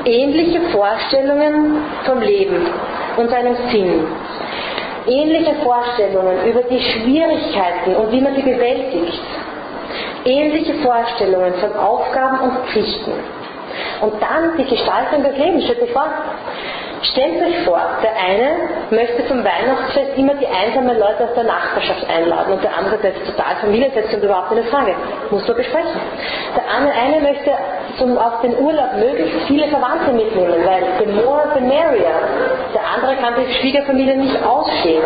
ähnliche 0.03 0.59
Vorstellungen 0.71 1.77
vom 2.03 2.19
Leben 2.19 2.67
und 3.15 3.29
seinem 3.29 3.55
Sinn 3.71 4.05
ähnliche 5.07 5.55
Vorstellungen 5.63 6.45
über 6.45 6.61
die 6.63 6.79
Schwierigkeiten 6.79 7.95
und 7.95 8.11
wie 8.11 8.21
man 8.21 8.35
sie 8.35 8.41
bewältigt, 8.41 9.21
ähnliche 10.25 10.73
Vorstellungen 10.75 11.53
von 11.55 11.75
Aufgaben 11.75 12.39
und 12.39 12.57
Pflichten. 12.67 13.13
Und 14.01 14.21
dann 14.21 14.57
die 14.57 14.65
Gestaltung 14.65 15.23
des 15.23 15.37
Lebens. 15.37 15.63
Stellt 15.63 15.81
euch 15.81 15.91
vor, 15.91 16.07
Stellt 17.11 17.41
euch 17.41 17.65
vor, 17.65 17.81
der 18.01 18.15
eine 18.15 18.69
möchte 18.89 19.27
zum 19.27 19.43
Weihnachtsfest 19.43 20.17
immer 20.17 20.35
die 20.35 20.47
einsamen 20.47 20.97
Leute 20.97 21.25
aus 21.25 21.33
der 21.35 21.43
Nachbarschaft 21.43 22.09
einladen 22.09 22.53
und 22.53 22.63
der 22.63 22.77
andere, 22.77 22.97
der 22.97 23.11
ist 23.11 23.25
total 23.25 23.57
familienfest 23.57 24.13
und 24.13 24.23
überhaupt 24.23 24.49
keine 24.49 24.63
Frage. 24.63 24.95
Muss 25.29 25.45
man 25.45 25.57
besprechen. 25.57 25.99
Der 26.55 26.63
eine 27.01 27.19
möchte 27.19 27.51
zum, 27.97 28.17
auf 28.17 28.41
den 28.41 28.57
Urlaub 28.57 28.95
möglichst 28.97 29.47
viele 29.47 29.67
Verwandte 29.67 30.13
mitnehmen, 30.13 30.63
weil 30.63 30.83
the 30.99 31.11
more 31.11 31.43
the 31.53 31.61
merrier. 31.61 32.15
Der 32.73 32.81
andere 32.95 33.15
kann 33.17 33.33
die 33.35 33.53
Schwiegerfamilie 33.53 34.15
nicht 34.15 34.41
ausstehen. 34.41 35.03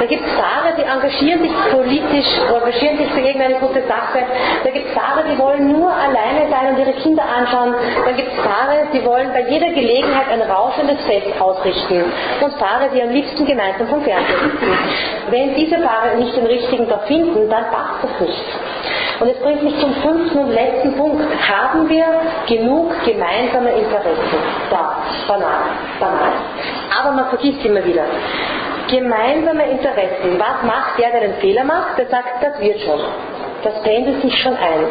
Da 0.00 0.06
gibt 0.06 0.26
es 0.26 0.32
Paare, 0.32 0.74
die 0.78 0.82
engagieren 0.82 1.42
sich 1.42 1.52
politisch, 1.70 2.30
engagieren 2.48 2.96
sich 2.96 3.10
für 3.12 3.20
irgendeine 3.20 3.56
gute 3.56 3.82
Sache. 3.86 4.24
Da 4.64 4.70
gibt 4.70 4.88
es 4.88 4.94
Paare, 4.94 5.24
die 5.30 5.38
wollen 5.38 5.70
nur 5.70 5.92
alleine 5.92 6.48
sein 6.48 6.72
und 6.72 6.78
ihre 6.78 6.94
Kinder 6.94 7.22
anschauen. 7.22 7.74
Dann 8.06 8.16
gibt 8.16 8.32
es 8.32 8.42
Paare, 8.42 8.88
die 8.92 9.04
wollen 9.04 9.30
bei 9.32 9.42
jeder 9.42 9.68
Gelegenheit 9.68 10.28
ein 10.32 10.42
rauschendes 10.42 11.04
Fest 11.10 11.40
ausrichten 11.40 12.04
und 12.40 12.58
Paare, 12.58 12.88
die 12.94 13.02
am 13.02 13.10
liebsten 13.10 13.44
gemeinsam 13.44 13.88
vom 13.88 14.02
Fernsehen 14.02 14.38
sitzen. 14.44 14.78
Wenn 15.30 15.54
diese 15.56 15.76
Paare 15.76 16.16
nicht 16.16 16.36
den 16.36 16.46
richtigen 16.46 16.88
da 16.88 16.98
finden, 16.98 17.50
dann 17.50 17.64
passt 17.64 18.04
das 18.04 18.20
nicht. 18.20 18.44
Und 19.20 19.28
es 19.28 19.38
bringt 19.40 19.62
mich 19.62 19.78
zum 19.80 19.92
fünften 19.94 20.38
und 20.38 20.52
letzten 20.52 20.96
Punkt. 20.96 21.22
Haben 21.46 21.88
wir 21.88 22.06
genug 22.46 22.92
gemeinsame 23.04 23.70
Interessen? 23.72 24.38
Da, 24.70 24.96
banal, 25.26 25.62
banal. 25.98 26.32
Aber 26.98 27.12
man 27.12 27.26
vergisst 27.28 27.64
immer 27.64 27.84
wieder. 27.84 28.04
Gemeinsame 28.88 29.64
Interessen. 29.70 30.38
Was 30.38 30.62
macht 30.62 30.98
der, 30.98 31.10
der 31.10 31.20
den 31.20 31.34
Fehler 31.34 31.64
macht? 31.64 31.98
Der 31.98 32.06
sagt, 32.06 32.42
das 32.42 32.60
wird 32.60 32.80
schon. 32.80 33.00
Das 33.62 33.82
pendelt 33.82 34.22
sich 34.22 34.34
schon 34.38 34.56
ein. 34.56 34.86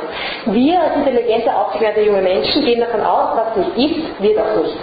Wir 0.54 0.80
als 0.80 0.96
intelligente, 0.98 1.56
aufgeklärte 1.56 2.02
junge 2.02 2.22
Menschen 2.22 2.64
gehen 2.64 2.80
davon 2.82 3.02
aus, 3.02 3.36
was 3.36 3.56
nicht 3.56 3.98
ist, 3.98 4.22
wird 4.22 4.38
auch 4.38 4.62
nicht. 4.62 4.78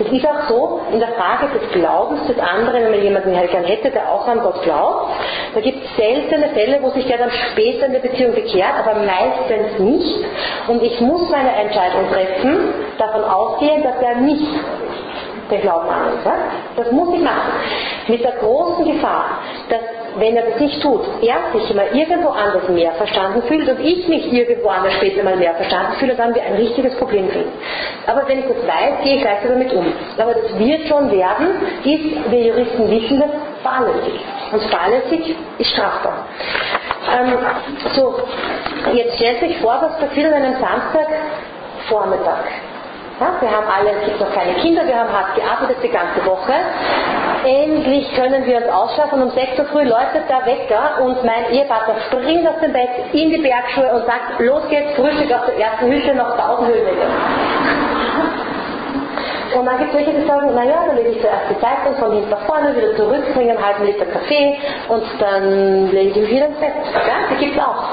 Es 0.00 0.10
ist 0.10 0.26
auch 0.26 0.48
so, 0.48 0.80
in 0.92 0.98
der 0.98 1.10
Frage 1.10 1.48
des 1.58 1.70
Glaubens 1.70 2.26
des 2.26 2.38
anderen, 2.38 2.84
wenn 2.84 2.90
man 2.90 3.02
jemanden 3.02 3.32
gern 3.32 3.64
hätte, 3.64 3.90
der 3.90 4.10
auch 4.10 4.26
an 4.26 4.40
Gott 4.40 4.62
glaubt, 4.62 5.12
da 5.54 5.60
gibt 5.60 5.84
es 5.84 5.96
seltene 5.96 6.48
Fälle, 6.48 6.82
wo 6.82 6.90
sich 6.90 7.06
der 7.06 7.18
dann 7.18 7.30
später 7.30 7.86
in 7.86 7.92
der 7.92 8.00
Beziehung 8.00 8.34
bekehrt, 8.34 8.74
aber 8.84 9.00
meistens 9.00 9.78
nicht. 9.78 10.24
Und 10.66 10.82
ich 10.82 11.00
muss 11.00 11.30
meine 11.30 11.54
Entscheidung 11.54 12.10
treffen, 12.10 12.74
davon 12.98 13.24
ausgehen, 13.24 13.82
dass 13.84 14.00
er 14.02 14.16
nicht 14.16 14.48
den 15.50 15.60
Glauben 15.60 15.88
annimmt. 15.88 16.26
Das 16.76 16.90
muss 16.90 17.14
ich 17.14 17.20
machen. 17.20 17.52
Mit 18.08 18.24
der 18.24 18.32
großen 18.32 18.84
Gefahr, 18.84 19.38
dass 19.68 19.80
wenn 20.16 20.36
er 20.36 20.50
das 20.50 20.60
nicht 20.60 20.80
tut, 20.82 21.02
er 21.22 21.58
sich 21.58 21.70
immer 21.70 21.92
irgendwo 21.92 22.28
anders 22.28 22.68
mehr 22.68 22.92
verstanden 22.92 23.42
fühlt 23.42 23.68
und 23.68 23.80
ich 23.80 24.06
mich 24.08 24.32
irgendwo 24.32 24.68
anders 24.68 24.94
später 24.94 25.22
mal 25.22 25.36
mehr 25.36 25.54
verstanden 25.54 25.92
fühle, 25.98 26.14
dann 26.14 26.34
wir 26.34 26.42
ein 26.42 26.54
richtiges 26.54 26.94
Problem 26.96 27.28
kriegen. 27.30 27.50
Aber 28.06 28.26
wenn 28.28 28.40
ich 28.40 28.46
das 28.46 28.66
weiß, 28.66 29.02
gehe 29.02 29.16
ich 29.16 29.24
leichter 29.24 29.48
damit 29.48 29.72
um. 29.72 29.86
Aber 30.18 30.34
das 30.34 30.58
wird 30.58 30.86
schon 30.88 31.10
werden, 31.10 31.46
ist, 31.84 32.30
wir 32.30 32.40
Juristen 32.40 32.90
wissen 32.90 33.20
das, 33.20 33.30
fahrlässig. 33.62 34.20
Und 34.52 34.62
fahrlässig 34.64 35.36
ist 35.58 35.70
strafbar. 35.70 36.26
Ähm, 37.12 37.38
so, 37.94 38.20
jetzt 38.92 39.16
stellt 39.16 39.40
sich 39.40 39.58
vor, 39.58 39.78
was 39.80 39.98
passiert 39.98 40.32
an 40.32 40.42
einem 40.42 40.56
Samstagvormittag. 40.60 42.44
Ja, 43.20 43.40
wir 43.40 43.50
haben 43.50 43.66
alle, 43.68 43.90
es 43.90 44.06
gibt 44.06 44.20
noch 44.20 44.32
keine 44.32 44.54
Kinder, 44.54 44.84
wir 44.86 44.98
haben 44.98 45.12
hart 45.12 45.36
gearbeitet 45.36 45.76
die 45.82 45.88
ganze 45.88 46.26
Woche. 46.26 46.52
Endlich 47.44 48.12
können 48.16 48.44
wir 48.44 48.56
uns 48.56 48.68
ausschlafen. 48.68 49.22
Um 49.22 49.30
6 49.30 49.58
Uhr 49.60 49.64
früh 49.66 49.84
läutet 49.84 50.28
der 50.28 50.44
Wecker 50.44 51.00
und 51.00 51.22
mein 51.24 51.50
Ehepartner 51.52 51.94
springt 52.06 52.48
aus 52.48 52.58
dem 52.60 52.72
Bett 52.72 52.90
in 53.12 53.30
die 53.30 53.38
Bergschuhe 53.38 53.92
und 53.94 54.06
sagt, 54.06 54.40
los 54.40 54.62
geht's, 54.68 54.94
Frühstück 54.96 55.32
auf 55.32 55.46
der 55.46 55.58
ersten 55.58 55.86
Hütte 55.86 56.14
noch 56.14 56.32
1000 56.36 56.68
Höhenmeter. 56.68 57.06
Und 59.54 59.66
dann 59.66 59.78
gibt 59.78 59.90
es 59.90 59.96
welche, 59.96 60.12
die 60.12 60.26
sagen, 60.26 60.54
naja, 60.54 60.84
dann 60.86 60.96
lege 60.96 61.10
ich 61.10 61.20
zuerst 61.20 61.50
die 61.50 61.60
Zeitung 61.60 61.94
von 61.96 62.12
hinten 62.12 62.30
nach 62.30 62.44
vorne, 62.46 62.74
wieder 62.76 62.96
zurück, 62.96 63.22
trinke 63.34 63.50
einen 63.50 63.64
halben 63.64 63.84
Liter 63.84 64.06
Kaffee 64.06 64.58
und 64.88 65.04
dann 65.20 65.90
lege 65.92 66.10
ich 66.10 66.16
mich 66.16 66.30
wieder 66.30 66.46
ins 66.46 66.58
Bett. 66.58 66.72
Ja, 66.92 67.14
die 67.30 67.44
gibt 67.44 67.56
es 67.56 67.62
auch. 67.62 67.84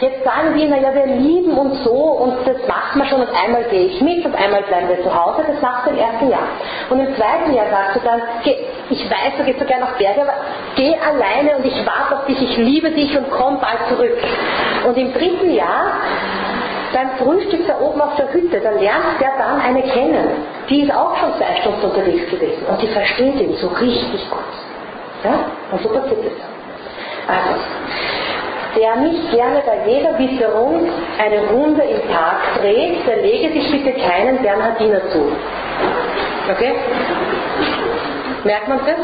Jetzt 0.00 0.24
sagen 0.24 0.54
die, 0.56 0.66
naja, 0.66 0.94
wir 0.94 1.06
lieben 1.06 1.56
uns 1.56 1.82
so 1.84 1.92
und 1.92 2.46
das 2.46 2.56
macht 2.66 2.96
man 2.96 3.06
schon 3.08 3.20
und 3.20 3.28
einmal 3.34 3.64
gehe 3.64 3.86
ich 3.86 4.00
mit 4.00 4.24
und 4.24 4.34
einmal 4.34 4.62
bleiben 4.62 4.88
wir 4.88 5.02
zu 5.02 5.12
Hause, 5.12 5.44
das 5.46 5.60
macht 5.60 5.88
im 5.88 5.98
ersten 5.98 6.30
Jahr. 6.30 6.48
Und 6.90 7.00
im 7.00 7.14
zweiten 7.16 7.52
Jahr 7.52 7.66
sagst 7.70 7.96
du 7.96 8.00
dann, 8.00 8.22
ich 8.90 9.10
weiß, 9.10 9.32
du 9.38 9.44
gehst 9.44 9.58
so 9.58 9.66
gerne 9.66 9.84
auf 9.84 9.96
Berge, 9.98 10.22
aber 10.22 10.34
geh 10.76 10.96
alleine 10.96 11.58
und 11.58 11.64
ich 11.64 11.86
warte 11.86 12.16
auf 12.16 12.26
dich, 12.26 12.40
ich 12.40 12.56
liebe 12.56 12.90
dich 12.90 13.16
und 13.16 13.30
komm 13.30 13.60
bald 13.60 13.88
zurück. 13.88 14.18
Und 14.86 14.96
im 14.96 15.12
dritten 15.12 15.52
Jahr 15.52 15.92
beim 16.92 17.10
Frühstück 17.18 17.66
da 17.66 17.78
oben 17.80 18.00
auf 18.00 18.16
der 18.16 18.32
Hütte, 18.32 18.60
da 18.60 18.70
lernt 18.70 19.20
der 19.20 19.32
dann 19.38 19.60
eine 19.60 19.82
kennen. 19.82 20.28
Die 20.68 20.82
ist 20.82 20.94
auch 20.94 21.16
schon 21.16 21.34
zwei 21.36 21.60
Stunden 21.60 21.82
unterwegs 21.82 22.30
gewesen 22.30 22.64
und 22.68 22.80
die 22.80 22.88
versteht 22.88 23.40
ihn 23.40 23.54
so 23.56 23.68
richtig 23.68 24.30
gut. 24.30 24.40
Ja? 25.24 25.38
Und 25.70 25.82
so 25.82 25.88
passiert 25.88 26.24
es. 26.24 26.32
Also, 27.28 27.60
der 28.76 28.96
nicht 28.96 29.30
gerne 29.32 29.62
bei 29.66 29.90
jeder 29.90 30.18
Witterung 30.18 30.88
eine 31.18 31.48
Runde 31.48 31.82
im 31.82 32.00
Park 32.08 32.60
dreht, 32.60 33.06
der 33.06 33.16
lege 33.16 33.52
sich 33.52 33.70
bitte 33.70 33.98
keinen 34.00 34.42
Bernhardiner 34.42 35.00
zu. 35.10 35.32
Okay? 36.50 36.74
Merkt 38.44 38.68
man 38.68 38.80
das? 38.86 38.96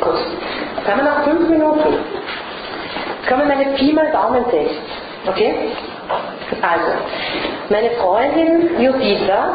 Gut. 0.00 0.20
Jetzt 0.76 0.88
haben 0.88 1.04
wir 1.04 1.10
noch 1.10 1.24
fünf 1.24 1.48
Minuten. 1.48 1.94
Jetzt 3.18 3.28
kommen 3.28 3.48
meine 3.48 3.74
Pi 3.76 3.92
mal 3.92 4.10
Daumen-Tests. 4.12 4.76
Okay? 5.28 5.54
Also, 6.62 6.92
meine 7.68 7.90
Freundin 7.92 8.80
Juditha, 8.80 9.54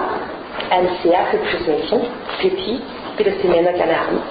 ein 0.70 0.90
sehr 1.04 1.32
hübsches 1.32 1.66
Mädchen, 1.66 2.02
petit, 2.42 2.82
wie 3.18 3.24
das 3.24 3.34
die 3.42 3.48
Männer 3.48 3.72
gerne 3.74 3.96
haben, 3.98 4.22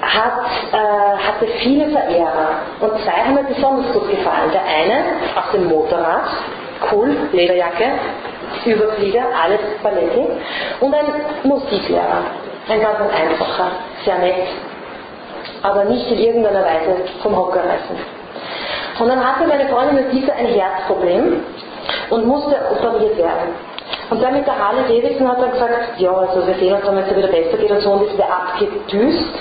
hat, 0.00 0.46
äh, 0.72 0.76
hatte 0.76 1.46
viele 1.60 1.88
Verehrer. 1.90 2.60
Und 2.80 2.92
zwei 3.02 3.12
haben 3.12 3.34
mir 3.34 3.44
besonders 3.44 3.92
gut 3.92 4.10
gefallen. 4.10 4.50
Der 4.52 4.62
eine 4.62 5.04
auf 5.36 5.50
dem 5.52 5.68
Motorrad, 5.68 6.24
cool, 6.92 7.16
Lederjacke, 7.32 7.92
Überflieger, 8.64 9.24
alles 9.42 9.60
Paletti. 9.82 10.26
Und 10.80 10.94
ein 10.94 11.06
Musiklehrer, 11.44 12.24
ein 12.68 12.80
ganz 12.80 12.98
einfacher, 13.00 13.70
sehr 14.04 14.18
nett, 14.18 14.48
aber 15.62 15.84
nicht 15.84 16.10
in 16.10 16.18
irgendeiner 16.18 16.64
Weise 16.64 16.96
vom 17.22 17.36
Hocker 17.36 17.60
reißen. 17.60 18.15
Und 18.98 19.08
dann 19.08 19.24
hatte 19.24 19.46
meine 19.46 19.68
Freundin 19.68 19.96
mit 19.96 20.12
dieser 20.12 20.34
ein 20.34 20.46
Herzproblem 20.46 21.40
und 22.10 22.26
musste 22.26 22.56
operiert 22.72 23.16
werden. 23.18 23.54
Und 24.08 24.22
dann 24.22 24.34
mit 24.34 24.46
der 24.46 24.56
Harley 24.56 24.82
Davidson 24.86 25.28
hat 25.28 25.40
er 25.40 25.48
gesagt, 25.48 25.98
ja, 25.98 26.12
also 26.12 26.46
wir 26.46 26.54
sehen 26.54 26.74
uns, 26.74 26.86
wenn 26.86 26.98
es 26.98 27.16
wieder 27.16 27.28
besser 27.28 27.56
geht 27.56 27.70
und 27.70 27.80
so, 27.80 27.90
und 27.90 28.06
ist 28.06 28.14
wieder 28.14 28.28
abgedüst. 28.28 29.34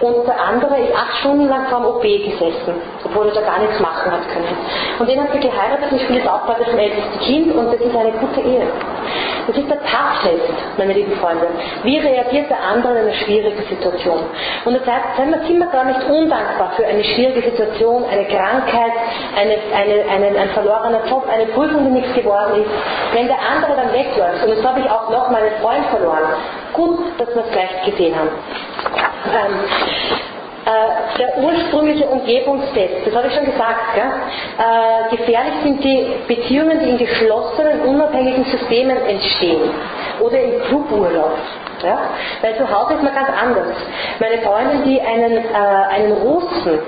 Und 0.00 0.26
der 0.26 0.40
andere 0.40 0.78
ist 0.80 0.94
acht 0.94 1.16
Stunden 1.18 1.48
lang 1.48 1.66
vor 1.66 1.80
dem 1.80 1.86
OP 1.86 2.02
gesessen, 2.02 2.74
obwohl 3.04 3.28
er 3.28 3.34
da 3.34 3.40
gar 3.40 3.58
nichts 3.58 3.80
machen 3.80 4.12
hat 4.12 4.28
können. 4.28 4.56
Und 4.98 5.08
den 5.08 5.20
hat 5.20 5.32
sie 5.32 5.40
geheiratet 5.40 5.90
und 5.90 6.00
spielt 6.00 6.28
auch 6.28 6.46
bei 6.46 6.54
dem 6.54 6.78
ältesten 6.78 7.18
Kind 7.20 7.54
und 7.54 7.72
das 7.72 7.80
ist 7.80 7.96
eine 7.96 8.12
gute 8.12 8.40
Ehe. 8.40 8.66
Das 9.46 9.56
ist 9.56 9.68
der 9.68 9.82
Tachtest, 9.82 10.54
meine 10.78 10.92
lieben 10.92 11.16
Freunde. 11.16 11.48
Wie 11.82 11.98
reagiert 11.98 12.48
der 12.48 12.62
andere 12.62 12.92
in 12.92 12.98
einer 13.06 13.14
schwierigen 13.14 13.62
Situation? 13.68 14.20
Und 14.64 14.74
das 14.74 14.86
heißt, 14.86 15.16
sind 15.46 15.58
wir 15.58 15.66
gar 15.66 15.84
nicht 15.84 16.02
undankbar 16.08 16.72
für 16.76 16.86
eine 16.86 17.02
schwierige 17.02 17.42
Situation, 17.42 18.04
eine 18.04 18.24
Krankheit, 18.26 18.92
eine, 19.36 19.56
eine, 19.74 20.04
eine, 20.08 20.38
ein 20.38 20.48
verlorener 20.50 21.04
Job, 21.08 21.26
eine 21.28 21.46
Prüfung, 21.46 21.84
die 21.84 21.90
nichts 21.90 22.14
geworden 22.14 22.62
ist. 22.62 22.70
Wenn 23.12 23.26
der 23.26 23.38
andere 23.38 23.74
dann 23.76 23.92
wegläuft, 24.12 24.44
und 24.44 24.48
jetzt 24.50 24.64
habe 24.64 24.80
ich 24.80 24.90
auch 24.90 25.10
noch 25.10 25.30
meinen 25.30 25.50
Freund 25.60 25.86
verloren, 25.86 26.22
gut, 26.72 26.98
dass 27.18 27.28
wir 27.34 27.44
es 27.44 27.52
gleich 27.52 27.84
gesehen 27.84 28.14
haben. 28.14 28.30
Ähm, 29.32 29.54
äh, 30.64 31.18
der 31.18 31.38
ursprüngliche 31.38 32.06
Umgebungstest, 32.06 33.06
das 33.06 33.14
habe 33.16 33.26
ich 33.26 33.34
schon 33.34 33.46
gesagt? 33.46 33.96
Äh, 33.96 35.16
gefährlich 35.16 35.54
sind 35.64 35.82
die 35.82 36.06
Beziehungen, 36.28 36.78
die 36.78 36.90
in 36.90 36.98
geschlossenen, 36.98 37.80
unabhängigen 37.80 38.44
Systemen 38.44 38.96
entstehen 39.06 39.70
oder 40.20 40.40
im 40.40 40.62
Cluburlaub. 40.62 41.32
Ja? 41.82 41.98
Weil 42.42 42.56
zu 42.56 42.70
Hause 42.70 42.94
ist 42.94 43.02
man 43.02 43.12
ganz 43.12 43.28
anders. 43.28 43.76
Meine 44.20 44.40
Freundin, 44.42 44.84
die 44.84 45.00
einen, 45.00 45.38
äh, 45.38 45.94
einen 45.96 46.12
Russen 46.12 46.78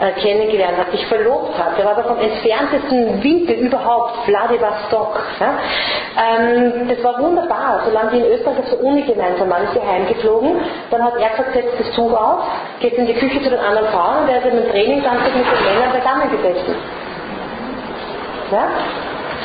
kennengelernt 0.00 0.78
hat, 0.78 0.90
sich 0.90 1.06
verlobt 1.06 1.58
hat. 1.58 1.76
Der 1.76 1.84
war 1.84 1.92
aber 1.92 2.04
vom 2.04 2.18
entferntesten 2.18 3.22
Winkel 3.22 3.56
überhaupt, 3.56 4.24
Vladivostok. 4.24 5.20
Ja? 5.38 5.58
Ähm, 6.16 6.88
das 6.88 7.04
war 7.04 7.18
wunderbar, 7.18 7.82
solange 7.84 8.10
die 8.12 8.18
in 8.18 8.24
Österreich 8.24 8.56
der 8.70 8.82
Uni 8.82 9.02
gemeinsam 9.02 9.50
waren, 9.50 9.64
ist 9.64 9.74
sie 9.74 9.80
heimgeflogen. 9.80 10.56
Dann 10.90 11.04
hat 11.04 11.14
er 11.20 11.28
gesagt, 11.30 11.52
setzt 11.52 11.78
das 11.78 11.90
Tuch 11.94 12.12
auf, 12.12 12.44
geht 12.80 12.94
in 12.94 13.06
die 13.06 13.14
Küche 13.14 13.42
zu 13.42 13.50
den 13.50 13.58
anderen 13.58 13.88
Frauen 13.88 14.20
und 14.20 14.28
der 14.28 14.38
ist 14.38 14.46
in 14.46 14.52
einem 14.52 14.70
Trainingsanzug 14.70 15.36
mit 15.36 15.46
den 15.46 15.74
Männern 15.74 15.92
beisammen 15.92 16.30
gesessen. 16.30 16.74
Ja? 18.52 18.68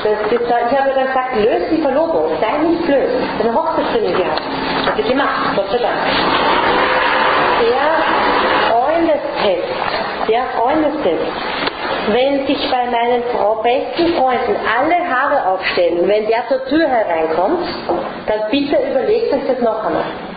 Das, 0.03 0.17
das, 0.29 0.39
ich 0.39 0.77
habe 0.77 0.91
dann 0.93 1.07
gesagt, 1.07 1.35
löst 1.37 1.71
die 1.71 1.81
Verlobung, 1.81 2.29
sei 2.39 2.57
nicht 2.59 2.85
blöd. 2.85 3.09
Eine 3.41 3.53
Hochzeitstraining 3.55 4.15
gehabt. 4.15 4.41
Hat 4.85 4.97
sie 4.97 5.03
gemacht, 5.03 5.55
Gott 5.55 5.69
sei 5.71 5.77
Dank. 5.79 5.97
Der 7.61 8.71
Freundestest 8.71 9.84
der 10.27 10.43
Freundestest. 10.57 11.25
Wenn 12.07 12.45
sich 12.47 12.71
bei 12.71 12.85
meinen 12.85 13.23
besten 13.63 14.13
Freunden 14.15 14.55
alle 14.77 14.95
Haare 15.09 15.53
aufstellen, 15.53 16.07
wenn 16.07 16.27
der 16.27 16.47
zur 16.47 16.65
Tür 16.65 16.87
hereinkommt, 16.87 17.67
dann 18.27 18.51
bitte 18.51 18.77
überlegt 18.91 19.33
euch 19.33 19.47
das 19.47 19.59
noch 19.59 19.83
einmal. 19.83 20.34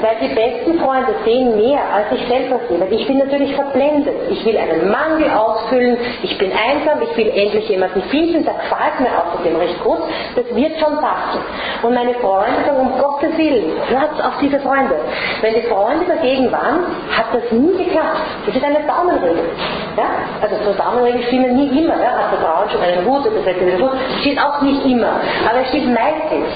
Weil 0.00 0.16
die 0.28 0.34
besten 0.34 0.78
Freunde 0.78 1.14
sehen 1.24 1.56
mehr, 1.56 1.80
als 1.92 2.12
ich 2.12 2.26
selber 2.28 2.60
sehe. 2.68 2.80
Weil 2.80 2.92
ich 2.92 3.06
bin 3.06 3.18
natürlich 3.18 3.54
verblendet. 3.54 4.14
Ich 4.30 4.44
will 4.44 4.56
einen 4.56 4.90
Mangel 4.90 5.30
ausfüllen, 5.30 5.96
ich 6.22 6.36
bin 6.38 6.52
einsam, 6.52 7.02
ich 7.02 7.16
will 7.16 7.28
endlich 7.28 7.68
jemanden 7.68 8.02
finden, 8.02 8.44
das 8.44 8.54
gefällt 8.56 9.00
mir 9.00 9.10
außerdem 9.22 9.56
recht 9.56 9.82
gut, 9.82 9.98
das 10.36 10.44
wird 10.54 10.78
schon 10.78 10.96
passen. 11.00 11.40
Und 11.82 11.94
meine 11.94 12.14
Freunde 12.14 12.64
sagen, 12.64 12.80
um 12.80 12.98
Gottes 12.98 13.36
Willen, 13.36 13.72
hört 13.88 14.24
auf 14.24 14.38
diese 14.40 14.60
Freunde. 14.60 14.94
Wenn 15.40 15.54
die 15.54 15.62
Freunde 15.62 16.06
dagegen 16.06 16.50
waren, 16.52 16.86
hat 17.16 17.26
das 17.32 17.50
nie 17.50 17.76
geklappt. 17.76 18.18
Das 18.46 18.54
ist 18.54 18.64
eine 18.64 18.80
Daumenregel. 18.86 19.50
Ja? 19.96 20.04
Also 20.40 20.56
so 20.64 20.72
Daumenregeln 20.72 21.22
stimmen 21.24 21.56
nie 21.56 21.82
immer. 21.82 21.96
Ja? 22.00 22.10
Hat 22.18 22.32
der 22.32 22.38
Braun 22.38 22.70
schon 22.70 22.82
einen 22.82 23.04
Hut, 23.04 23.26
das 23.26 23.44
hätte 23.44 23.66
wieder 23.66 23.78
Hut. 23.78 23.98
Steht 24.20 24.38
auch 24.38 24.60
nicht 24.62 24.84
immer. 24.84 25.20
Aber 25.48 25.60
es 25.60 25.68
steht 25.68 25.86
meistens. 25.86 26.48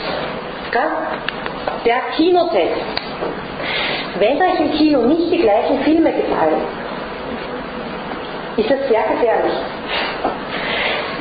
Ja? 0.75 0.83
Der 1.85 2.01
Kinotest. 2.17 2.81
Wenn 4.19 4.41
euch 4.41 4.61
im 4.61 4.73
Kino 4.73 5.03
nicht 5.03 5.33
die 5.33 5.39
gleichen 5.39 5.81
Filme 5.83 6.13
gefallen, 6.13 6.63
ist 8.57 8.71
das 8.71 8.89
sehr 8.89 9.03
gefährlich. 9.03 9.55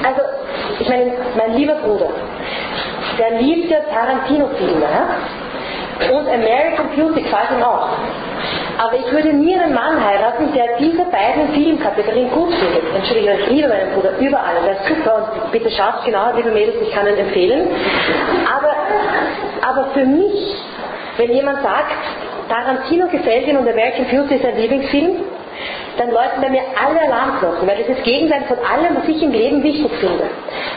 Also, 0.03 0.21
ich 0.79 0.89
meine, 0.89 1.13
mein 1.38 1.55
lieber 1.55 1.75
Bruder, 1.75 2.09
der 3.17 3.39
liebt 3.39 3.71
ja 3.71 3.79
Tarantino-Filme, 3.79 4.81
ja? 4.81 5.07
Und 6.09 6.27
American 6.27 6.89
Beauty 6.95 7.21
gefällt 7.21 7.51
ihm 7.51 7.63
auch. 7.63 7.89
Aber 8.77 8.95
ich 8.95 9.11
würde 9.11 9.33
nie 9.33 9.55
einen 9.55 9.73
Mann 9.73 10.03
heiraten, 10.03 10.53
der 10.53 10.77
diese 10.79 11.03
beiden 11.05 11.53
Filmkategorien 11.53 12.31
gut 12.31 12.53
findet. 12.53 12.95
Entschuldigung, 12.95 13.35
ich 13.39 13.49
liebe 13.49 13.67
meinen 13.67 13.93
Bruder 13.93 14.17
überall, 14.19 14.55
der 14.65 14.73
ist 14.73 14.87
super 14.87 15.15
und 15.17 15.51
bitte 15.51 15.69
schaut 15.69 16.03
genau, 16.05 16.31
liebe 16.35 16.49
Mädels, 16.51 16.77
ich 16.81 16.91
kann 16.91 17.05
ihn 17.07 17.17
empfehlen. 17.17 17.67
Aber, 18.49 18.73
aber 19.69 19.91
für 19.93 20.05
mich 20.05 20.55
Wenn 21.17 21.31
jemand 21.33 21.61
sagt, 21.61 21.91
Tarantino 22.49 23.07
gefällt 23.07 23.47
Ihnen 23.47 23.57
und 23.57 23.69
American 23.69 24.05
Beauty 24.05 24.35
ist 24.35 24.45
ein 24.45 24.57
Lieblingsfilm, 24.57 25.17
dann 25.97 26.09
läuten 26.09 26.41
bei 26.41 26.49
mir 26.49 26.61
alle 26.83 27.01
Alarmglocken, 27.01 27.67
weil 27.67 27.77
das 27.77 27.87
ist 27.87 27.97
das 27.99 28.03
Gegenteil 28.05 28.43
von 28.47 28.57
allem, 28.59 28.95
was 28.95 29.07
ich 29.07 29.21
im 29.21 29.31
Leben 29.31 29.61
wichtig 29.61 29.91
finde. 29.99 30.23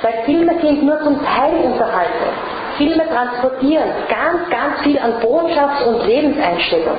Weil 0.02 0.12
Filme 0.24 0.60
sind 0.60 0.82
nur 0.82 1.00
zum 1.02 1.24
Teil 1.24 1.54
Unterhaltung. 1.64 2.34
Filme 2.76 3.06
transportieren 3.08 3.88
ganz, 4.08 4.48
ganz 4.50 4.80
viel 4.82 4.98
an 4.98 5.20
Botschaft 5.20 5.86
und 5.86 6.06
Lebenseinstellung. 6.06 6.98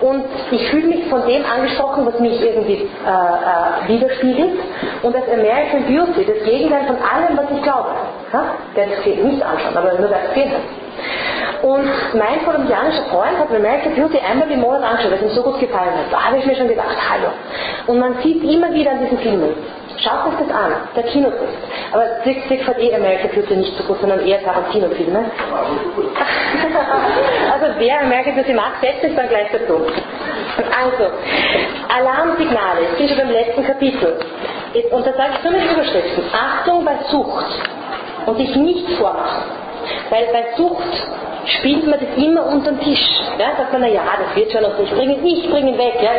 Und 0.00 0.24
ich 0.50 0.68
fühle 0.68 0.88
mich 0.88 1.08
von 1.08 1.26
dem 1.26 1.42
angesprochen, 1.44 2.04
was 2.04 2.18
mich 2.20 2.40
irgendwie 2.40 2.74
äh, 2.74 3.08
äh, 3.08 3.88
widerspiegelt. 3.88 4.58
Und 5.02 5.14
das 5.14 5.24
American 5.32 5.84
Beauty, 5.86 6.26
das 6.26 6.44
Gegenteil 6.44 6.86
von 6.86 6.96
allem, 6.96 7.36
was 7.36 7.46
ich 7.50 7.62
glaube. 7.62 7.90
Ja? 8.32 8.44
Der 8.76 8.86
das 8.88 9.06
nicht 9.06 9.42
anschauen, 9.42 9.76
aber 9.76 9.98
nur 9.98 10.08
das 10.08 10.34
gesehen 10.34 10.52
Und 11.62 11.88
mein 12.14 12.44
kolumbianischer 12.44 13.04
Freund 13.04 13.38
hat 13.38 13.50
mir 13.50 13.56
American 13.56 13.94
Beauty 13.94 14.18
einmal 14.18 14.50
im 14.50 14.60
Monat 14.60 14.82
angeschaut, 14.82 15.12
weil 15.12 15.18
es 15.18 15.24
ihm 15.24 15.34
so 15.34 15.42
gut 15.42 15.60
gefallen 15.60 15.94
hat. 15.96 16.12
Da 16.12 16.26
habe 16.26 16.38
ich 16.38 16.46
mir 16.46 16.56
schon 16.56 16.68
gedacht, 16.68 16.96
hallo. 17.10 17.32
Und 17.86 17.98
man 17.98 18.16
sieht 18.22 18.44
immer 18.44 18.72
wieder 18.74 18.90
an 18.90 19.00
diesen 19.00 19.18
Filmen, 19.18 19.54
Schaut 19.98 20.26
euch 20.26 20.46
das 20.46 20.50
an, 20.54 20.72
der 20.94 21.02
Kinotest. 21.04 21.58
Aber 21.92 22.04
Siegfried 22.24 22.66
hat 22.66 22.78
eh 22.78 22.94
American 22.94 23.30
Beauty 23.30 23.56
nicht 23.56 23.76
so 23.78 23.84
gut, 23.84 24.00
sondern 24.00 24.26
eher 24.26 24.42
Tarantino-Filme. 24.42 25.18
also 27.52 27.66
wer 27.78 28.00
American 28.02 28.34
Beauty 28.34 28.52
mag, 28.52 28.72
setzt 28.80 29.02
sich 29.02 29.14
dann 29.16 29.28
gleich 29.28 29.48
dazu. 29.52 29.80
Also, 30.56 31.12
Alarmsignale, 31.88 32.80
ich 32.92 32.98
bin 32.98 33.08
schon 33.08 33.18
beim 33.18 33.30
letzten 33.30 33.64
Kapitel. 33.64 34.18
Und 34.90 35.06
da 35.06 35.12
sage 35.14 35.30
ich 35.42 35.50
mit 35.50 35.72
Überschriften. 35.72 36.24
Achtung 36.32 36.84
bei 36.84 36.96
Sucht. 37.10 37.46
Und 38.26 38.36
sich 38.38 38.54
nichts 38.56 38.94
vormachen. 38.94 39.44
Weil 40.10 40.26
bei 40.32 40.56
Sucht 40.56 41.06
spielt 41.46 41.86
man 41.86 42.00
das 42.00 42.22
immer 42.22 42.46
unter 42.46 42.72
den 42.72 42.80
Tisch. 42.80 43.20
Ja, 43.38 43.56
sagt 43.56 43.72
man, 43.72 43.82
na 43.82 43.88
ja, 43.88 44.02
das 44.18 44.36
wird 44.36 44.52
schon 44.52 44.62
noch 44.62 44.78
nicht 44.78 44.94
bringen, 44.94 45.24
ich 45.24 45.48
bringe 45.50 45.70
ihn 45.70 45.78
weg. 45.78 45.94
Ja, 46.02 46.10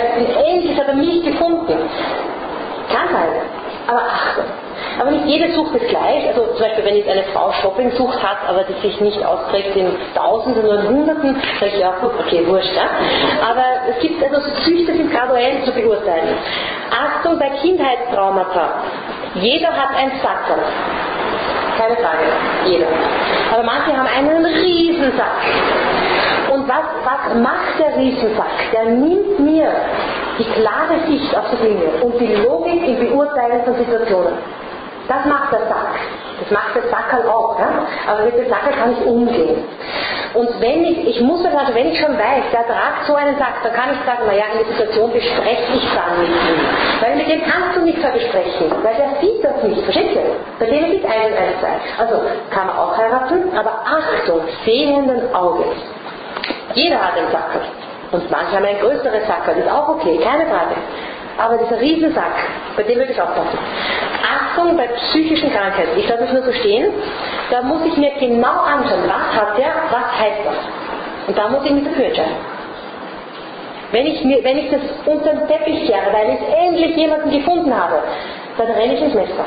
endlich 0.42 0.78
hat 0.80 0.88
er 0.88 0.96
mich 0.96 1.24
gefunden. 1.24 1.78
Kann 2.90 3.10
sein. 3.12 3.66
Aber 3.88 4.02
Achtung. 4.02 4.46
Aber 5.00 5.12
nicht 5.12 5.26
jede 5.26 5.54
Sucht 5.54 5.76
ist 5.76 5.88
gleich. 5.88 6.28
Also 6.28 6.46
zum 6.48 6.60
Beispiel, 6.60 6.86
wenn 6.86 6.96
jetzt 6.96 7.10
eine 7.10 7.24
Frau 7.34 7.52
Shoppingsucht 7.54 8.22
hat, 8.22 8.38
aber 8.48 8.64
die 8.64 8.88
sich 8.88 9.00
nicht 9.00 9.24
ausprägt 9.26 9.76
in 9.76 9.96
Tausenden, 10.14 10.66
in 10.66 10.88
Hunderten, 10.90 11.42
sage 11.60 11.72
ich 11.74 11.80
ja, 11.80 11.94
okay, 12.04 12.46
wurscht. 12.48 12.76
Ja? 12.76 12.90
Aber 13.50 13.64
es 13.90 14.00
gibt 14.00 14.22
also 14.24 14.42
Süchte 14.66 14.94
sind 14.94 15.12
graduell 15.12 15.64
zu 15.64 15.72
beurteilen. 15.72 16.38
Achtung 16.92 17.40
bei 17.40 17.50
Kindheitstraumata. 17.62 18.70
Jeder 19.36 19.70
hat 19.70 19.96
ein 19.96 20.12
Sackerl. 20.22 20.64
Keine 21.78 21.96
Frage, 21.98 22.26
jeder. 22.66 22.88
Aber 23.54 23.64
manche 23.64 23.96
haben 23.96 24.08
einen 24.08 24.46
Riesensack. 24.46 25.32
Was, 26.68 26.84
was 27.05 27.41
macht 27.41 27.80
der 27.80 27.95
Riesensack? 27.97 28.72
Der 28.74 28.86
nimmt 28.86 29.39
mir 29.39 29.72
die 30.38 30.43
klare 30.43 30.99
Sicht 31.07 31.36
auf 31.38 31.45
die 31.51 31.65
Dinge 31.65 32.03
und 32.03 32.20
die 32.20 32.36
Logik 32.36 32.86
im 32.86 33.07
Beurteilen 33.07 33.63
von 33.63 33.76
Situationen. 33.76 34.34
Das 35.07 35.26
macht 35.26 35.53
der 35.53 35.61
Sack. 35.61 35.95
Das 36.41 36.51
macht 36.51 36.76
der 36.76 36.84
Sackerl 36.91 37.30
auch. 37.30 37.57
Ja? 37.57 37.70
Aber 38.11 38.26
mit 38.26 38.38
dem 38.38 38.49
Sackerl 38.49 38.74
kann 38.74 38.91
ich 38.91 39.05
umgehen. 39.05 39.63
Und 40.34 40.49
wenn 40.59 40.84
ich, 40.84 41.07
ich 41.07 41.22
muss 41.22 41.43
also, 41.45 41.74
wenn 41.74 41.88
ich 41.88 41.99
schon 41.99 42.18
weiß, 42.18 42.43
der 42.51 42.68
tragt 42.68 43.07
so 43.07 43.15
einen 43.15 43.38
Sack, 43.38 43.63
dann 43.63 43.72
kann 43.72 43.89
ich 43.93 44.05
sagen, 44.05 44.28
naja, 44.28 44.43
in 44.51 44.59
der 44.59 44.68
Situation 44.76 45.11
bespreche 45.13 45.74
ich 45.74 45.88
dann 45.95 46.20
mit 46.20 46.30
ihm. 46.30 46.59
Weil 46.99 47.15
mit 47.15 47.30
dem 47.30 47.41
kannst 47.43 47.78
du 47.78 47.82
nicht 47.82 48.01
besprechen, 48.01 48.72
weil 48.84 48.95
der 48.95 49.22
sieht 49.22 49.41
das 49.41 49.63
nicht. 49.63 49.82
Versteht 49.84 50.13
ihr? 50.13 50.36
Bei 50.59 50.65
dem 50.65 50.91
ist 50.91 51.05
ein 51.05 51.32
eins 51.32 51.61
sein. 51.61 51.80
Also 51.97 52.22
kann 52.51 52.68
man 52.68 52.78
auch 52.78 52.97
heiraten, 52.97 53.57
aber 53.57 53.72
Achtung, 53.86 54.41
sehenden 54.65 55.34
Auges. 55.34 55.97
Jeder 56.74 57.01
hat 57.01 57.18
einen 57.18 57.32
Sackerl. 57.32 57.61
Und 58.11 58.32
manche 58.32 58.55
haben 58.55 58.65
ein 58.65 58.80
größeres 58.80 59.24
das 59.28 59.57
ist 59.57 59.70
auch 59.70 59.89
okay, 59.89 60.18
keine 60.24 60.45
Frage. 60.45 60.76
Aber 61.38 61.57
dieser 61.57 61.80
Riesensack, 61.80 62.34
bei 62.76 62.84
dem 62.84 62.97
würde 62.97 63.11
ich 63.11 63.22
aufpassen. 63.22 63.59
Achtung 64.24 64.76
bei 64.76 64.88
psychischen 64.88 65.51
Krankheiten, 65.51 65.97
ich 65.97 66.07
lasse 66.07 66.24
es 66.24 66.34
nur 66.34 66.43
so 66.43 66.51
stehen, 66.51 66.91
da 67.51 67.61
muss 67.61 67.86
ich 67.86 67.95
mir 67.97 68.11
genau 68.20 68.61
anschauen, 68.61 69.03
was 69.05 69.41
hat 69.41 69.57
der, 69.57 69.74
was 69.91 70.20
heißt 70.20 70.45
das. 70.45 71.28
Und 71.28 71.38
da 71.38 71.49
muss 71.49 71.65
ich 71.65 71.72
mich 71.72 71.84
dafür 71.84 72.05
entscheiden. 72.05 72.36
Wenn 73.91 74.05
ich, 74.05 74.24
mir, 74.24 74.43
wenn 74.43 74.57
ich 74.57 74.72
das 74.72 74.82
unter 75.05 75.34
den 75.34 75.47
Teppich 75.47 75.86
kehre, 75.86 76.11
weil 76.11 76.34
ich 76.34 76.59
endlich 76.59 76.95
jemanden 76.97 77.32
gefunden 77.32 77.74
habe, 77.74 78.03
dann 78.58 78.68
renne 78.72 78.93
ich 78.93 79.01
ins 79.01 79.14
Messer. 79.14 79.45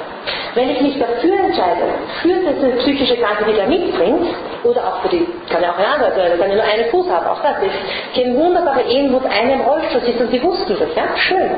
Wenn 0.55 0.71
ich 0.71 0.81
mich 0.81 0.99
dafür 0.99 1.39
entscheide, 1.39 1.83
für 2.23 2.29
diese 2.29 2.71
psychische 2.79 3.17
Krankheit, 3.17 3.47
die 3.49 3.55
der 3.55 3.67
mitbringt, 3.67 4.27
oder 4.65 4.81
auch 4.87 5.03
für 5.03 5.09
die, 5.09 5.27
kann 5.49 5.63
ja 5.63 5.71
auch 5.73 5.79
eine 5.79 5.87
andere 5.87 6.13
sein, 6.15 6.39
kann 6.39 6.51
ja 6.51 6.57
nur 6.57 6.65
einen 6.65 6.91
Fuß 6.91 7.09
haben, 7.11 7.27
auch 7.27 7.43
das. 7.43 7.57
Ich 7.63 8.15
kenne 8.21 8.37
wunderbare 8.37 8.83
Ehen, 8.83 9.13
wo 9.13 9.21
eine 9.27 9.55
im 9.55 9.61
Rollstuhl 9.63 10.01
sitzt 10.03 10.21
und 10.21 10.31
sie 10.31 10.43
wussten 10.43 10.77
das, 10.79 10.95
ja, 10.95 11.17
schön. 11.17 11.51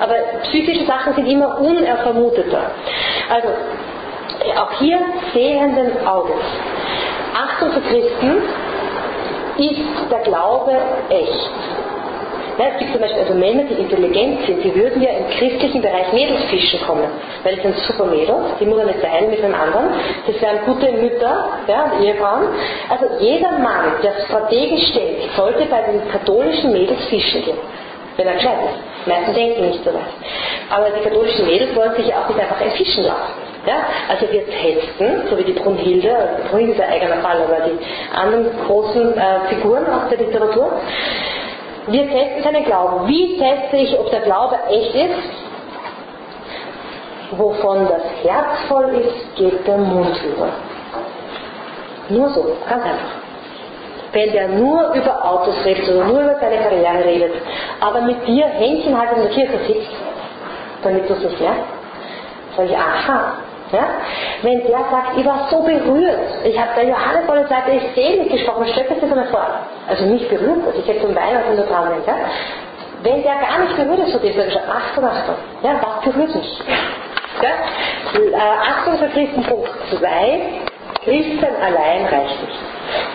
Aber 0.00 0.14
psychische 0.44 0.84
Sachen 0.84 1.14
sind 1.14 1.26
immer 1.26 1.58
unervermuteter. 1.60 2.70
Also, 3.28 3.48
auch 4.56 4.72
hier 4.78 4.98
sehenden 5.32 6.06
Auges. 6.06 6.44
Achtung 7.34 7.72
für 7.72 7.80
Christen, 7.80 8.42
ist 9.56 10.10
der 10.10 10.20
Glaube 10.20 10.72
echt? 11.08 11.50
Ja, 12.56 12.66
es 12.72 12.78
gibt 12.78 12.92
zum 12.92 13.00
Beispiel 13.00 13.20
also 13.22 13.34
Männer, 13.34 13.64
die 13.64 13.74
intelligent 13.74 14.46
sind, 14.46 14.62
die 14.62 14.72
würden 14.76 15.02
ja 15.02 15.10
im 15.10 15.28
christlichen 15.30 15.82
Bereich 15.82 16.12
Mädels 16.12 16.44
fischen 16.44 16.80
kommen, 16.86 17.08
weil 17.42 17.56
es 17.56 17.62
sind 17.62 17.76
super 17.78 18.04
Mädels, 18.04 18.54
die 18.60 18.66
muss 18.66 18.78
er 18.78 18.86
nicht 18.86 19.02
teilen 19.02 19.30
mit 19.30 19.42
einem 19.42 19.54
anderen. 19.54 19.88
Das 20.24 20.40
wären 20.40 20.58
gute 20.64 20.92
Mütter, 20.92 21.48
ja, 21.66 21.92
Ehefrauen. 22.00 22.46
Also 22.88 23.06
jeder 23.18 23.50
Mann, 23.58 23.98
der 24.04 24.12
strategisch 24.26 24.92
denkt, 24.92 25.34
sollte 25.36 25.66
bei 25.66 25.82
den 25.82 26.08
katholischen 26.08 26.72
Mädels 26.72 27.04
fischen 27.06 27.44
gehen, 27.44 27.58
wenn 28.16 28.26
er 28.28 28.34
gescheit 28.34 28.58
ist. 28.70 29.08
Meisten 29.08 29.34
denken 29.34 29.66
nicht 29.66 29.84
so 29.84 29.90
weit. 29.90 30.14
Aber 30.70 30.90
die 30.90 31.02
katholischen 31.02 31.46
Mädels 31.46 31.74
wollen 31.74 31.94
sich 31.96 32.14
auch 32.14 32.28
nicht 32.28 32.38
einfach 32.38 32.60
entfischen 32.60 33.04
lassen. 33.04 33.34
Ja? 33.66 33.84
Also 34.08 34.30
wir 34.30 34.44
testen, 34.46 35.28
so 35.28 35.36
wie 35.36 35.44
die 35.44 35.52
Brunhilde, 35.52 36.14
also 36.14 36.48
Brunhilde 36.50 36.74
ist 36.74 36.80
ein 36.80 36.92
eigener 36.92 37.16
Fall, 37.16 37.42
aber 37.42 37.66
die 37.66 37.78
anderen 38.16 38.46
großen 38.66 39.18
äh, 39.18 39.40
Figuren 39.48 39.86
aus 39.86 40.08
der 40.08 40.18
Literatur, 40.18 40.72
wir 41.86 42.10
testen 42.10 42.42
seinen 42.42 42.64
Glauben. 42.64 43.06
Wie 43.08 43.38
teste 43.38 43.76
ich, 43.76 43.98
ob 43.98 44.10
der 44.10 44.20
Glaube 44.20 44.58
echt 44.68 44.94
ist? 44.94 45.30
Wovon 47.32 47.88
das 47.88 48.02
Herz 48.22 48.58
voll 48.68 48.88
ist, 48.94 49.36
geht 49.36 49.66
der 49.66 49.78
Mund 49.78 50.18
über. 50.22 50.48
Nur 52.08 52.28
so, 52.30 52.56
ganz 52.68 52.84
einfach. 52.84 53.24
Wenn 54.12 54.32
der 54.32 54.48
nur 54.48 54.94
über 54.94 55.24
Autos 55.24 55.54
redet 55.64 55.88
oder 55.88 56.04
nur 56.04 56.20
über 56.20 56.36
seine 56.38 56.58
Karriere 56.58 57.04
redet, 57.04 57.32
aber 57.80 58.02
mit 58.02 58.26
dir 58.26 58.46
Händchen 58.46 58.96
halt 58.96 59.16
in 59.16 59.22
der 59.22 59.30
Kirche 59.30 59.58
sitzt, 59.66 59.90
damit 60.82 61.08
du 61.08 61.14
es 61.14 61.20
nicht 61.20 61.40
merkst, 61.40 61.64
sage 62.56 62.68
ich, 62.68 62.76
aha, 62.76 63.32
ja? 63.74 63.86
Wenn 64.42 64.60
der 64.66 64.78
sagt, 64.90 65.16
ich 65.16 65.26
war 65.26 65.48
so 65.50 65.60
berührt, 65.62 66.18
ich 66.44 66.58
habe 66.58 66.70
der 66.76 66.84
Johannes 66.84 67.26
von 67.26 67.36
der 67.36 67.48
Seite 67.48 67.72
ist 67.72 67.94
selig 67.94 68.30
gesprochen, 68.30 68.66
stellt 68.68 68.90
euch 68.90 69.00
das 69.00 69.10
einmal 69.10 69.26
vor. 69.26 69.46
Also 69.88 70.06
mich 70.06 70.28
berührt, 70.28 70.66
also 70.66 70.78
ich 70.78 70.86
hätte 70.86 71.02
zum 71.02 71.14
Weihnachten 71.14 71.56
nur 71.56 71.66
dran 71.66 71.92
ja? 72.06 72.14
Wenn 73.02 73.22
der 73.22 73.34
gar 73.34 73.58
nicht 73.60 73.76
berührt 73.76 73.98
ist, 73.98 74.12
so 74.12 74.18
ist 74.18 74.36
er 74.36 74.46
gesagt, 74.46 74.68
Achtung, 74.68 75.04
Achtung, 75.04 75.34
ja, 75.62 75.74
was 75.82 76.04
berührt 76.12 76.34
mich? 76.34 76.62
Ja? 77.42 77.50
Äh, 78.18 78.70
Achtung 78.70 78.98
für 78.98 79.08
Christen 79.08 79.42
Punkt 79.42 79.68
2, 79.90 80.40
Christen 81.04 81.44
allein 81.62 82.06
reicht 82.06 82.40
nicht. 82.40 82.58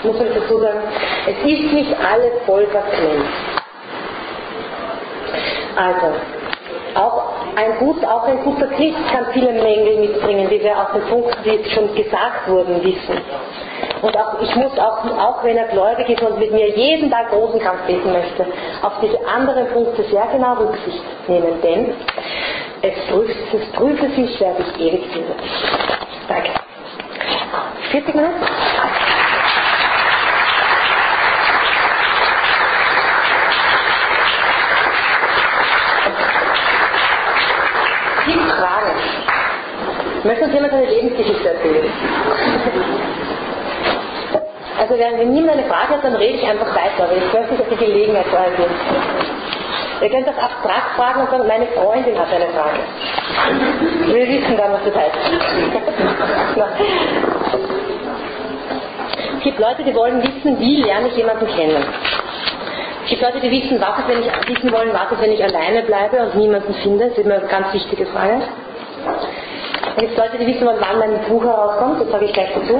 Muss 0.03 0.17
man 0.17 0.27
dazu 0.33 0.59
sagen, 0.59 0.81
es 1.25 1.37
ist 1.37 1.73
nicht 1.73 1.95
alles 1.99 2.31
voll, 2.45 2.65
glänzt. 2.65 3.59
Also, 5.75 6.15
auch 6.95 7.23
ein, 7.55 7.77
gut, 7.79 8.03
auch 8.05 8.23
ein 8.23 8.43
guter 8.43 8.67
Christ 8.67 8.97
kann 9.11 9.27
viele 9.33 9.51
Mängel 9.53 9.97
mitbringen, 9.99 10.49
wie 10.49 10.61
wir 10.61 10.77
aus 10.77 10.91
den 10.93 11.01
Punkten, 11.03 11.43
die 11.43 11.69
schon 11.69 11.93
gesagt 11.95 12.47
wurden, 12.47 12.83
wissen. 12.83 13.17
Und 14.01 14.17
auch, 14.17 14.39
ich 14.41 14.55
muss 14.55 14.77
auch, 14.79 15.03
auch 15.17 15.43
wenn 15.43 15.57
er 15.57 15.67
gläubig 15.67 16.09
ist 16.09 16.21
und 16.21 16.39
mit 16.39 16.51
mir 16.51 16.69
jeden 16.69 17.11
Tag 17.11 17.31
großen 17.31 17.59
Kampf 17.59 17.81
beten 17.85 18.11
möchte, 18.11 18.45
auf 18.81 18.93
diese 19.01 19.19
anderen 19.27 19.67
Punkte 19.67 20.03
sehr 20.03 20.27
genau 20.31 20.53
Rücksicht 20.53 21.03
nehmen, 21.27 21.61
denn 21.61 21.93
es 22.81 22.93
prüft, 23.11 23.35
es 23.53 23.71
prüfe 23.73 24.09
sich, 24.11 24.39
wer 24.39 24.55
sich 24.55 24.79
ewig 24.79 25.05
findet. 25.11 25.37
Danke. 26.27 26.51
40 27.91 28.15
Minuten? 28.15 28.35
Möchte 40.23 40.45
uns 40.45 40.53
jemand 40.53 40.73
eine 40.73 40.85
Lebensgeschichte 40.85 41.47
erzählen? 41.49 41.91
Also 44.79 44.97
wenn 44.97 45.33
niemand 45.33 45.57
eine 45.59 45.67
Frage 45.67 45.89
hat, 45.93 46.03
dann 46.03 46.15
rede 46.15 46.37
ich 46.37 46.47
einfach 46.47 46.69
weiter, 46.73 47.03
aber 47.03 47.15
ich 47.17 47.33
möchte 47.33 47.51
nicht 47.51 47.61
auf 47.61 47.69
die 47.69 47.85
Gelegenheit 47.85 48.25
erhalten. 48.31 48.63
Ihr 50.01 50.09
könnt 50.09 50.27
das 50.27 50.37
abstrakt 50.37 50.95
fragen 50.95 51.21
und 51.21 51.29
sagen, 51.29 51.47
meine 51.47 51.67
Freundin 51.67 52.17
hat 52.17 52.31
eine 52.33 52.47
Frage. 52.47 52.79
Wir 54.05 54.27
wissen 54.27 54.57
dann, 54.57 54.71
was 54.71 54.81
das 54.85 54.95
heißt. 54.95 55.17
gibt 59.49 59.59
Leute, 59.59 59.83
die 59.83 59.95
wollen 59.95 60.21
wissen, 60.21 60.59
wie 60.59 60.83
lerne 60.83 61.07
ich 61.07 61.17
jemanden 61.17 61.47
kennen. 61.47 61.83
Es 63.03 63.09
gibt 63.09 63.21
Leute, 63.21 63.39
die 63.39 63.49
wissen, 63.49 63.81
was 63.81 63.99
ist, 63.99 64.07
wenn 64.07 64.19
ich, 64.21 64.27
wissen 64.47 64.71
wollen, 64.71 64.93
was 64.93 65.11
ist, 65.11 65.21
wenn 65.21 65.31
ich 65.31 65.43
alleine 65.43 65.81
bleibe 65.83 66.17
und 66.21 66.35
niemanden 66.35 66.73
finde. 66.75 67.05
Das 67.09 67.17
ist 67.17 67.25
immer 67.25 67.35
eine 67.35 67.47
ganz 67.47 67.73
wichtige 67.73 68.05
Frage. 68.05 68.41
Gibt 69.97 70.11
es 70.11 70.17
Leute, 70.17 70.37
die 70.37 70.47
wissen 70.47 70.67
wann 70.67 70.99
mein 70.99 71.19
Buch 71.27 71.43
herauskommt. 71.43 72.01
Das 72.01 72.09
sage 72.09 72.25
ich 72.25 72.33
gleich 72.33 72.49
dazu. 72.53 72.79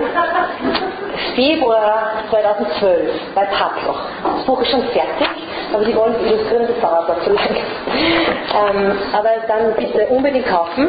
Februar 1.36 2.12
2012 2.30 3.12
bei 3.36 3.45
Paploch. 3.45 4.00
Das 4.24 4.45
Buch 4.45 4.62
ist 4.62 4.72
schon 4.72 4.84
fertig, 4.84 5.28
aber 5.74 5.84
die 5.84 5.95
wollen 5.95 6.16
es 6.16 6.32
illustrieren, 6.32 6.68
das 6.68 6.80
dauert 6.82 7.10
noch 7.10 7.24
zu 7.24 7.32
lang. 7.32 7.47
Ähm, 7.50 8.97
aber 9.14 9.30
dann 9.47 9.74
bitte 9.76 10.08
unbedingt 10.08 10.47
kaufen. 10.47 10.88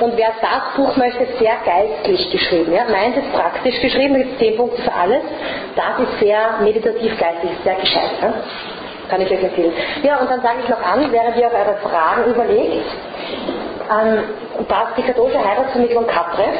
Und 0.00 0.16
wer 0.16 0.30
das 0.40 0.76
Buch 0.76 0.96
möchte, 0.96 1.26
sehr 1.38 1.56
geistlich 1.64 2.30
geschrieben. 2.30 2.72
Ja? 2.72 2.84
Meins 2.90 3.16
ist 3.16 3.32
praktisch 3.32 3.80
geschrieben, 3.80 4.14
da 4.14 4.20
gibt 4.20 4.32
es 4.34 4.38
10 4.38 4.56
Punkte 4.56 4.82
für 4.82 4.92
alles. 4.92 5.22
Das 5.76 5.98
ist 6.06 6.20
sehr 6.20 6.58
meditativ 6.62 7.18
geistig, 7.18 7.50
sehr 7.64 7.74
gescheit. 7.76 8.10
Ja? 8.22 8.32
Kann 9.08 9.20
ich 9.22 9.30
euch 9.30 9.42
empfehlen. 9.42 9.72
Ja, 10.02 10.18
und 10.18 10.30
dann 10.30 10.42
sage 10.42 10.58
ich 10.62 10.68
noch 10.68 10.82
an, 10.82 11.10
während 11.10 11.36
ihr 11.36 11.46
auf 11.46 11.54
eure 11.54 11.76
Fragen 11.78 12.30
überlegt, 12.30 12.84
ähm, 13.90 14.24
dass 14.68 14.94
die 14.96 15.02
katholische 15.02 15.44
Heiratsvermittlung 15.44 16.06
Kaprev 16.06 16.58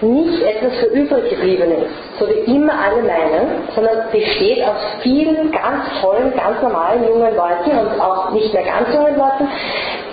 nicht 0.00 0.42
etwas 0.42 0.74
für 0.78 0.86
übriggebliebenes, 0.86 1.88
so 2.18 2.28
wie 2.28 2.54
immer 2.54 2.72
alle 2.72 3.02
meinen, 3.02 3.68
sondern 3.74 4.10
besteht 4.10 4.62
aus 4.64 4.80
vielen 5.02 5.52
ganz 5.52 5.84
tollen, 6.00 6.34
ganz 6.34 6.60
normalen 6.60 7.06
jungen 7.06 7.36
Leuten 7.36 7.70
und 7.70 8.00
auch 8.00 8.32
nicht 8.32 8.52
mehr 8.52 8.64
ganz 8.64 8.92
jungen 8.92 9.16
Leuten, 9.16 9.48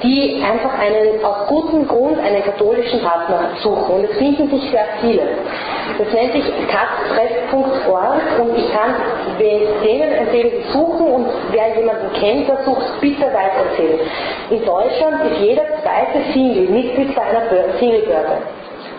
die 0.04 0.42
einfach 0.44 0.78
einen, 0.80 1.24
aus 1.24 1.48
gutem 1.48 1.88
Grund 1.88 2.20
einen 2.20 2.44
katholischen 2.44 3.02
Partner 3.02 3.52
suchen. 3.62 3.96
Und 3.96 4.04
es 4.06 4.18
finden 4.18 4.50
sich 4.50 4.70
sehr 4.72 4.86
viele. 5.02 5.22
Das 5.98 6.14
nennt 6.14 6.34
sich 6.34 6.46
katpress.org 6.68 8.22
und 8.40 8.58
ich 8.58 8.72
kann 8.72 8.96
denen 9.40 10.12
empfehlen, 10.12 10.52
die 10.66 10.72
suchen 10.72 11.08
und 11.08 11.28
wer 11.52 11.76
jemanden 11.78 12.14
kennt, 12.14 12.48
der 12.48 12.58
sucht, 12.64 13.02
bitte 13.02 13.26
weitererzählen. 13.26 14.00
In 14.50 14.66
Deutschland 14.66 15.32
ist 15.32 15.42
jeder 15.42 15.64
zweite 15.82 16.32
Single 16.34 16.70
Mitglied 16.70 17.16
bei 17.16 17.22
einer 17.22 17.78
Singlebörse. 17.80 18.38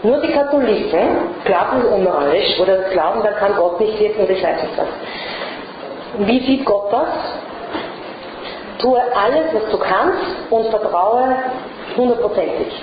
Nur 0.03 0.21
die 0.21 0.33
Katholiken 0.33 1.09
glauben 1.45 1.85
unmoralisch 1.95 2.59
oder 2.61 2.79
glauben, 2.91 3.23
da 3.23 3.33
kann 3.33 3.55
Gott 3.55 3.81
nicht 3.81 3.99
wirken 4.01 4.23
oder 4.25 4.33
ich 4.33 4.43
weiß 4.43 4.63
nicht 4.63 4.79
was. 4.79 6.27
Wie 6.27 6.41
sieht 6.41 6.65
Gott 6.65 6.93
das? 6.93 7.09
Tue 8.81 9.01
alles, 9.15 9.55
was 9.55 9.71
du 9.71 9.79
kannst 9.79 10.51
und 10.51 10.67
vertraue 10.69 11.37
hundertprozentig. 11.97 12.83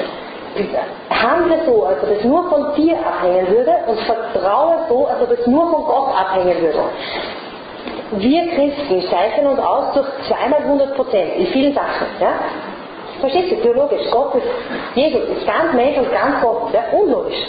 Handle 1.10 1.60
so, 1.66 1.86
als 1.86 2.02
ob 2.04 2.10
es 2.10 2.24
nur 2.24 2.50
von 2.50 2.74
dir 2.76 2.98
abhängen 2.98 3.48
würde 3.48 3.74
und 3.88 4.00
vertraue 4.02 4.86
so, 4.90 5.08
als 5.08 5.22
ob 5.22 5.32
es 5.32 5.46
nur 5.48 5.70
von 5.70 5.84
Gott 5.86 6.10
abhängen 6.16 6.62
würde. 6.62 6.80
Wir 8.12 8.48
Christen 8.48 9.02
zeichnen 9.10 9.48
uns 9.48 9.60
aus 9.60 9.94
durch 9.94 10.08
zweimal 10.28 10.62
100 10.62 10.96
Prozent 10.96 11.36
in 11.36 11.48
vielen 11.48 11.74
Sachen. 11.74 12.08
Ja? 12.20 12.34
Verstehst 13.20 13.52
du? 13.52 13.56
Theologisch. 13.58 14.10
Gott 14.12 14.36
ist, 14.36 14.48
Jesus 14.96 15.22
ist 15.30 15.46
ganz 15.46 15.74
Mensch 15.74 15.98
und 15.98 16.12
ganz 16.12 16.42
Gott. 16.42 16.74
Ja, 16.74 16.86
unlogisch. 16.92 17.46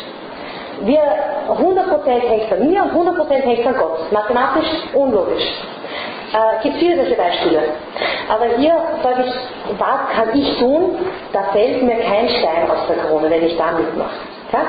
Wir 0.80 1.00
100% 1.48 2.08
hängt 2.08 2.52
an 2.52 2.68
mir 2.68 2.82
und 2.82 2.92
100% 2.92 3.30
hängt 3.30 3.66
an 3.66 3.76
Gott. 3.78 4.12
Mathematisch 4.12 4.68
unlogisch. 4.94 5.44
Äh, 6.32 6.62
gibt 6.62 6.76
viele 6.76 6.96
solche 6.96 7.16
Beispiele. 7.16 7.62
Aber 8.28 8.46
hier 8.58 8.74
sage 9.02 9.24
ich, 9.24 9.78
was 9.78 10.00
kann 10.14 10.38
ich 10.38 10.58
tun? 10.58 10.98
Da 11.32 11.44
fällt 11.52 11.82
mir 11.82 11.96
kein 12.00 12.28
Stein 12.28 12.70
aus 12.70 12.86
der 12.86 12.98
Krone, 12.98 13.30
wenn 13.30 13.44
ich 13.44 13.56
da 13.56 13.72
mitmache. 13.72 14.10
Ja? 14.52 14.60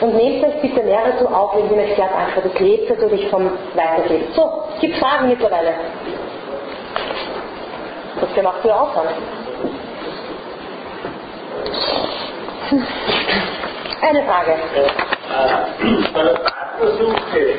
Und 0.00 0.16
nehmt 0.16 0.44
euch 0.44 0.60
bitte 0.62 0.82
mehrere 0.82 1.16
zu 1.18 1.28
auf, 1.28 1.54
wenn 1.54 1.78
ihr 1.78 1.94
sehr 1.94 2.08
dankbar 2.08 2.42
das 2.42 2.58
lebt 2.60 2.90
natürlich 2.90 3.28
vom 3.28 3.50
Weitergeben. 3.74 4.24
So, 4.34 4.64
es 4.74 4.80
gibt 4.80 4.96
Fragen 4.96 5.28
mittlerweile. 5.28 5.74
Was 8.20 8.34
gemacht 8.34 8.58
für 8.62 8.74
Aufwand? 8.74 9.10
Eine 14.02 14.22
Frage. 14.24 14.52
Äh, 14.52 16.12
bei 16.12 16.22
der 16.22 16.34
Partnersuche 16.34 17.58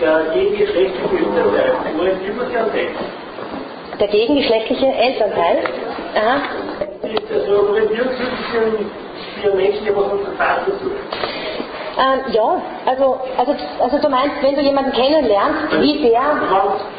der 0.00 0.24
gegengeschlechtliche 0.34 1.24
Elternteil? 1.24 1.72
Der 3.98 4.08
gegengeschlechtliche 4.08 4.86
Elternteil? 4.86 5.58
Aha. 6.14 6.36
Also 7.32 7.74
für 9.42 9.54
Menschen, 9.54 9.84
die 9.84 9.96
was. 9.96 10.12
Ähm, 11.98 12.32
ja, 12.32 12.60
also, 12.84 13.20
also, 13.38 13.54
also 13.80 13.98
du 13.98 14.08
meinst, 14.10 14.36
wenn 14.42 14.54
du 14.54 14.60
jemanden 14.60 14.92
kennenlernst, 14.92 15.80
wie 15.80 16.02
der... 16.02 16.20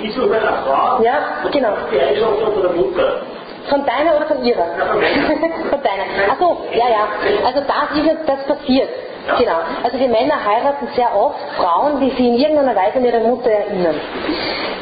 Ich 0.02 0.16
Frau, 0.16 1.04
ja, 1.04 1.20
genau. 1.52 1.74
die 1.91 2.02
Eigenschaften 2.02 2.52
von 2.52 2.62
der 2.64 2.72
Mutter. 2.72 3.22
Von 3.70 3.86
deiner 3.86 4.16
oder 4.16 4.26
von 4.26 4.43
ihrer? 4.43 4.66
von 5.70 5.84
deiner. 5.84 6.32
Achso, 6.32 6.58
ja, 6.72 6.89
ja. 6.89 7.08
Also 7.45 7.62
das 7.62 7.98
ist 7.98 8.06
jetzt, 8.06 8.28
das 8.28 8.43
passiert. 8.58 8.89
Genau. 9.38 9.59
Also 9.84 9.97
die 9.97 10.07
Männer 10.07 10.43
heiraten 10.43 10.88
sehr 10.95 11.13
oft 11.15 11.39
Frauen, 11.57 11.99
die 11.99 12.11
sie 12.11 12.28
in 12.28 12.36
irgendeiner 12.36 12.75
Weise 12.75 12.97
an 12.97 13.05
ihre 13.05 13.19
Mutter 13.19 13.49
erinnern. 13.49 13.99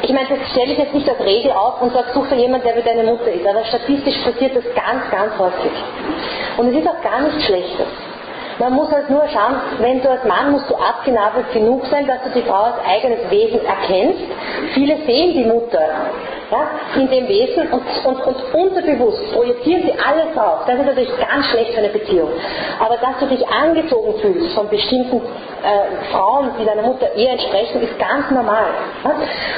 Ich 0.02 0.12
meine, 0.12 0.28
das 0.28 0.50
stelle 0.50 0.72
ich 0.72 0.78
jetzt 0.78 0.94
nicht 0.94 1.08
als 1.08 1.20
Regel 1.20 1.50
auf 1.52 1.82
und 1.82 1.92
sage, 1.92 2.08
such 2.14 2.28
dir 2.28 2.36
jemanden, 2.36 2.66
der 2.66 2.76
wie 2.76 2.82
deine 2.82 3.02
Mutter 3.02 3.30
ist. 3.32 3.46
Aber 3.46 3.64
statistisch 3.64 4.16
passiert 4.22 4.54
das 4.54 4.64
ganz, 4.74 5.10
ganz 5.10 5.36
häufig. 5.38 5.72
Und 6.58 6.68
es 6.68 6.76
ist 6.76 6.88
auch 6.88 7.02
gar 7.02 7.20
nichts 7.22 7.44
Schlechtes. 7.44 7.86
Man 8.58 8.72
muss 8.72 8.90
halt 8.90 9.10
nur 9.10 9.22
schauen, 9.28 9.56
wenn 9.80 10.02
du 10.02 10.10
als 10.10 10.24
Mann 10.24 10.52
musst 10.52 10.70
du 10.70 10.74
abgenabelt 10.76 11.52
genug 11.52 11.84
sein, 11.86 12.06
dass 12.06 12.22
du 12.24 12.40
die 12.40 12.46
Frau 12.46 12.64
als 12.64 12.76
eigenes 12.86 13.30
Wesen 13.30 13.60
erkennst. 13.64 14.22
Viele 14.72 14.96
sehen 15.04 15.34
die 15.34 15.44
Mutter 15.44 15.80
ja, 16.50 16.70
in 16.94 17.10
dem 17.10 17.28
Wesen 17.28 17.68
und, 17.72 17.82
und, 18.04 18.26
und 18.26 18.54
unterbewusst 18.54 19.32
projizieren 19.32 19.82
sie 19.82 19.92
alles 19.92 20.34
drauf. 20.34 20.60
Das 20.66 20.78
ist 20.78 20.86
natürlich 20.86 21.10
ganz 21.18 21.46
schlecht 21.46 21.72
für 21.72 21.78
eine 21.78 21.88
Beziehung. 21.88 22.30
Aber 22.78 22.96
dass 22.96 23.18
du 23.20 23.26
dich 23.26 23.46
angezogen 23.48 24.14
fühlst 24.20 24.54
von 24.54 24.68
bestimmten 24.68 25.16
äh, 25.16 26.12
Frauen, 26.12 26.50
die 26.58 26.64
deiner 26.64 26.82
Mutter 26.82 27.12
eher 27.14 27.32
entsprechen, 27.32 27.82
ist 27.82 27.98
ganz 27.98 28.30
normal. 28.30 28.70
Ja? 29.04 29.14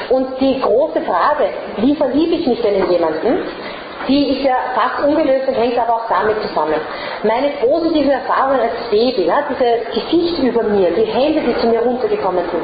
Und 0.09 0.41
die 0.41 0.61
große 0.61 1.03
Frage, 1.03 1.51
wie 1.77 1.95
verliebe 1.95 2.37
ich 2.37 2.47
mich 2.47 2.61
denn 2.63 2.75
in 2.77 2.91
jemanden? 2.91 3.45
Die 4.09 4.31
ist 4.31 4.43
ja 4.43 4.57
fast 4.75 5.07
ungelöst 5.07 5.49
und 5.49 5.55
hängt 5.55 5.79
aber 5.79 5.95
auch 5.95 6.09
damit 6.09 6.41
zusammen. 6.43 6.81
Meine 7.23 7.49
positiven 7.61 8.11
Erfahrungen 8.11 8.61
als 8.61 8.89
Baby, 8.91 9.27
ja, 9.27 9.45
dieses 9.51 9.95
Gesicht 9.95 10.39
über 10.39 10.63
mir, 10.63 10.91
die 10.91 11.05
Hände, 11.05 11.41
die 11.41 11.57
zu 11.59 11.67
mir 11.69 11.81
runtergekommen 11.81 12.45
sind, 12.51 12.63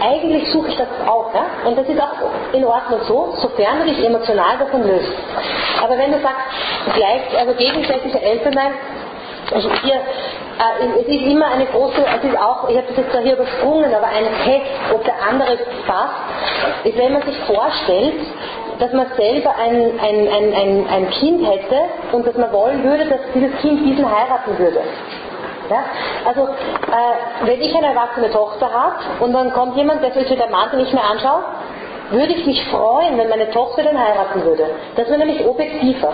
eigentlich 0.00 0.50
suche 0.50 0.68
ich 0.68 0.76
das 0.76 0.88
auch. 1.06 1.32
Ja? 1.34 1.68
Und 1.68 1.76
das 1.76 1.86
ist 1.88 2.00
auch 2.00 2.52
in 2.52 2.64
Ordnung 2.64 3.00
so, 3.06 3.34
sofern 3.36 3.80
du 3.80 3.86
dich 3.86 4.04
emotional 4.04 4.58
davon 4.58 4.86
löst. 4.86 5.12
Aber 5.82 5.98
wenn 5.98 6.12
du 6.12 6.20
sagst, 6.20 6.46
gleich, 6.94 7.38
also 7.38 7.52
gegenseitige 7.54 8.20
Elternteil, 8.20 8.72
also 9.52 9.68
hier, 9.82 9.94
äh, 9.94 11.00
es 11.00 11.08
ist 11.08 11.22
immer 11.26 11.46
eine 11.46 11.66
große, 11.66 12.04
es 12.18 12.24
ist 12.24 12.38
auch, 12.38 12.68
ich 12.68 12.76
habe 12.76 12.86
das 12.88 12.96
jetzt 12.98 13.14
da 13.14 13.18
hier 13.18 13.34
übersprungen, 13.34 13.92
aber 13.92 14.06
ein 14.06 14.24
Test, 14.44 14.70
ob 14.94 15.04
der 15.04 15.14
andere 15.28 15.58
passt, 15.86 16.84
ist, 16.84 16.96
wenn 16.96 17.12
man 17.12 17.22
sich 17.22 17.36
vorstellt, 17.40 18.20
dass 18.80 18.92
man 18.92 19.06
selber 19.16 19.54
ein, 19.56 20.00
ein, 20.00 20.28
ein, 20.28 20.54
ein, 20.54 20.86
ein 20.88 21.10
Kind 21.10 21.46
hätte 21.46 21.80
und 22.12 22.26
dass 22.26 22.36
man 22.36 22.52
wollen 22.52 22.82
würde, 22.82 23.04
dass 23.04 23.20
dieses 23.34 23.54
Kind 23.60 23.84
diesen 23.84 24.04
heiraten 24.04 24.58
würde. 24.58 24.80
Ja? 25.68 25.84
Also, 26.26 26.48
äh, 26.48 27.46
wenn 27.46 27.60
ich 27.60 27.74
eine 27.76 27.88
erwachsene 27.88 28.30
Tochter 28.30 28.72
habe 28.72 28.96
und 29.20 29.32
dann 29.32 29.52
kommt 29.52 29.76
jemand, 29.76 30.02
der 30.02 30.12
sich 30.12 30.26
der 30.28 30.50
Mann 30.50 30.76
nicht 30.76 30.92
mehr 30.92 31.04
anschaut, 31.04 31.44
würde 32.10 32.32
ich 32.32 32.44
mich 32.44 32.64
freuen, 32.66 33.16
wenn 33.18 33.28
meine 33.28 33.50
Tochter 33.50 33.82
den 33.84 33.96
heiraten 33.96 34.44
würde. 34.44 34.64
Das 34.96 35.08
wäre 35.08 35.18
nämlich 35.18 35.46
objektiver. 35.46 36.12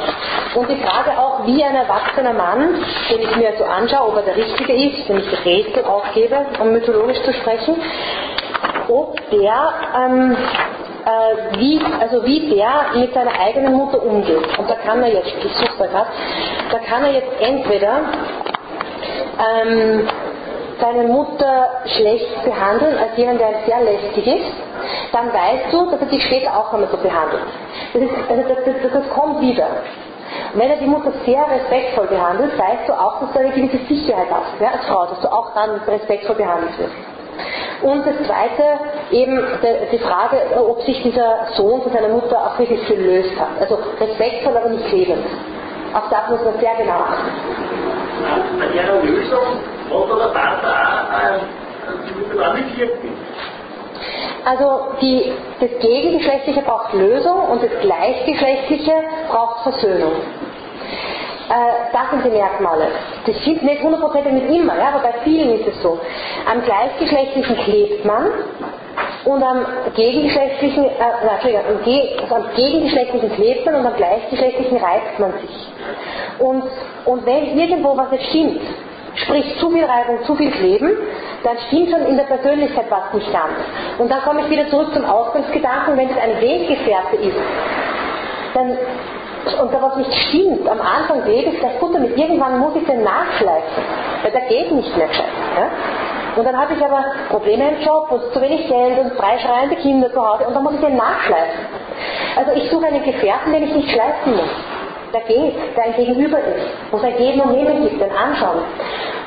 Und 0.55 0.69
die 0.69 0.77
Frage 0.77 1.19
auch, 1.19 1.47
wie 1.47 1.64
ein 1.64 1.75
erwachsener 1.75 2.35
Mann, 2.35 2.85
den 3.11 3.21
ich 3.21 3.37
mir 3.37 3.53
so 3.57 3.64
anschaue, 3.64 4.09
ob 4.09 4.17
er 4.17 4.23
der 4.23 4.37
Richtige 4.37 4.73
ist, 4.75 5.09
wenn 5.09 5.19
ich 5.19 5.31
das 5.31 5.45
Rätsel 5.45 5.85
aufgebe, 5.85 6.37
um 6.61 6.73
mythologisch 6.73 7.23
zu 7.23 7.33
sprechen, 7.33 7.77
ob 8.89 9.17
der 9.31 9.73
ähm, 9.99 10.37
äh, 11.07 11.59
wie, 11.59 11.81
also 12.01 12.25
wie 12.25 12.51
der 12.51 12.99
mit 13.01 13.15
seiner 13.15 13.39
eigenen 13.39 13.75
Mutter 13.75 14.03
umgeht. 14.03 14.59
Und 14.59 14.69
da 14.69 14.75
kann 14.75 15.03
er 15.03 15.13
jetzt, 15.13 15.33
ich 15.39 15.53
suche 15.57 15.79
da 15.79 15.87
gerade, 15.87 16.09
da 16.73 16.79
kann 16.81 17.05
er 17.05 17.13
jetzt 17.13 17.41
entweder 17.41 18.01
ähm, 19.39 20.09
seine 20.81 21.05
Mutter 21.05 21.69
schlecht 21.87 22.45
behandeln 22.45 22.99
als 22.99 23.17
jemand, 23.17 23.41
der 23.41 23.55
sehr 23.67 23.81
lästig 23.83 24.27
ist, 24.27 24.53
dann 25.13 25.33
weißt 25.33 25.73
du, 25.73 25.91
dass 25.91 26.01
er 26.01 26.07
dich 26.07 26.25
später 26.25 26.57
auch 26.57 26.73
einmal 26.73 26.91
so 26.91 26.97
behandelt. 26.97 27.43
Das, 27.95 28.03
ist, 28.03 28.13
also 28.29 28.43
das, 28.49 28.59
das, 28.65 28.93
das 28.93 29.11
kommt 29.11 29.41
wieder. 29.41 29.69
Wenn 30.55 30.71
er 30.71 30.77
die 30.77 30.87
Mutter 30.87 31.13
sehr 31.25 31.47
respektvoll 31.49 32.09
behandelt, 32.09 32.59
weißt 32.59 32.89
du 32.89 32.93
auch, 32.93 33.21
dass 33.21 33.33
du 33.33 33.39
eine 33.39 33.51
gewisse 33.51 33.79
Sicherheit 33.87 34.29
hast, 34.31 34.61
ja, 34.61 34.71
als 34.73 34.87
Frau, 34.87 35.07
dass 35.07 35.21
du 35.21 35.33
auch 35.33 35.55
dann 35.55 35.81
respektvoll 35.87 36.37
behandelt 36.37 36.77
wirst. 36.79 37.16
Und 37.82 38.07
das 38.07 38.16
Zweite, 38.26 38.62
eben 39.11 39.41
die 39.93 39.99
Frage, 39.99 40.39
ob 40.57 40.82
sich 40.82 41.03
dieser 41.03 41.47
Sohn 41.55 41.82
von 41.82 41.93
seiner 41.93 42.09
Mutter 42.09 42.37
auch 42.39 42.59
wirklich 42.59 42.87
gelöst 42.87 43.32
hat. 43.39 43.61
Also 43.61 43.78
respektvoll, 44.01 44.57
aber 44.57 44.70
nicht 44.70 44.91
lebend. 44.91 45.24
Auf 45.95 46.05
das 46.11 46.28
muss 46.30 46.45
man 46.45 46.59
sehr 46.61 46.74
genau 46.76 46.99
achten. 46.99 47.30
Bei 48.59 48.66
der 48.68 49.03
Lösung 49.03 49.41
hat 49.91 50.18
der 50.18 50.28
Vater 50.28 51.41
auch 52.43 52.47
auch 52.49 52.55
mitwirken. 52.55 53.11
also 54.45 54.89
die, 55.01 55.32
das 55.61 55.70
Gegengeschlechtliche 55.80 56.62
braucht 56.62 56.93
Lösung 56.93 57.37
und 57.51 57.62
das 57.62 57.70
Gleichgeschlechtliche 57.80 58.93
braucht 59.28 59.62
Versöhnung. 59.62 60.12
Äh, 61.49 61.93
das 61.93 62.11
sind 62.11 62.25
die 62.25 62.37
Merkmale. 62.37 62.89
Das 63.25 63.37
stimmt 63.43 63.63
nicht 63.63 63.83
hundertprozentig 63.83 64.33
mit 64.33 64.51
immer, 64.51 64.77
ja, 64.77 64.89
aber 64.89 65.01
bei 65.01 65.15
vielen 65.23 65.61
ist 65.61 65.69
es 65.69 65.83
so. 65.83 65.99
Am 66.51 66.63
Gleichgeschlechtlichen 66.63 67.57
klebt 67.59 68.05
man 68.05 68.31
und 69.25 69.43
am 69.43 69.65
Gegengeschlechtlichen, 69.95 70.85
äh, 70.85 70.91
na, 70.99 71.39
am, 71.69 71.85
Ge 71.85 72.19
also 72.21 72.35
am 72.35 72.45
Gegengeschlechtlichen 72.55 73.33
klebt 73.33 73.65
man 73.65 73.77
und 73.77 73.87
am 73.87 73.97
Gleichgeschlechtlichen 73.97 74.77
reibt 74.77 75.19
man 75.21 75.33
sich. 75.41 75.69
Und, 76.41 76.65
und 77.05 77.27
wenn 77.27 77.59
irgendwo 77.59 77.97
was 77.97 78.11
nicht 78.11 78.29
stimmt, 78.29 78.61
sprich 79.15 79.59
zu 79.61 79.71
viel 79.71 79.85
Reibung, 79.85 80.25
zu 80.25 80.35
viel 80.35 80.51
Kleben, 80.51 80.91
dann 81.45 81.57
stimmt 81.69 81.91
schon 81.91 82.07
in 82.07 82.17
der 82.17 82.25
Persönlichkeit 82.25 82.87
was 82.91 83.15
nicht 83.15 83.33
ganz. 83.33 83.55
Und 83.99 84.11
dann 84.11 84.21
komme 84.23 84.41
ich 84.43 84.51
wieder 84.51 84.69
zurück 84.69 84.93
zum 84.93 85.05
Ausgangsgedanken, 85.05 85.97
wenn 85.97 86.11
es 86.11 86.17
ein 86.17 86.41
Weggefährte 86.41 87.17
ist, 87.17 87.37
dann 88.55 88.77
und 89.55 89.73
da 89.73 89.81
was 89.81 89.97
nicht 89.97 90.13
stimmt, 90.29 90.69
am 90.69 90.81
Anfang 90.81 91.21
es 91.21 91.57
vielleicht 91.59 91.81
gut 91.81 91.95
damit, 91.95 92.17
irgendwann 92.19 92.59
muss 92.59 92.75
ich 92.75 92.85
den 92.85 93.03
nachschleifen, 93.03 93.85
weil 94.23 94.33
der 94.33 94.41
geht 94.43 94.73
nicht 94.73 94.97
mehr 94.97 95.07
gescheit. 95.07 95.27
Ja? 95.57 95.71
Und 96.37 96.45
dann 96.45 96.59
habe 96.59 96.75
ich 96.75 96.85
aber 96.85 97.05
Probleme 97.31 97.71
im 97.71 97.81
Job 97.81 98.11
und 98.11 98.33
zu 98.33 98.41
wenig 98.41 98.69
Geld 98.69 98.99
und 98.99 99.13
freischreiende 99.13 99.77
Kinder 99.77 100.13
zu 100.13 100.21
Hause 100.21 100.47
und 100.47 100.55
dann 100.55 100.63
muss 100.65 100.75
ich 100.75 100.81
den 100.81 100.97
nachschleifen. 100.97 101.61
Also 102.37 102.53
ich 102.53 102.71
suche 102.71 102.87
einen 102.87 103.03
Gefährten, 103.05 103.53
den 103.53 103.63
ich 103.63 103.75
nicht 103.75 103.91
schleifen 103.91 104.37
muss. 104.37 104.51
Der 105.15 105.21
geht, 105.23 105.55
der 105.77 105.85
ein 105.85 105.95
Gegenüber 105.95 106.39
ist, 106.39 106.67
wo 106.91 106.99
es 106.99 107.05
ein 107.05 107.17
Geben 107.17 107.41
und 107.41 107.53
Nehmen 107.53 107.89
gibt, 107.89 108.01
den 108.01 108.11
Anschauen. 108.11 108.65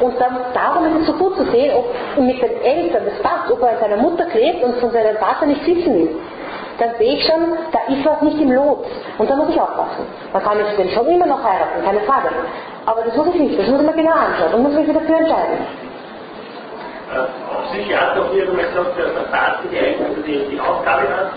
Und 0.02 0.20
dann, 0.20 0.38
darum 0.54 0.86
ist 0.86 1.02
es 1.02 1.08
so 1.08 1.14
gut 1.14 1.36
zu 1.38 1.46
sehen, 1.46 1.72
ob 1.76 2.22
mit 2.22 2.42
den 2.42 2.62
Eltern 2.62 3.04
das 3.06 3.20
passt, 3.24 3.52
ob 3.52 3.62
er 3.62 3.70
an 3.70 3.80
seiner 3.80 3.98
Mutter 3.98 4.26
klebt 4.26 4.64
und 4.64 4.76
von 4.76 4.92
seinem 4.92 5.18
Vater 5.18 5.46
nicht 5.46 5.66
wissen 5.66 5.94
will 5.94 6.16
dann 6.80 6.96
sehe 6.98 7.16
ich 7.16 7.26
schon, 7.26 7.58
da 7.72 7.80
ist 7.94 8.06
was 8.06 8.22
nicht 8.22 8.40
im 8.40 8.52
Lot. 8.52 8.86
Und 9.18 9.30
da 9.30 9.36
muss 9.36 9.50
ich 9.50 9.60
aufpassen. 9.60 10.06
Man 10.32 10.44
kann 10.44 10.58
ich 10.60 10.76
den 10.78 10.90
schon 10.90 11.08
immer 11.08 11.26
noch 11.26 11.44
heiraten, 11.44 11.84
keine 11.84 12.00
Frage. 12.02 12.30
Aber 12.86 13.02
das 13.04 13.16
muss 13.16 13.28
ich 13.28 13.42
nicht, 13.42 13.60
das 13.60 13.68
muss 13.68 13.82
ich 13.82 13.88
mir 13.88 13.94
genau 13.94 14.14
anschauen 14.14 14.54
und 14.54 14.64
muss 14.64 14.74
mich 14.74 14.88
dafür 14.88 15.18
entscheiden. 15.18 15.60
Äh, 17.12 17.72
Psychiater 17.72 18.30
hier 18.32 18.48
einmal 18.48 18.66
gesagt, 18.66 18.98
der 18.98 19.26
Vater 19.26 19.64
die, 19.72 20.04
also 20.04 20.22
die, 20.22 20.46
die 20.52 20.60
Aufgabe 20.60 21.08
hat, 21.10 21.32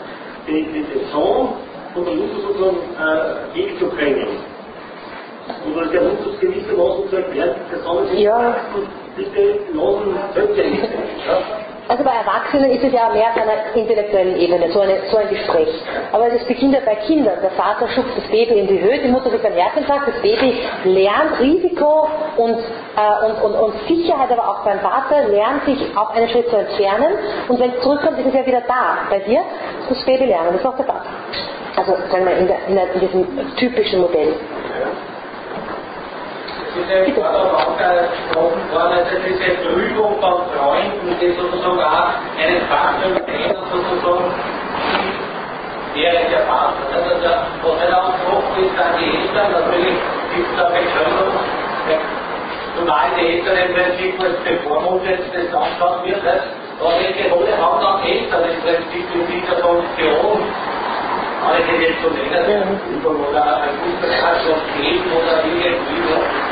den, 0.47 0.72
den, 0.72 0.86
Sohn 1.12 1.55
von 1.95 2.05
der 2.05 2.14
Mutter 2.14 2.40
sozusagen 2.40 2.76
äh, 2.76 3.57
wegzubringen. 3.57 4.28
Oder 5.70 5.86
der 5.86 6.03
Mutter 6.03 6.30
gewissermaßen 6.40 7.09
zu 7.09 7.16
erklären, 7.16 7.57
der 7.70 7.78
Sohn 7.80 8.05
ist 8.05 8.18
ja. 8.18 8.55
bitte 9.16 9.59
lassen, 9.74 10.16
selbstständig 10.34 10.80
sein. 11.26 11.71
Also 11.93 12.05
bei 12.05 12.12
Erwachsenen 12.12 12.70
ist 12.70 12.82
es 12.82 12.90
ja 12.90 13.11
mehr 13.11 13.28
auf 13.28 13.36
einer 13.36 13.76
intellektuellen 13.76 14.38
Ebene, 14.38 14.72
so, 14.72 14.80
eine, 14.80 14.97
so 15.11 15.18
ein 15.18 15.28
Gespräch. 15.28 15.68
Aber 16.11 16.32
es 16.32 16.43
beginnt 16.45 16.72
ja 16.72 16.80
bei 16.86 16.95
Kindern. 16.95 17.36
Der 17.43 17.51
Vater 17.51 17.86
schubst 17.88 18.16
das 18.16 18.24
Baby 18.28 18.61
in 18.61 18.66
die 18.66 18.80
Höhe, 18.80 18.99
die 19.03 19.09
Mutter 19.09 19.30
wird 19.30 19.43
beim 19.43 19.53
Herzinfarkt, 19.53 20.09
das 20.09 20.22
Baby 20.22 20.55
lernt 20.84 21.38
Risiko 21.38 22.09
und, 22.38 22.57
äh, 22.57 23.26
und, 23.26 23.43
und, 23.43 23.55
und 23.61 23.74
Sicherheit, 23.86 24.32
aber 24.32 24.49
auch 24.49 24.64
beim 24.64 24.80
Vater 24.80 25.28
lernt 25.28 25.66
sich 25.66 25.95
auch 25.95 26.14
einen 26.14 26.30
Schritt 26.30 26.49
zu 26.49 26.57
entfernen 26.57 27.12
und 27.49 27.61
wenn 27.61 27.74
es 27.74 27.82
zurückkommt, 27.82 28.18
ist 28.20 28.28
es 28.28 28.34
ja 28.36 28.47
wieder 28.47 28.62
da. 28.62 29.01
Bei 29.11 29.18
dir 29.18 29.43
das 29.90 30.03
Baby 30.07 30.24
lernen, 30.24 30.55
das 30.55 30.64
macht 30.64 30.78
der 30.78 30.86
Vater. 30.86 31.11
Also 31.76 31.93
sagen 32.11 32.24
wir 32.24 32.36
in, 32.38 32.47
der, 32.47 32.57
in, 32.68 32.74
der, 32.74 32.95
in 32.95 33.01
diesem 33.01 33.57
typischen 33.57 34.01
Modell 34.01 34.32
diese 36.74 37.14
Forderung 37.14 37.78
worden, 38.34 38.62
also 38.72 39.16
diese 39.26 39.50
Prüfung 39.60 40.20
von 40.20 40.40
Freunden, 40.56 41.16
die 41.20 41.32
sozusagen 41.32 41.80
auch 41.80 42.16
einen 42.40 42.66
Partner 42.68 43.20
kennen, 43.26 43.56
sozusagen, 43.70 44.32
wäre 45.94 46.24
der 46.30 46.44
Partner. 46.48 46.86
Also 46.92 47.20
der, 47.20 47.36
halt 47.36 47.92
oft 48.32 48.58
ist, 48.58 48.72
dann 48.78 48.96
die 48.98 49.10
Eltern, 49.20 49.52
natürlich 49.52 49.96
gibt 50.34 50.48
es 50.48 50.56
da 50.56 50.68
Begründung, 50.68 51.36
zumal 52.76 53.08
die 53.16 53.26
Eltern 53.36 53.56
im 53.56 53.74
Prinzip 53.74 54.20
als 54.20 54.36
bevormundet 54.40 55.20
das 55.32 55.54
angeschaut 55.54 56.04
wird, 56.06 56.24
aber 56.80 56.92
welche 56.98 57.30
Rolle 57.30 57.52
haben 57.60 57.80
dann 57.80 58.02
Eltern 58.02 58.44
im 58.48 58.60
Prinzip 58.64 59.06
in 59.14 59.26
dieser 59.28 59.56
Funktion? 59.60 60.40
Aber 61.42 61.58
ich 61.58 61.80
jetzt 61.80 62.00
so 62.02 62.08
nennen, 62.08 62.80
oder 63.04 63.62
ein 63.62 63.74
guter 63.82 64.14
Ratschlag 64.14 64.62
geben 64.78 65.10
oder 65.10 65.42
irgendwie, 65.42 66.51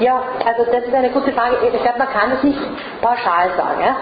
ja, 0.00 0.22
also 0.44 0.64
das 0.70 0.84
ist 0.84 0.94
eine 0.94 1.10
gute 1.10 1.32
Frage. 1.32 1.56
Ich 1.72 1.82
glaube, 1.82 1.98
man 1.98 2.08
kann 2.08 2.30
das 2.30 2.42
nicht 2.42 2.58
pauschal 3.00 3.50
sagen. 3.56 3.80
Ja? 3.80 3.96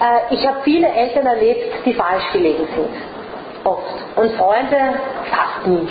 Äh, 0.00 0.34
ich 0.34 0.46
habe 0.46 0.58
viele 0.64 0.88
Eltern 0.88 1.26
erlebt, 1.26 1.84
die 1.86 1.94
falsch 1.94 2.30
gelegen 2.32 2.66
sind. 2.74 3.64
Oft. 3.64 3.82
Und 4.16 4.32
Freunde 4.32 4.76
fast 5.30 5.66
nie. 5.66 5.88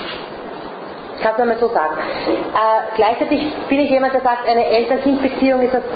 Ich 1.16 1.24
kann 1.24 1.34
es 1.38 1.46
mal 1.46 1.58
so 1.58 1.70
sagen. 1.70 1.98
Äh, 1.98 2.96
gleichzeitig 2.96 3.54
bin 3.70 3.80
ich 3.80 3.90
jemand, 3.90 4.14
der 4.14 4.22
sagt, 4.22 4.48
eine 4.48 4.66
Eltern-Kind-Beziehung 4.66 5.62
ist 5.62 5.74
etwas 5.74 5.90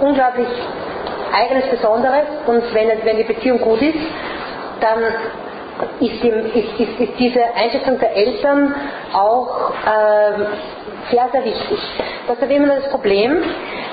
unglaublich 0.00 0.48
eigenes 1.32 1.68
Besonderes 1.68 2.26
und 2.46 2.62
wenn, 2.74 2.88
wenn 3.04 3.16
die 3.16 3.24
Beziehung 3.24 3.60
gut 3.60 3.80
ist, 3.82 3.98
dann 4.80 5.02
ist, 6.00 6.22
die, 6.22 6.28
ist, 6.28 6.80
ist, 6.80 7.00
ist 7.00 7.18
diese 7.18 7.42
Einschätzung 7.54 7.98
der 7.98 8.16
Eltern 8.16 8.74
auch 9.12 9.70
äh, 9.86 10.44
sehr, 11.10 11.28
sehr 11.32 11.44
wichtig. 11.44 11.78
Das 12.26 12.38
ist 12.38 12.50
immer 12.50 12.76
das 12.76 12.88
Problem, 12.90 13.42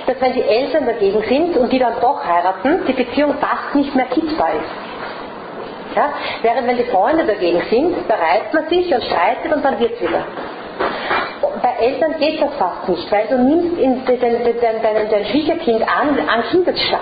dass 0.05 0.19
wenn 0.19 0.33
die 0.33 0.43
Eltern 0.43 0.85
dagegen 0.85 1.21
sind 1.23 1.57
und 1.57 1.71
die 1.71 1.79
dann 1.79 1.99
doch 2.01 2.23
heiraten, 2.25 2.85
die 2.87 2.93
Beziehung 2.93 3.35
fast 3.39 3.75
nicht 3.75 3.95
mehr 3.95 4.05
kippbar 4.05 4.49
ist. 4.55 5.95
Ja? 5.95 6.13
Während 6.41 6.67
wenn 6.67 6.77
die 6.77 6.85
Freunde 6.85 7.25
dagegen 7.25 7.61
sind, 7.69 8.07
bereitet 8.07 8.53
man 8.53 8.67
sich 8.69 8.93
und 8.93 9.03
streitet 9.03 9.53
und 9.53 9.63
dann 9.63 9.79
wird 9.79 9.93
es 9.93 10.01
wieder. 10.01 10.23
Bei 11.61 11.85
Eltern 11.85 12.15
geht 12.19 12.41
das 12.41 12.53
fast 12.55 12.89
nicht, 12.89 13.11
weil 13.11 13.27
du 13.27 13.37
nimmst 13.37 13.77
in 13.79 14.05
dein, 14.05 14.19
dein, 14.19 14.81
dein, 14.81 15.09
dein 15.09 15.25
Schwiegerkind 15.25 15.81
an, 15.81 16.17
an 16.27 16.43
Kindesstatt. 16.49 16.99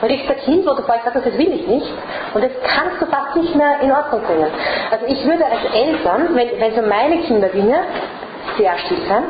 Du 0.00 0.06
kriegst 0.06 0.30
ein 0.30 0.36
Kind, 0.38 0.66
wo 0.66 0.74
du 0.74 0.82
vorher 0.82 0.98
gesagt 0.98 1.16
hast, 1.16 1.26
das 1.26 1.38
will 1.38 1.52
ich 1.52 1.66
nicht. 1.66 1.92
Und 2.32 2.42
das 2.42 2.52
kannst 2.64 3.02
du 3.02 3.06
fast 3.06 3.36
nicht 3.36 3.54
mehr 3.54 3.80
in 3.82 3.92
Ordnung 3.92 4.22
bringen. 4.22 4.46
Also 4.90 5.06
ich 5.06 5.24
würde 5.26 5.44
als 5.44 5.74
Eltern, 5.74 6.34
wenn, 6.34 6.48
wenn 6.58 6.74
so 6.74 6.82
meine 6.82 7.18
Kinder 7.18 7.48
ginge, 7.48 7.80
sehr 8.56 8.78
still 8.78 8.98
sein, 9.08 9.24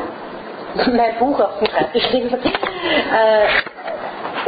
mein 0.94 1.18
Buch 1.18 1.40
auf 1.40 1.58
den 1.58 1.68
Schreibtisch 1.68 2.10
legen 2.12 2.30
äh, 2.32 2.38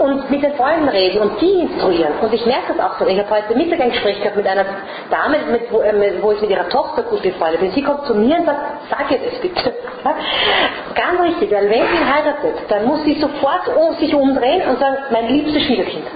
und 0.00 0.30
mit 0.30 0.42
den 0.42 0.54
Freunden 0.54 0.88
reden 0.88 1.20
und 1.20 1.40
die 1.40 1.62
instruieren. 1.62 2.14
Und 2.20 2.32
ich 2.32 2.44
merke 2.46 2.74
das 2.74 2.84
auch 2.84 2.98
so. 2.98 3.06
Ich 3.06 3.18
habe 3.18 3.30
heute 3.30 3.56
Mittag 3.56 3.80
ein 3.80 3.90
Gespräch 3.90 4.20
gehabt 4.20 4.36
mit 4.36 4.46
einer 4.46 4.64
Dame, 5.10 5.38
mit, 5.50 5.70
wo, 5.70 5.82
äh, 5.82 6.22
wo, 6.22 6.32
ich 6.32 6.40
mit 6.40 6.50
ihrer 6.50 6.68
Tochter 6.68 7.02
gut 7.02 7.22
befreundet 7.22 7.60
bin. 7.60 7.72
Sie 7.72 7.82
kommt 7.82 8.06
zu 8.06 8.14
mir 8.14 8.38
und 8.38 8.46
sagt, 8.46 8.60
sag 8.90 9.10
ihr 9.10 9.18
das 9.18 9.38
bitte. 9.40 9.74
Ja? 10.04 10.14
Ganz 10.94 11.20
richtig, 11.22 11.52
weil 11.52 11.68
wenn 11.68 11.82
sie 11.82 12.12
heiratet, 12.12 12.54
dann 12.68 12.86
muss 12.86 13.02
sie 13.04 13.20
sofort 13.20 13.68
um, 13.76 13.94
sich 13.96 14.14
umdrehen 14.14 14.68
und 14.68 14.78
sagen, 14.78 14.96
mein 15.10 15.28
liebstes 15.28 15.62
Schwiegerkind. 15.62 16.06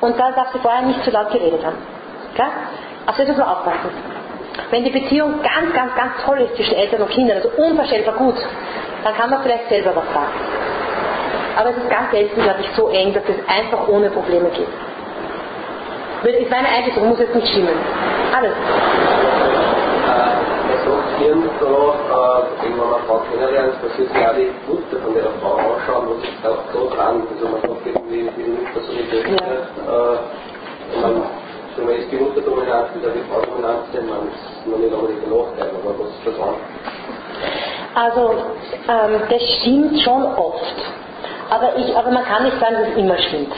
Und 0.00 0.18
dann 0.18 0.34
darf 0.34 0.52
sie 0.52 0.58
vorher 0.60 0.82
nicht 0.82 1.04
zu 1.04 1.10
laut 1.10 1.30
geredet 1.30 1.64
haben. 1.64 1.76
Ja? 2.36 2.50
Also 3.06 3.20
das 3.20 3.28
muss 3.28 3.38
man 3.38 3.48
aufpassen. 3.48 3.90
Wenn 4.70 4.84
die 4.84 4.90
Beziehung 4.90 5.40
ganz, 5.42 5.72
ganz, 5.72 5.94
ganz 5.94 6.12
toll 6.24 6.40
ist 6.40 6.56
zwischen 6.56 6.74
Eltern 6.74 7.02
und 7.02 7.10
Kindern, 7.10 7.38
also 7.38 7.50
unverstellbar 7.56 8.14
gut, 8.16 8.36
dann 9.04 9.14
kann 9.14 9.30
man 9.30 9.42
vielleicht 9.42 9.68
selber 9.68 9.94
was 9.96 10.12
sagen. 10.12 10.32
Aber 11.56 11.70
es 11.70 11.76
ist 11.76 11.90
ganz 11.90 12.10
selten, 12.10 12.42
glaube 12.42 12.60
ich, 12.60 12.70
so 12.76 12.88
eng, 12.88 13.12
dass 13.14 13.24
es 13.24 13.36
einfach 13.48 13.88
ohne 13.88 14.10
Probleme 14.10 14.50
geht. 14.50 14.68
Ist 16.24 16.50
meine 16.50 16.68
Einschätzung, 16.68 17.08
muss 17.08 17.18
jetzt 17.18 17.34
nicht 17.34 17.48
stimmen. 17.48 17.68
Alles. 18.36 18.52
Hier 21.18 21.34
so, 21.58 21.66
äh, 21.66 22.62
wenn 22.62 22.76
man 22.76 22.94
eine 22.94 23.02
Frau 23.08 23.20
kennenlernt, 23.28 23.74
sich 23.96 24.08
auch 24.08 24.34
die 24.34 24.50
Mutter 24.68 25.04
von 25.04 25.16
ihrer 25.16 25.32
Frau 25.40 25.56
anschauen, 25.56 26.06
was 26.10 26.22
ist 26.28 26.46
auch 26.46 26.62
so 26.72 26.88
dran. 26.94 27.26
Also 27.34 27.48
man 27.48 27.60
sagt 27.60 27.86
irgendwie, 27.86 28.30
die 28.36 28.50
Mutter 28.50 28.80
so 28.86 28.92
nicht 28.92 29.12
ja. 29.12 29.48
äh, 30.08 31.47
man 31.78 31.88
wenn 31.88 31.94
man 31.94 31.96
ist 31.96 32.12
die 32.12 32.16
Mutterdominanz 32.16 32.88
oder 33.00 33.10
die 33.12 33.20
Fraudominanz, 33.30 33.86
dann 33.92 34.08
man 34.08 34.28
ist 34.28 34.66
man 34.66 34.80
nicht 34.80 34.92
unbedingt 34.92 35.24
ein 35.24 35.30
Nachteil, 35.30 35.70
aber 35.70 35.98
was 35.98 36.08
ist 36.08 36.26
das 36.26 36.38
an? 36.40 36.54
Also, 37.94 38.34
ähm, 38.88 39.22
das 39.30 39.42
stimmt 39.60 40.00
schon 40.02 40.22
oft. 40.22 40.74
Aber, 41.50 41.76
ich, 41.76 41.96
aber 41.96 42.10
man 42.10 42.24
kann 42.24 42.44
nicht 42.44 42.60
sagen, 42.60 42.74
dass 42.74 42.88
es 42.90 42.96
immer 42.96 43.18
stimmt. 43.18 43.52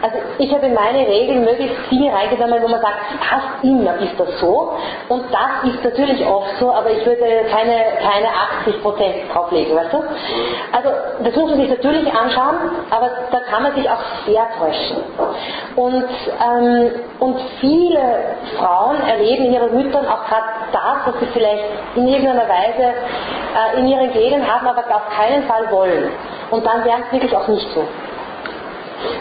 Also 0.00 0.18
ich 0.38 0.52
habe 0.52 0.66
in 0.66 0.74
meine 0.74 1.06
Regeln 1.06 1.44
möglichst 1.44 1.76
Dinge 1.90 2.12
reingenommen, 2.12 2.62
wo 2.62 2.68
man 2.68 2.80
sagt, 2.80 2.96
fast 3.20 3.64
immer 3.64 3.96
ist 3.96 4.18
das 4.18 4.38
so. 4.38 4.72
Und 5.08 5.24
das 5.32 5.72
ist 5.72 5.82
natürlich 5.84 6.24
oft 6.26 6.56
so, 6.60 6.72
aber 6.72 6.90
ich 6.90 7.04
würde 7.04 7.24
keine, 7.50 7.76
keine 8.00 8.28
80% 8.28 9.32
drauflegen, 9.32 9.76
weißt 9.76 9.92
du? 9.92 10.02
Also 10.72 10.90
das 11.24 11.34
muss 11.34 11.50
man 11.50 11.60
sich 11.60 11.68
natürlich 11.68 12.14
anschauen, 12.14 12.56
aber 12.90 13.10
da 13.30 13.40
kann 13.50 13.62
man 13.64 13.74
sich 13.74 13.88
auch 13.90 14.00
sehr 14.26 14.46
täuschen. 14.58 15.02
Und, 15.74 16.04
ähm, 16.04 16.90
und 17.18 17.40
viele 17.60 18.00
Frauen 18.56 19.00
erleben 19.00 19.46
in 19.46 19.52
ihren 19.54 19.74
Müttern 19.74 20.06
auch 20.06 20.24
gerade 20.26 20.46
das, 20.72 21.06
was 21.06 21.20
sie 21.20 21.26
vielleicht 21.32 21.64
in 21.96 22.06
irgendeiner 22.06 22.48
Weise 22.48 22.82
äh, 22.82 23.78
in 23.80 23.88
ihren 23.88 24.12
Genen 24.12 24.46
haben, 24.46 24.66
aber 24.66 24.84
auf 24.94 25.08
keinen 25.16 25.42
Fall 25.44 25.70
wollen. 25.70 26.10
Und 26.50 26.64
dann 26.64 26.84
wären 26.84 27.02
es 27.06 27.12
wirklich 27.12 27.36
auch 27.36 27.48
nicht 27.48 27.68
so. 27.72 27.84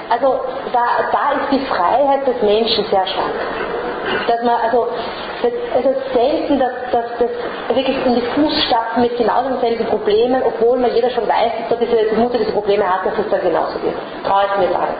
Also 0.09 0.39
da, 0.73 0.83
da 1.11 1.31
ist 1.33 1.51
die 1.51 1.65
Freiheit 1.65 2.25
des 2.27 2.41
Menschen 2.41 2.85
sehr 2.85 3.05
stark. 3.05 3.33
Dass 4.27 4.41
man, 4.43 4.55
also, 4.63 4.87
das, 5.43 5.51
es 5.79 5.85
ist 5.85 6.13
selten, 6.13 6.59
dass, 6.59 6.71
dass 6.91 7.05
das 7.19 7.75
wirklich 7.75 7.97
in 8.05 8.15
die 8.15 8.21
Fußstapfen 8.21 9.03
mit 9.03 9.17
genau 9.17 9.43
denselben 9.43 9.85
Problemen, 9.85 10.41
obwohl 10.43 10.79
man 10.79 10.93
jeder 10.95 11.09
schon 11.09 11.27
weiß, 11.27 11.51
dass 11.69 11.79
diese, 11.79 11.95
die 12.11 12.15
Mutter 12.15 12.37
diese 12.37 12.51
Probleme 12.51 12.85
hat, 12.85 13.05
dass 13.05 13.17
es 13.17 13.29
dann 13.29 13.41
genauso 13.41 13.81
wird. 13.83 13.95
Traue 14.25 14.43
ich 14.45 14.67
mir 14.67 14.73
sagen. 14.73 14.95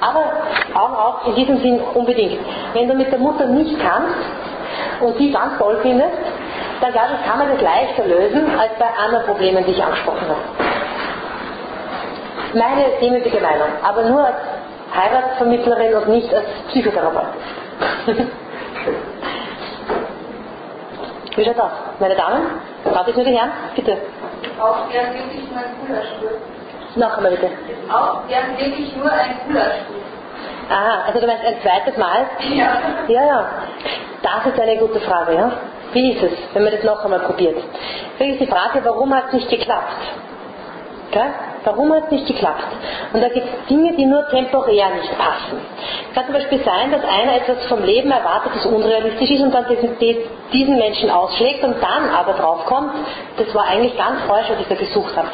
Aber 0.00 0.24
Augen 0.74 0.94
auf, 0.94 1.26
in 1.26 1.34
diesem 1.34 1.58
Sinn 1.58 1.80
unbedingt. 1.94 2.40
Wenn 2.74 2.88
du 2.88 2.94
mit 2.94 3.10
der 3.10 3.18
Mutter 3.18 3.46
nicht 3.46 3.78
kannst 3.80 4.14
und 5.00 5.16
sie 5.18 5.32
ganz 5.32 5.58
toll 5.58 5.78
findest, 5.82 6.18
dann 6.80 6.92
glaube 6.92 7.08
ich, 7.18 7.28
kann 7.28 7.38
man 7.38 7.48
das 7.48 7.60
leichter 7.60 8.04
lösen 8.04 8.46
als 8.58 8.72
bei 8.78 8.86
anderen 9.04 9.26
Problemen, 9.26 9.64
die 9.64 9.72
ich 9.72 9.82
angesprochen 9.82 10.28
habe. 10.28 10.68
Meine 12.54 12.84
demütige 13.00 13.40
Meinung, 13.40 13.68
aber 13.82 14.02
nur 14.04 14.24
als 14.24 14.36
Heiratsvermittlerin 14.94 15.94
und 15.94 16.08
nicht 16.08 16.32
als 16.32 16.46
Psychotherapeutin. 16.68 18.30
Wie 21.36 21.44
schaut 21.44 21.60
aus? 21.60 21.70
Meine 22.00 22.16
Damen, 22.16 22.46
darf 22.84 23.06
ich 23.06 23.14
nur 23.14 23.24
die 23.24 23.36
Herren? 23.36 23.52
Bitte. 23.76 23.98
Auch 24.60 24.88
gern 24.90 25.12
wirklich 25.14 25.48
nur 25.50 25.58
ein 25.58 25.86
Gulaschstuhl. 25.86 26.38
Noch 26.96 27.16
einmal 27.16 27.32
bitte. 27.32 27.50
Auch 27.92 28.26
gern 28.28 28.56
wirklich 28.58 28.96
nur 28.96 29.12
ein 29.12 29.38
Gulaschstuhl. 29.46 29.96
Aha, 30.70 31.02
also 31.06 31.20
du 31.20 31.26
meinst 31.26 31.44
ein 31.44 31.60
zweites 31.62 31.96
Mal? 31.96 32.26
Ja. 32.50 32.78
Ja, 33.08 33.24
ja. 33.26 33.46
Das 34.22 34.46
ist 34.52 34.60
eine 34.60 34.76
gute 34.78 35.00
Frage, 35.00 35.34
ja? 35.34 35.52
Wie 35.92 36.12
ist 36.12 36.22
es, 36.22 36.32
wenn 36.54 36.64
man 36.64 36.72
das 36.72 36.82
noch 36.82 37.02
einmal 37.04 37.20
probiert? 37.20 37.56
Wirklich 38.18 38.38
die 38.38 38.46
Frage, 38.46 38.84
warum 38.84 39.14
hat 39.14 39.28
es 39.28 39.32
nicht 39.34 39.48
geklappt? 39.48 39.92
Okay? 41.10 41.30
Warum 41.64 41.92
hat 41.92 42.04
es 42.06 42.12
nicht 42.12 42.26
geklappt? 42.26 42.64
Und 43.12 43.22
da 43.22 43.28
gibt 43.28 43.46
es 43.46 43.66
Dinge, 43.68 43.94
die 43.96 44.04
nur 44.04 44.28
temporär 44.28 44.90
nicht 44.94 45.16
passen. 45.18 45.60
Es 46.08 46.14
kann 46.14 46.26
zum 46.26 46.34
Beispiel 46.34 46.60
sein, 46.64 46.90
dass 46.90 47.02
einer 47.04 47.36
etwas 47.36 47.64
vom 47.66 47.82
Leben 47.82 48.10
erwartet, 48.10 48.52
das 48.54 48.66
unrealistisch 48.66 49.30
ist 49.30 49.42
und 49.42 49.52
dann 49.52 49.66
diesen, 49.68 49.96
diesen 50.52 50.76
Menschen 50.76 51.10
ausschlägt 51.10 51.64
und 51.64 51.76
dann 51.82 52.10
aber 52.10 52.34
draufkommt, 52.34 52.92
das 53.36 53.54
war 53.54 53.66
eigentlich 53.68 53.96
ganz 53.96 54.22
falsch, 54.22 54.46
was 54.50 54.60
ich 54.60 54.68
da 54.68 54.74
gesucht 54.74 55.16
habe. 55.16 55.28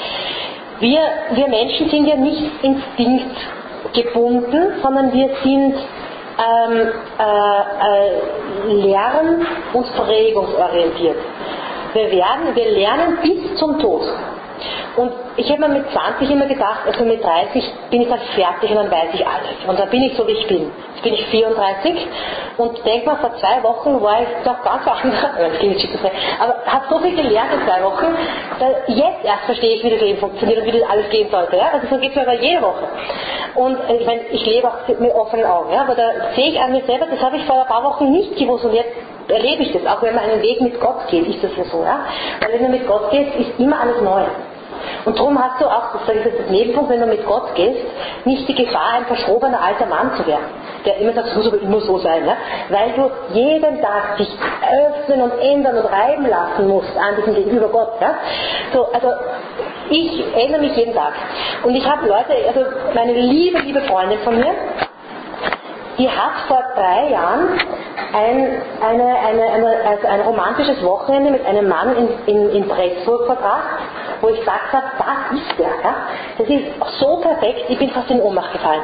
Wir, 0.80 1.00
wir 1.32 1.48
Menschen 1.48 1.88
sind 1.88 2.06
ja 2.06 2.16
nicht 2.16 2.42
instinktgebunden, 2.62 4.82
sondern 4.82 5.12
wir 5.12 5.30
sind 5.42 5.76
ähm, 6.36 6.88
äh, 7.18 7.60
äh, 7.90 8.20
lern- 8.86 9.46
und 9.72 9.86
prägungsorientiert. 9.94 11.16
Wir, 11.92 12.10
werden, 12.10 12.54
wir 12.54 12.70
lernen 12.70 13.18
bis 13.22 13.54
zum 13.56 13.78
Tod. 13.78 14.02
Und 14.96 15.12
ich 15.36 15.50
habe 15.50 15.60
mir 15.62 15.68
mit 15.68 15.90
20 15.90 16.30
immer 16.30 16.46
gedacht, 16.46 16.80
also 16.86 17.04
mit 17.04 17.22
30 17.22 17.64
bin 17.90 18.02
ich 18.02 18.08
dann 18.08 18.20
fertig 18.34 18.70
und 18.70 18.76
dann 18.76 18.90
weiß 18.90 19.08
ich 19.14 19.26
alles. 19.26 19.56
Und 19.66 19.78
dann 19.78 19.90
bin 19.90 20.02
ich 20.04 20.16
so, 20.16 20.26
wie 20.26 20.32
ich 20.32 20.46
bin. 20.46 20.70
Jetzt 20.94 21.02
bin 21.02 21.14
ich 21.14 21.26
34 21.26 22.06
und 22.58 22.86
denke 22.86 23.06
mal, 23.06 23.16
vor 23.16 23.34
zwei 23.38 23.62
Wochen 23.64 24.00
war 24.00 24.22
ich 24.22 24.28
doch 24.44 24.62
ganz 24.62 24.86
anders. 24.86 25.32
Aber 26.40 26.54
habe 26.66 26.84
so 26.88 26.98
viel 27.00 27.16
gelernt 27.16 27.52
in 27.54 27.66
zwei 27.66 27.82
Wochen, 27.82 28.16
jetzt 28.86 29.24
erst 29.24 29.44
verstehe 29.46 29.76
ich, 29.76 29.84
wie 29.84 29.90
das 29.90 30.00
Leben 30.00 30.18
funktioniert 30.18 30.60
und 30.60 30.66
wie 30.66 30.78
das 30.78 30.88
alles 30.88 31.10
gehen 31.10 31.28
sollte. 31.30 31.56
Ja? 31.56 31.70
Also 31.72 31.88
so 31.88 31.98
geht 31.98 32.10
es 32.10 32.16
mir 32.16 32.22
aber 32.22 32.40
jede 32.40 32.62
Woche. 32.62 32.88
Und 33.56 33.76
äh, 33.90 33.96
ich 33.96 34.06
meine, 34.06 34.22
ich 34.30 34.46
lebe 34.46 34.68
auch 34.68 34.86
mit 34.86 35.12
offenen 35.14 35.46
Augen. 35.46 35.72
Ja? 35.72 35.82
Aber 35.82 35.96
da 35.96 36.08
sehe 36.36 36.50
ich 36.50 36.60
an 36.60 36.70
mir 36.70 36.84
selber, 36.84 37.06
das 37.10 37.20
habe 37.20 37.36
ich 37.36 37.44
vor 37.46 37.62
ein 37.62 37.68
paar 37.68 37.82
Wochen 37.82 38.12
nicht 38.12 38.36
gewusst 38.36 38.64
und 38.64 38.74
jetzt 38.74 38.92
erlebe 39.28 39.62
ich 39.64 39.72
das. 39.72 39.84
Auch 39.86 40.02
wenn 40.02 40.14
man 40.14 40.24
einen 40.24 40.42
Weg 40.42 40.60
mit 40.60 40.80
Gott 40.80 41.08
geht, 41.08 41.26
ist 41.26 41.42
das 41.42 41.56
ja 41.56 41.64
so. 41.64 41.82
Ja? 41.82 42.06
Weil 42.40 42.52
wenn 42.52 42.66
du 42.66 42.68
mit 42.68 42.86
Gott 42.86 43.10
gehst, 43.10 43.34
ist 43.34 43.58
immer 43.58 43.80
alles 43.80 44.00
neu. 44.00 44.22
Und 45.04 45.18
darum 45.18 45.42
hast 45.42 45.60
du 45.60 45.66
auch, 45.66 45.92
das 46.06 46.14
ist 46.14 46.38
das 46.38 46.50
Nebenpunkt, 46.50 46.90
wenn 46.90 47.00
du 47.00 47.06
mit 47.06 47.26
Gott 47.26 47.54
gehst, 47.54 47.80
nicht 48.24 48.48
die 48.48 48.54
Gefahr, 48.54 48.94
ein 48.98 49.06
verschrobener 49.06 49.60
alter 49.60 49.86
Mann 49.86 50.12
zu 50.16 50.26
werden, 50.26 50.44
der 50.84 50.98
immer 50.98 51.12
sagt, 51.12 51.28
es 51.28 51.36
muss 51.36 51.46
aber 51.46 51.60
immer 51.60 51.80
so 51.80 51.98
sein, 51.98 52.24
ne? 52.24 52.36
weil 52.70 52.92
du 52.92 53.10
jeden 53.32 53.80
Tag 53.82 54.16
dich 54.18 54.28
öffnen 54.62 55.22
und 55.22 55.38
ändern 55.40 55.76
und 55.76 55.86
reiben 55.86 56.26
lassen 56.28 56.68
musst 56.68 56.96
an 56.96 57.16
diesem 57.16 57.34
Gegenüber 57.34 57.68
Gott. 57.68 58.00
Ja? 58.00 58.14
So, 58.72 58.86
also 58.92 59.08
ich 59.90 60.24
ändere 60.34 60.60
mich 60.60 60.76
jeden 60.76 60.94
Tag. 60.94 61.12
Und 61.62 61.74
ich 61.74 61.86
habe 61.88 62.06
Leute, 62.06 62.34
also 62.48 62.60
meine 62.94 63.12
liebe, 63.12 63.58
liebe 63.60 63.80
Freundin 63.82 64.18
von 64.20 64.36
mir, 64.36 64.54
die 65.98 66.08
hat 66.08 66.48
vor 66.48 66.62
drei 66.74 67.10
Jahren 67.10 67.58
ein, 68.12 68.62
eine, 68.80 69.04
eine, 69.04 69.42
eine, 69.42 69.76
also 69.86 70.06
ein 70.06 70.20
romantisches 70.20 70.82
Wochenende 70.84 71.32
mit 71.32 71.44
einem 71.46 71.68
Mann 71.68 71.96
in, 71.96 72.08
in, 72.26 72.50
in 72.50 72.68
Pressburg 72.68 73.26
verbracht, 73.26 73.78
wo 74.20 74.28
ich 74.28 74.38
gesagt 74.38 74.72
habe, 74.72 74.84
das 74.98 75.40
ist 75.40 75.58
der. 75.58 75.66
Ja? 75.66 75.94
Das 76.38 76.48
ist 76.48 76.98
so 76.98 77.16
perfekt, 77.20 77.64
ich 77.68 77.78
bin 77.78 77.90
fast 77.90 78.10
in 78.10 78.20
Ohnmacht 78.20 78.52
gefallen. 78.52 78.82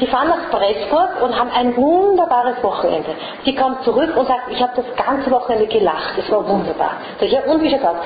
Die 0.00 0.06
fahren 0.06 0.28
nach 0.28 0.50
Pressburg 0.50 1.22
und 1.22 1.38
haben 1.38 1.50
ein 1.50 1.76
wunderbares 1.76 2.62
Wochenende. 2.62 3.14
Sie 3.44 3.54
kommt 3.54 3.82
zurück 3.84 4.16
und 4.16 4.26
sagt, 4.26 4.50
ich 4.50 4.60
habe 4.62 4.72
das 4.76 5.06
ganze 5.06 5.30
Wochenende 5.30 5.66
gelacht, 5.66 6.14
es 6.18 6.30
war 6.30 6.46
wunderbar. 6.46 6.92
Sag 7.18 7.28
ich, 7.28 7.46
und 7.46 7.62
wie 7.62 7.70
schaut 7.70 7.84
aus? 7.84 7.96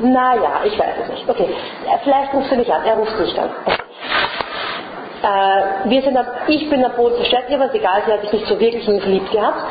Naja, 0.00 0.60
ich 0.64 0.78
weiß 0.78 0.94
es 1.02 1.08
nicht. 1.10 1.28
Okay, 1.28 1.54
vielleicht 2.04 2.34
rufst 2.34 2.50
du 2.50 2.56
mich 2.56 2.72
an, 2.72 2.84
er 2.84 2.96
ruft 2.96 3.18
mich 3.18 3.38
an. 3.40 3.50
Äh, 5.22 5.90
wir 5.90 6.02
sind, 6.02 6.16
ich 6.46 6.70
bin 6.70 6.80
zerstört, 6.80 7.44
ihr 7.48 7.58
war 7.58 7.66
es 7.66 7.74
egal, 7.74 8.02
sie 8.06 8.12
hat 8.12 8.20
sich 8.22 8.32
nicht 8.32 8.46
so 8.46 8.58
wirklich 8.60 8.86
in 8.88 9.00
verliebt 9.00 9.32
gehabt. 9.32 9.62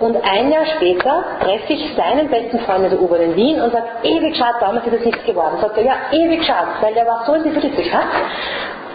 Und 0.00 0.16
ein 0.24 0.50
Jahr 0.50 0.64
später 0.76 1.24
treffe 1.40 1.72
ich 1.72 1.94
seinen 1.96 2.28
besten 2.28 2.60
Freund 2.60 2.84
in 2.84 2.90
der 2.90 3.00
U-Bahn 3.00 3.20
in 3.20 3.36
Wien 3.36 3.60
und 3.60 3.72
sage, 3.72 3.86
ewig 4.04 4.36
schade, 4.36 4.56
damals 4.60 4.86
ist 4.86 4.94
das 4.94 5.04
nichts 5.04 5.24
geworden. 5.24 5.58
Sagt 5.60 5.76
er, 5.76 5.84
ja, 5.84 5.94
ewig 6.12 6.44
schade, 6.44 6.68
weil 6.80 6.94
der 6.94 7.06
war 7.06 7.24
so 7.26 7.34
in 7.34 7.42
sie 7.42 7.50
verliebt. 7.50 7.78
Ja? 7.78 8.02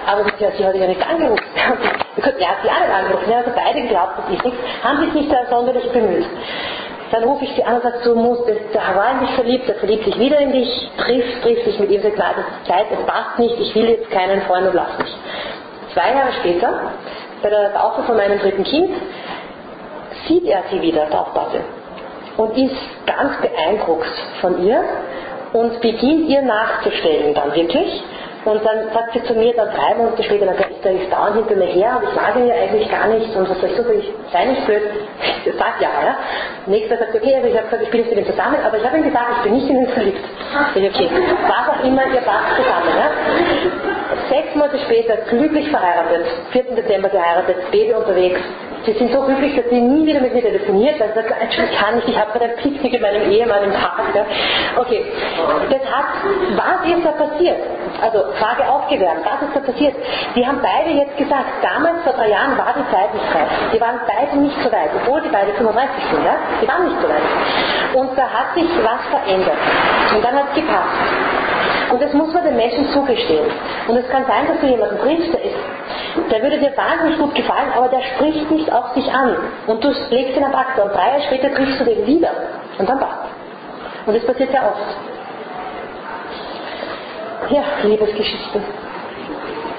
Aber 0.07 0.23
sie, 0.23 0.31
sie 0.57 0.65
hat 0.65 0.75
ja 0.75 0.87
nicht 0.87 1.07
angerufen. 1.07 1.43
Wir 2.15 2.23
könnten, 2.23 2.41
ja, 2.41 2.49
sie 2.61 2.69
auch 2.69 2.79
nicht 2.79 2.95
angerufen. 2.95 3.33
Also 3.33 3.51
beide 3.55 3.81
geglaubt, 3.81 4.13
das 4.17 4.35
ist 4.35 4.45
nichts. 4.45 4.59
Haben 4.83 4.99
sich 5.01 5.13
nicht 5.13 5.35
sonderlich 5.49 5.91
bemüht. 5.91 6.25
Dann 7.11 7.23
rufe 7.25 7.43
ich 7.43 7.53
sie 7.53 7.63
an 7.63 7.75
und 7.75 7.83
sage, 7.83 7.99
du 8.03 8.15
musst, 8.15 8.47
der 8.47 8.95
war 8.95 9.11
in 9.11 9.19
dich 9.19 9.35
verliebt, 9.35 9.67
der 9.67 9.75
verliebt 9.75 10.05
sich 10.05 10.17
wieder 10.17 10.39
in 10.39 10.51
dich, 10.51 10.89
triff, 10.97 11.41
triff 11.43 11.63
dich 11.63 11.79
mit 11.79 11.91
ihm, 11.91 12.01
sagt, 12.01 12.17
nein, 12.17 12.33
das 12.35 12.45
ist 12.45 12.67
Zeit, 12.67 12.85
es 12.91 13.05
passt 13.05 13.37
nicht, 13.37 13.59
ich 13.59 13.75
will 13.75 13.87
jetzt 13.87 14.09
keinen 14.09 14.41
Freund 14.41 14.67
und 14.67 14.73
lass 14.73 14.97
mich. 14.97 15.15
Zwei 15.93 16.13
Jahre 16.13 16.33
später, 16.39 16.91
bei 17.41 17.49
der 17.49 17.73
Taufe 17.73 18.03
von 18.03 18.17
meinem 18.17 18.39
dritten 18.39 18.63
Kind, 18.63 18.91
sieht 20.27 20.45
er 20.45 20.63
sie 20.71 20.81
wieder, 20.81 21.09
Taufplatte, 21.09 21.61
und 22.37 22.57
ist 22.57 22.75
ganz 23.05 23.37
beeindruckt 23.41 24.09
von 24.41 24.63
ihr 24.65 24.83
und 25.53 25.79
beginnt 25.81 26.29
ihr 26.29 26.41
nachzustellen 26.41 27.33
dann 27.33 27.53
wirklich. 27.53 28.03
Und 28.45 28.65
dann 28.65 28.91
sagt 28.93 29.13
sie 29.13 29.23
zu 29.23 29.35
mir 29.35 29.53
dann 29.55 29.69
drei 29.69 29.95
Monate 29.95 30.21
später, 30.21 30.45
dann 30.45 30.55
ist 30.55 30.83
er 30.83 31.09
dauernd 31.09 31.35
hinter 31.35 31.55
mir 31.55 31.71
her 31.71 31.97
und 32.01 32.09
ich 32.09 32.15
mag 32.15 32.35
ihn 32.35 32.47
ja 32.47 32.55
eigentlich 32.55 32.91
gar 32.91 33.07
nicht 33.07 33.33
und 33.33 33.49
was 33.49 33.57
soll 33.61 33.69
ich 33.69 33.77
so, 33.77 33.89
ich 33.89 34.11
sei 34.33 34.45
nicht 34.45 34.65
blöd, 34.65 34.81
ich 35.45 35.53
sag 35.53 35.79
ja, 35.79 35.89
ja. 36.03 36.17
Nächster 36.65 36.97
sagt, 36.97 37.15
okay, 37.15 37.35
also 37.35 37.47
ich 37.47 37.55
habe 37.55 37.65
gesagt, 37.67 37.83
ich 37.83 37.89
bin 37.89 38.01
jetzt 38.01 38.09
mit 38.09 38.19
ihm 38.19 38.31
zusammen, 38.31 38.57
aber 38.65 38.77
ich 38.77 38.85
habe 38.85 38.97
ihm 38.97 39.03
gesagt, 39.03 39.25
ich 39.37 39.43
bin 39.43 39.53
nicht 39.53 39.69
in 39.69 39.77
ihn 39.77 39.87
verliebt. 39.87 40.19
Ich, 40.75 40.89
okay, 40.89 41.09
was 41.47 41.69
auch 41.69 41.83
immer, 41.85 42.05
ihr 42.07 42.21
passt 42.21 42.57
zusammen, 42.57 42.89
ja. 42.97 43.92
Sechs 44.29 44.55
Monate 44.55 44.79
später, 44.79 45.17
glücklich 45.29 45.69
verheiratet, 45.69 46.25
4. 46.51 46.75
Dezember 46.75 47.09
geheiratet, 47.09 47.57
Baby 47.71 47.93
unterwegs, 47.93 48.39
Sie 48.85 48.93
sind 48.93 49.13
so 49.13 49.21
glücklich, 49.21 49.55
dass 49.55 49.69
sie 49.69 49.79
nie 49.79 50.05
wieder 50.05 50.19
mit 50.19 50.33
mir 50.33 50.41
telefoniert, 50.41 50.95
sie 50.95 51.13
sagt, 51.15 51.33
ich 51.49 51.79
kann 51.79 51.95
nicht, 51.95 52.09
ich 52.09 52.19
habe 52.19 52.31
gerade 52.31 52.51
ein 52.51 52.55
Picknick 52.57 52.91
mit 52.91 53.01
meinem 53.01 53.31
Ehemann 53.31 53.63
im 53.63 53.71
Park. 53.71 54.01
Okay, 54.75 55.05
das 55.69 55.81
hat, 55.89 56.05
was 56.55 56.89
ist 56.89 57.05
da 57.05 57.11
passiert? 57.11 57.57
Also 58.01 58.25
Frage 58.33 58.67
aufgewärmt, 58.67 59.23
was 59.23 59.47
ist 59.47 59.55
da 59.55 59.59
passiert? 59.61 59.95
Die 60.35 60.45
haben 60.45 60.59
beide 60.61 60.89
jetzt 60.91 61.17
gesagt, 61.17 61.47
damals 61.61 62.03
vor 62.03 62.13
drei 62.13 62.29
Jahren 62.29 62.57
war 62.57 62.73
die 62.75 62.91
Zeit 62.91 63.13
nicht 63.13 63.33
reif. 63.33 63.49
Die 63.73 63.79
waren 63.79 63.99
beide 64.05 64.37
nicht 64.37 64.57
so 64.61 64.71
weit, 64.71 64.89
obwohl 64.95 65.21
die 65.21 65.29
beide 65.29 65.53
35 65.53 66.03
sind, 66.11 66.25
ja? 66.25 66.35
Die 66.61 66.67
waren 66.67 66.83
nicht 66.85 66.99
so 67.01 67.07
weit. 67.07 67.23
Und 67.95 68.17
da 68.17 68.27
hat 68.27 68.53
sich 68.55 68.67
was 68.83 69.01
verändert. 69.09 69.57
Und 70.15 70.25
dann 70.25 70.35
hat 70.35 70.45
es 70.49 70.55
gepasst. 70.61 71.53
Und 71.93 72.01
das 72.01 72.11
muss 72.13 72.33
man 72.33 72.43
den 72.43 72.55
Menschen 72.55 72.87
zugestehen. 72.89 73.45
Und 73.87 73.97
es 73.97 74.09
kann 74.09 74.25
sein, 74.25 74.47
dass 74.47 74.59
du 74.59 74.65
jemanden 74.65 74.97
triffst, 74.97 75.31
der, 75.31 75.43
ist, 75.43 76.31
der 76.31 76.41
würde 76.41 76.57
dir 76.57 76.75
wahnsinnig 76.75 77.19
gut 77.19 77.35
gefallen, 77.35 77.71
aber 77.75 77.87
der 77.89 78.01
spricht 78.01 78.49
nicht 78.49 78.72
auf 78.73 78.93
dich 78.93 79.11
an. 79.11 79.35
Und 79.67 79.83
du 79.83 79.89
legst 80.09 80.35
ihn 80.35 80.43
ab 80.43 80.57
Akte 80.57 80.83
und 80.83 80.93
drei 80.93 81.07
Jahre 81.09 81.21
später 81.23 81.53
triffst 81.53 81.79
du 81.79 81.85
den 81.85 82.05
wieder. 82.05 82.31
Und 82.77 82.89
dann 82.89 82.99
passt. 82.99 83.29
Und 84.05 84.15
das 84.15 84.25
passiert 84.25 84.51
sehr 84.51 84.63
oft. 84.63 84.81
Ja, 87.51 87.63
Liebesgeschichte. 87.83 88.61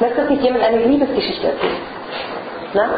Möchte 0.01 0.21
uns 0.21 0.31
nicht 0.31 0.43
jemand 0.43 0.65
eine 0.65 0.85
Liebesgeschichte 0.85 1.47
erzählen? 1.49 1.77
Na? 2.75 2.89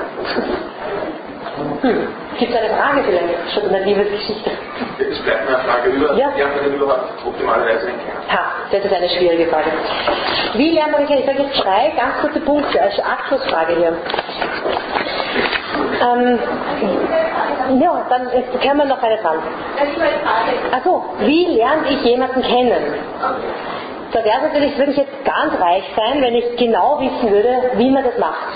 Hm. 1.82 2.09
Gibt 2.38 2.53
es 2.53 2.59
eine 2.59 2.68
Frage 2.74 3.05
vielleicht 3.05 3.55
schon 3.55 3.62
in 3.64 3.72
der 3.72 3.80
Liebesgeschichte? 3.80 4.51
Es 4.99 5.18
bleibt 5.20 5.49
eine 5.49 5.59
Frage 5.59 5.90
über, 5.90 6.14
ja. 6.14 6.30
wie 6.34 6.38
lernt 6.38 6.57
man 6.57 6.64
denn 6.64 6.74
überhaupt 6.74 7.26
optimalerweise 7.26 7.86
kennen? 7.86 8.01
Ha, 8.30 8.40
das 8.70 8.84
ist 8.84 8.92
eine 8.92 9.09
schwierige 9.09 9.47
Frage. 9.47 9.70
Wie 10.55 10.70
lernt 10.70 10.92
man 10.92 11.07
kennen? 11.07 11.20
Ich 11.20 11.26
sage 11.26 11.42
jetzt 11.42 11.64
drei 11.64 11.92
ganz 11.97 12.18
kurze 12.20 12.40
Punkte 12.40 12.82
als 12.82 12.99
Abschlussfrage 13.01 13.76
hier. 13.76 13.92
Ähm, 16.01 16.38
ja, 17.80 18.07
dann 18.09 18.28
können 18.61 18.78
wir 18.78 18.84
noch 18.84 19.03
eine 19.03 19.16
dran. 19.18 19.38
Also, 20.72 21.05
wie 21.20 21.47
lerne 21.47 21.88
ich 21.88 22.03
jemanden 22.03 22.42
kennen? 22.42 22.94
Da 24.13 24.25
wäre 24.25 24.43
natürlich, 24.43 24.79
würde 24.79 24.93
ich 24.93 24.97
jetzt 24.99 25.25
ganz 25.25 25.61
reich 25.61 25.85
sein, 25.97 26.23
wenn 26.23 26.35
ich 26.35 26.57
genau 26.57 27.01
wissen 27.01 27.31
würde, 27.31 27.73
wie 27.75 27.91
man 27.91 28.05
das 28.05 28.19
macht. 28.19 28.53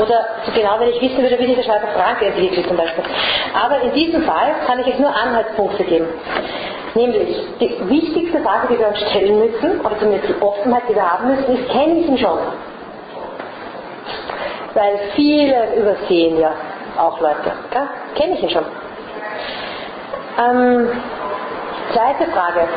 Oder 0.00 0.26
genau, 0.54 0.78
wenn 0.78 0.88
ich 0.88 1.00
wissen 1.00 1.22
würde, 1.22 1.38
wie 1.38 1.46
sich 1.46 1.56
der 1.56 1.62
Schweizer 1.62 1.88
Franke 1.88 2.26
entwickelt 2.26 2.66
zum 2.66 2.76
Beispiel. 2.76 3.04
Aber 3.54 3.80
in 3.82 3.92
diesem 3.92 4.22
Fall 4.22 4.54
kann 4.66 4.78
ich 4.80 4.86
euch 4.86 4.98
nur 4.98 5.14
Anhaltspunkte 5.14 5.84
geben. 5.84 6.06
Nämlich, 6.94 7.36
die 7.60 7.90
wichtigste 7.90 8.40
Frage, 8.40 8.68
die 8.70 8.78
wir 8.78 8.88
uns 8.88 9.00
stellen 9.10 9.38
müssen, 9.38 9.80
oder 9.80 9.98
zumindest 9.98 10.28
die 10.28 10.42
Offenheit, 10.42 10.82
die 10.88 10.94
wir 10.94 11.12
haben 11.12 11.28
müssen, 11.28 11.54
ist, 11.56 11.68
kenne 11.70 12.00
ich 12.00 12.08
ihn 12.08 12.18
schon? 12.18 12.38
Weil 14.74 14.98
viele 15.14 15.74
übersehen 15.76 16.38
ja 16.38 16.52
auch 16.98 17.20
Leute. 17.20 17.52
Kenne 18.14 18.34
ich 18.34 18.42
ihn 18.42 18.50
schon? 18.50 18.64
Ähm, 20.38 20.88
zweite 21.92 22.30
Frage. 22.30 22.68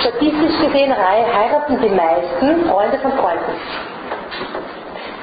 Statistisch 0.00 0.58
gesehen 0.60 0.94
heiraten 0.96 1.80
die 1.80 1.88
meisten 1.88 2.68
Freunde 2.68 2.98
von 2.98 3.12
Freunden. 3.12 3.52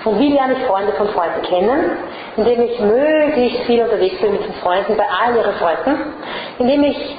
Und 0.05 0.19
wie 0.19 0.33
lerne 0.33 0.53
ich 0.53 0.65
Freunde 0.65 0.93
von 0.93 1.07
Freunden 1.09 1.41
kennen? 1.43 1.97
Indem 2.37 2.61
ich 2.61 2.79
möglichst 2.79 3.63
viel 3.63 3.83
unterwegs 3.83 4.19
bin 4.21 4.31
mit 4.31 4.45
den 4.45 4.53
Freunden, 4.55 4.95
bei 4.95 5.03
allen 5.03 5.35
ihren 5.35 5.53
Freunden. 5.53 6.13
Indem 6.57 6.83
ich 6.83 7.17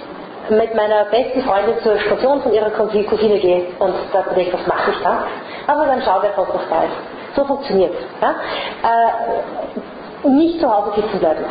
mit 0.48 0.74
meiner 0.74 1.04
besten 1.04 1.42
Freundin 1.42 1.78
zur 1.82 1.98
Station 1.98 2.40
von 2.42 2.52
ihrer 2.52 2.70
Cousine 2.70 3.38
gehe 3.38 3.66
und 3.78 3.94
da 4.12 4.22
denke, 4.34 4.54
was 4.54 4.66
mache 4.66 4.90
ich 4.90 5.02
da? 5.02 5.24
Aber 5.66 5.86
dann 5.86 6.02
schaue, 6.02 6.22
wer 6.22 6.32
sonst 6.34 6.54
noch 6.54 6.68
da 6.68 6.84
ist. 6.84 7.36
So 7.36 7.44
funktioniert 7.44 7.92
es. 7.94 8.06
Ja? 8.20 8.34
Äh, 8.82 10.28
nicht 10.28 10.60
zu 10.60 10.68
Hause 10.68 11.00
sitzen 11.00 11.18
bleiben. 11.18 11.44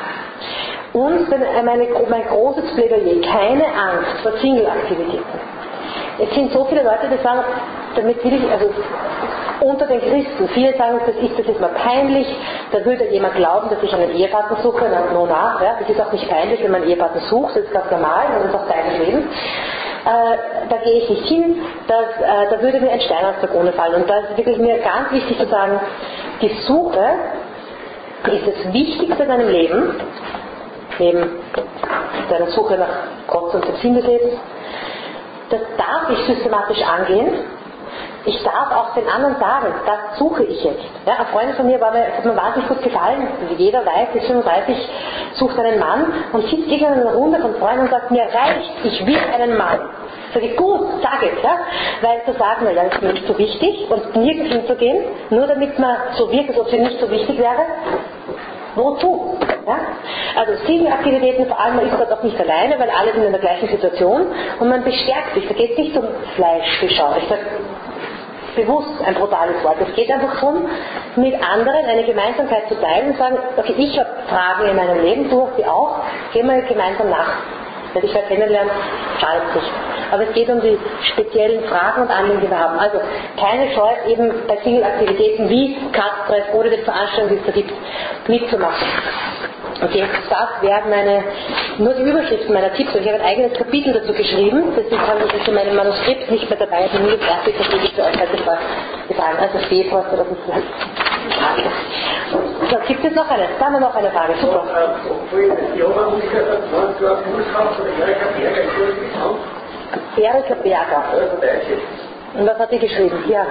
Und 0.93 1.29
meine, 1.29 1.87
mein 2.09 2.25
großes 2.27 2.73
Plädoyer, 2.73 3.21
keine 3.21 3.65
Angst 3.65 4.21
vor 4.23 4.31
Single-Aktivitäten. 4.39 5.23
Es 6.19 6.33
sind 6.35 6.51
so 6.51 6.65
viele 6.65 6.83
Leute, 6.83 7.07
die 7.11 7.23
sagen, 7.23 7.41
damit 7.95 8.23
will 8.23 8.33
ich, 8.33 8.51
also 8.51 8.69
unter 9.61 9.87
den 9.87 10.01
Christen, 10.01 10.47
viele 10.49 10.75
sagen, 10.77 10.99
das 11.05 11.15
ist, 11.15 11.37
das 11.37 11.45
ist 11.45 11.59
mir 11.59 11.69
peinlich, 11.69 12.27
da 12.71 12.83
würde 12.83 13.05
jemand 13.09 13.35
glauben, 13.35 13.69
dass 13.69 13.81
ich 13.83 13.93
einen 13.93 14.11
Ehepartner 14.11 14.57
suche, 14.63 14.85
na, 14.91 15.13
no, 15.13 15.25
na, 15.27 15.59
ja, 15.63 15.77
das 15.79 15.89
ist 15.89 15.99
auch 16.01 16.11
nicht 16.11 16.29
peinlich, 16.29 16.63
wenn 16.63 16.71
man 16.71 16.81
einen 16.81 16.91
Ehepartner 16.91 17.21
sucht, 17.29 17.55
das 17.55 17.63
ist 17.63 17.71
ganz 17.71 17.89
normal, 17.91 18.25
das 18.35 18.49
ist 18.49 18.55
auch 18.55 18.67
dein 18.67 18.99
Leben. 18.99 19.29
Äh, 20.05 20.69
da 20.69 20.77
gehe 20.77 20.99
ich 20.99 21.09
nicht 21.09 21.25
hin, 21.27 21.61
das, 21.87 22.05
äh, 22.21 22.49
da 22.49 22.61
würde 22.61 22.79
mir 22.79 22.91
ein 22.91 23.01
Stein 23.01 23.25
aus 23.25 23.35
der 23.41 23.49
Krone 23.49 23.73
fallen. 23.73 23.95
Und 23.95 24.09
da 24.09 24.19
ist 24.19 24.37
wirklich 24.37 24.57
mir 24.57 24.77
ganz 24.79 25.11
wichtig 25.11 25.37
zu 25.37 25.45
sagen, 25.47 25.79
die 26.41 26.49
Suche 26.67 27.05
ist 28.31 28.47
das 28.47 28.73
Wichtigste 28.73 29.23
in 29.23 29.29
deinem 29.29 29.49
Leben, 29.49 29.95
neben 30.99 31.39
deiner 32.29 32.47
Suche 32.51 32.77
nach 32.77 32.87
Gott 33.27 33.53
und 33.55 33.67
dem 33.67 33.75
Sinn 33.77 33.95
des 33.95 34.05
Lebens. 34.05 34.33
Das 35.49 35.61
darf 35.77 36.09
ich 36.09 36.19
systematisch 36.25 36.81
angehen 36.83 37.45
ich 38.25 38.43
darf 38.43 38.71
auch 38.71 38.93
den 38.93 39.07
anderen 39.07 39.37
sagen, 39.39 39.73
das 39.85 40.19
suche 40.19 40.43
ich 40.43 40.63
jetzt. 40.63 40.83
Ja, 41.05 41.15
eine 41.15 41.25
Freundin 41.27 41.55
von 41.55 41.67
mir 41.67 41.79
war 41.79 41.91
mir, 41.91 42.05
hat 42.05 42.25
mir 42.25 42.35
wahnsinnig 42.35 42.67
gut 42.67 42.81
gefallen. 42.83 43.27
Wie 43.49 43.63
jeder 43.63 43.85
weiß, 43.85 44.09
ist 44.13 44.27
35, 44.27 44.89
sucht 45.35 45.57
einen 45.57 45.79
Mann 45.79 46.13
und 46.33 46.47
sitzt 46.49 46.67
in 46.67 46.85
einer 46.85 47.13
Runde 47.13 47.39
von 47.39 47.55
Freunden 47.55 47.81
und 47.81 47.89
sagt, 47.89 48.11
mir 48.11 48.23
reicht, 48.23 48.71
ich 48.83 49.05
will 49.05 49.17
einen 49.33 49.57
Mann. 49.57 49.79
Sag 50.33 50.43
ich, 50.43 50.55
gut, 50.57 50.81
sag 51.01 51.23
es, 51.23 51.41
ja? 51.41 51.57
Weil 52.01 52.23
zu 52.25 52.37
sagen, 52.37 52.61
na 52.65 52.71
ja, 52.71 52.83
ist 52.83 53.01
mir 53.01 53.13
nicht 53.13 53.25
so 53.25 53.37
wichtig 53.37 53.89
und 53.89 54.15
nirgends 54.15 54.53
hinzugehen, 54.53 55.05
nur 55.31 55.47
damit 55.47 55.79
man 55.79 55.95
so 56.13 56.31
wirkt, 56.31 56.49
als 56.49 56.59
ob 56.59 56.69
sie 56.69 56.79
nicht 56.79 56.99
so 56.99 57.09
wichtig 57.09 57.39
wäre, 57.39 57.65
wozu? 58.79 59.37
Ja? 59.67 59.79
Also 60.35 60.55
Single-Aktivitäten, 60.65 61.45
vor 61.47 61.59
allem 61.59 61.75
man 61.75 61.85
ist 61.87 61.95
dort 61.99 62.11
auch 62.11 62.23
nicht 62.23 62.39
alleine, 62.39 62.79
weil 62.79 62.89
alle 62.89 63.13
sind 63.13 63.23
in 63.23 63.31
der 63.31 63.41
gleichen 63.41 63.67
Situation 63.67 64.27
und 64.59 64.69
man 64.69 64.83
bestärkt 64.83 65.33
sich. 65.35 65.47
Da 65.47 65.53
geht 65.53 65.71
es 65.71 65.77
nicht 65.77 65.97
um 65.97 66.05
Fleischbeschau. 66.35 67.15
Ich 67.17 67.27
sage, 67.27 67.41
bewusst 68.55 69.01
ein 69.05 69.15
brutales 69.15 69.63
Wort. 69.63 69.77
Es 69.87 69.93
geht 69.95 70.11
einfach 70.11 70.39
darum, 70.39 70.65
mit 71.15 71.33
anderen 71.35 71.85
eine 71.85 72.03
Gemeinsamkeit 72.03 72.67
zu 72.67 72.79
teilen 72.79 73.11
und 73.11 73.17
sagen, 73.17 73.37
okay, 73.57 73.75
ich 73.77 73.99
habe 73.99 74.09
Fragen 74.27 74.69
in 74.69 74.75
meinem 74.75 75.01
Leben, 75.03 75.29
du 75.29 75.45
hast 75.45 75.55
sie 75.57 75.65
auch, 75.65 75.99
gehen 76.33 76.47
wir 76.47 76.61
gemeinsam 76.63 77.09
nach. 77.09 77.37
Wenn 77.93 78.03
ich 78.03 78.13
wer 78.13 78.23
kennenlernt, 78.23 78.71
schadet 79.19 79.55
nicht. 79.55 79.71
Aber 80.11 80.23
es 80.23 80.33
geht 80.33 80.49
um 80.49 80.61
die 80.61 80.77
speziellen 81.03 81.63
Fragen 81.65 82.03
und 82.03 82.09
Anliegen, 82.09 82.41
die 82.41 82.49
wir 82.49 82.59
haben. 82.59 82.79
Also 82.79 82.99
keine 83.39 83.71
Scheu, 83.71 83.91
eben 84.07 84.31
bei 84.47 84.57
Single-Aktivitäten 84.63 85.49
wie 85.49 85.77
Katztreff 85.91 86.53
oder 86.53 86.69
den 86.69 86.83
Veranstaltungen, 86.83 87.29
die 87.29 87.39
es 87.39 87.45
da 87.45 87.51
gibt, 87.51 87.73
mitzumachen. 88.27 88.87
Okay, 89.81 90.03
das 90.29 90.61
werden 90.61 90.89
meine, 90.89 91.23
nur 91.77 91.93
die 91.93 92.03
Überschriften 92.03 92.53
meiner 92.53 92.73
Tipps. 92.73 92.93
Ich 92.95 93.07
habe 93.07 93.15
ein 93.15 93.25
eigenes 93.25 93.57
Kapitel 93.57 93.93
dazu 93.93 94.13
geschrieben. 94.13 94.73
Das 94.75 94.85
ist, 94.85 94.99
habe 94.99 95.21
ich 95.23 95.47
in 95.47 95.53
meinem 95.53 95.75
Manuskript 95.75 96.29
nicht 96.29 96.49
mehr 96.49 96.59
dabei. 96.59 96.83
Also 96.83 96.99
nur 96.99 97.11
das 97.11 97.21
erste 97.21 97.51
Kapitel 97.53 97.87
für 97.95 98.01
euch 98.01 98.19
heute 98.19 98.37
gefallen. 99.07 99.37
Also 99.39 99.57
Februar 99.69 100.03
2012. 100.09 100.63
So, 102.69 102.77
gibt 102.87 103.03
es 103.03 103.13
noch 103.15 103.27
eine? 103.29 103.47
Da 103.57 103.65
haben 103.65 103.73
wir 103.73 103.79
noch 103.79 103.95
eine 103.95 104.11
Frage. 104.11 104.33
Super. 104.39 104.63
Erika 110.17 110.53
Berger. 110.55 111.03
Und 112.35 112.45
was 112.47 112.59
hat 112.59 112.71
die 112.71 112.77
geschrieben? 112.79 113.23
Ja, 113.27 113.41
äh, 113.41 113.45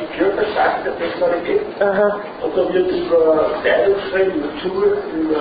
die 0.00 0.18
Körperschaft 0.18 0.84
der 0.84 0.92
Sexualität. 0.96 1.62
Aha. 1.80 2.20
Und 2.42 2.56
da 2.56 2.62
wird 2.72 2.90
über 2.90 3.50
Teilung 3.62 3.94
geschrieben, 3.94 4.40
über 4.40 4.52
Schuhe, 4.60 4.88
über 5.14 5.40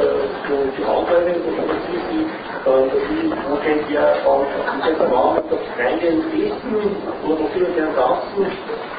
die 0.75 0.83
wo 0.83 1.51
man 1.55 1.79
sieht, 1.87 2.03
wie, 2.11 2.25
wie 2.25 3.31
wo 3.49 3.55
kennt 3.57 3.89
ihr 3.89 4.03
auch 4.25 4.45
dieser 4.85 5.07
Mann 5.07 5.35
mit 5.35 5.45
der 5.51 5.59
Freundin 5.71 6.19
essen 6.35 6.75
oder 7.25 7.45
viele 7.53 7.69
gerne 7.71 7.95
tanzen. 7.95 8.51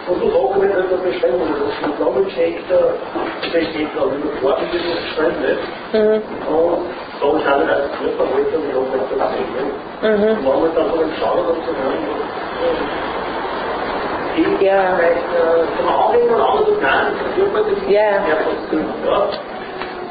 Und 0.08 0.18
so 0.18 0.26
Sachen 0.30 0.62
wird 0.62 0.74
halt 0.74 0.90
da 0.90 0.96
beschreiben, 0.96 1.36
oder 1.36 1.54
das 1.60 1.90
ist 1.90 2.00
Doppelcheck, 2.00 2.54
da 2.68 2.78
steht 3.48 3.90
da 3.94 4.02
über 4.04 4.32
Farben, 4.40 4.66
die 4.72 4.80
das 4.80 5.04
schreiben 5.14 5.40
nicht. 5.44 5.64
Mhm. 5.92 6.18
Und 6.48 6.88
da 7.20 7.26
ist 7.36 7.46
alle 7.46 7.68
als 7.68 7.92
Körperhalter, 8.00 8.58
wie 8.64 8.74
auch 8.74 8.88
nicht 8.88 9.12
das 9.12 9.30
sehen. 9.36 9.68
Mhm. 10.00 10.46
Und 10.46 10.52
wenn 10.52 10.60
man 10.60 10.74
dann 10.74 10.88
von 10.90 10.98
dem 11.00 11.12
Schauen 11.20 11.46
und 11.46 11.60
so 11.66 11.72
Anlegen 15.86 16.34
und 16.34 16.40
alles 16.40 16.68
und 16.68 16.82
nein, 16.82 17.06
ja. 17.88 18.00
ja. 18.00 19.28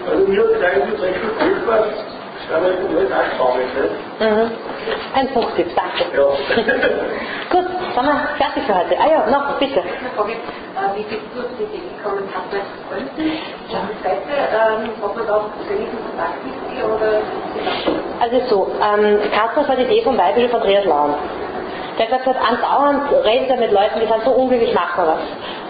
Also 0.09 0.26
mir 0.26 0.41
hat 0.41 0.63
eigentlich 0.63 1.01
recht 1.01 1.22
gut 1.22 1.41
hilfreich, 1.41 1.93
schreibe 2.47 2.67
ich 2.74 2.89
mir 2.89 3.01
nicht 3.01 3.13
anspannend. 3.13 3.70
Mhm. 4.20 4.51
Ein 5.15 5.28
Punkttipp, 5.34 5.67
danke. 5.76 6.17
Ja. 6.17 6.24
Gut, 7.49 7.65
sind 7.95 8.05
wir 8.05 8.28
fertig 8.38 8.63
für 8.65 8.76
heute. 8.76 8.97
Ah 8.99 9.09
ja, 9.09 9.30
noch, 9.30 9.59
bitte. 9.59 9.82
Wie 10.95 11.03
du 11.03 11.41
auf 11.41 11.45
die 11.57 11.63
Idee 11.63 11.82
gekommen, 11.97 12.24
zu 12.28 12.89
gründen? 12.89 13.32
Ja. 13.70 13.80
Und 13.80 13.89
das 13.89 14.01
zweite, 14.01 15.03
ob 15.03 15.15
man 15.15 15.30
auch 15.30 15.45
persönlichen 15.57 15.97
Kontakt 15.97 16.43
mit 16.43 16.78
dir 16.78 16.86
oder? 16.86 17.22
Also 18.20 18.39
so, 18.49 18.72
ähm, 18.82 19.20
Katrin 19.32 19.67
war 19.67 19.76
die 19.76 19.84
Idee 19.84 20.03
vom 20.03 20.17
Weibischen 20.17 20.49
von 20.49 20.61
Andreas 20.61 20.86
Laun 20.86 21.15
der 22.00 22.08
gesagt 22.08 22.26
hat, 22.26 22.38
andauernd 22.38 23.12
redet 23.26 23.50
er 23.50 23.58
mit 23.58 23.72
Leuten, 23.72 24.00
die 24.00 24.08
sind 24.08 24.24
so 24.24 24.32
unglücklich, 24.32 24.74
machen 24.74 25.04
wir 25.04 25.08
was. 25.08 25.20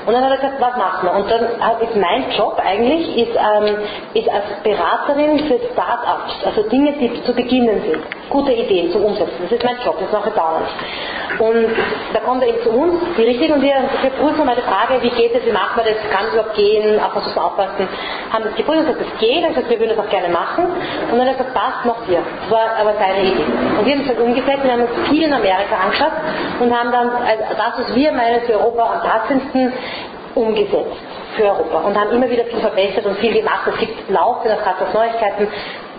Und 0.09 0.15
dann 0.15 0.23
hat 0.23 0.31
er 0.31 0.37
gesagt, 0.37 0.59
was 0.59 0.75
machen 0.75 1.07
wir? 1.07 1.13
Und 1.13 1.29
dann 1.29 1.43
ist 1.81 1.95
mein 1.95 2.31
Job 2.31 2.59
eigentlich, 2.65 3.15
ist, 3.15 3.37
ähm, 3.37 3.77
ist 4.15 4.27
als 4.27 4.45
Beraterin 4.63 5.37
für 5.47 5.59
Start-ups, 5.71 6.33
also 6.47 6.67
Dinge, 6.67 6.93
die 6.93 7.23
zu 7.23 7.31
beginnen 7.31 7.79
sind, 7.83 8.01
gute 8.27 8.51
Ideen 8.51 8.91
zum 8.91 9.05
Umsetzen. 9.05 9.37
Das 9.43 9.51
ist 9.51 9.63
mein 9.63 9.77
Job, 9.85 9.97
das 9.99 10.11
mache 10.11 10.29
ich 10.29 10.35
dauernd. 10.35 10.67
Und 11.37 11.67
da 12.11 12.19
kommt 12.21 12.41
er 12.41 12.49
eben 12.49 12.63
zu 12.63 12.71
uns, 12.71 12.95
die 13.15 13.21
Richtigen, 13.21 13.53
und 13.53 13.61
wir, 13.61 13.75
wir 14.01 14.09
prüfen 14.09 14.47
mal 14.47 14.55
die 14.55 14.63
Frage, 14.63 14.99
wie 15.03 15.11
geht 15.11 15.35
es, 15.35 15.45
wie 15.45 15.51
macht 15.51 15.77
man 15.77 15.85
das, 15.85 15.95
kann 16.09 16.25
es 16.25 16.33
überhaupt 16.33 16.55
gehen, 16.55 16.99
auf 16.99 17.15
was 17.15 17.25
muss 17.25 17.35
man 17.35 17.45
aufpassen. 17.45 17.87
Haben 18.33 18.43
das 18.45 18.55
geprüft 18.55 18.79
und 18.79 18.87
gesagt, 18.87 19.13
das 19.13 19.19
geht, 19.19 19.43
und 19.43 19.49
gesagt, 19.49 19.69
wir 19.69 19.79
würden 19.79 19.95
das 19.95 20.05
auch 20.05 20.09
gerne 20.09 20.29
machen. 20.29 20.65
Und 20.65 21.19
dann 21.19 21.21
hat 21.21 21.27
er 21.27 21.33
gesagt, 21.37 21.53
passt, 21.53 21.85
macht 21.85 22.09
ihr. 22.09 22.17
Das 22.41 22.49
war 22.49 22.65
aber 22.81 22.93
seine 22.97 23.29
Idee. 23.29 23.45
Und 23.77 23.85
wir 23.85 23.93
haben 23.93 24.01
es 24.01 24.07
dann 24.07 24.25
umgesetzt, 24.25 24.63
wir 24.63 24.71
haben 24.71 24.81
uns 24.81 25.07
viel 25.07 25.23
in 25.23 25.33
Amerika 25.33 25.75
angeschaut 25.85 26.17
und 26.59 26.73
haben 26.73 26.91
dann 26.91 27.09
also 27.13 27.43
das, 27.55 27.73
was 27.77 27.95
wir 27.95 28.11
meinen 28.11 28.41
für 28.41 28.53
Europa 28.53 28.93
am 28.93 29.01
passendsten 29.01 29.71
umgesetzt 30.35 30.97
für 31.35 31.43
Europa 31.43 31.79
und 31.79 31.99
haben 31.99 32.11
immer 32.11 32.29
wieder 32.29 32.45
viel 32.45 32.59
verbessert 32.59 33.05
und 33.05 33.17
viel 33.17 33.33
gemacht. 33.33 33.67
Es 33.67 33.79
gibt 33.79 34.09
laufend 34.09 34.53
auf 34.53 34.63
Katras 34.63 34.93
Neuigkeiten. 34.93 35.47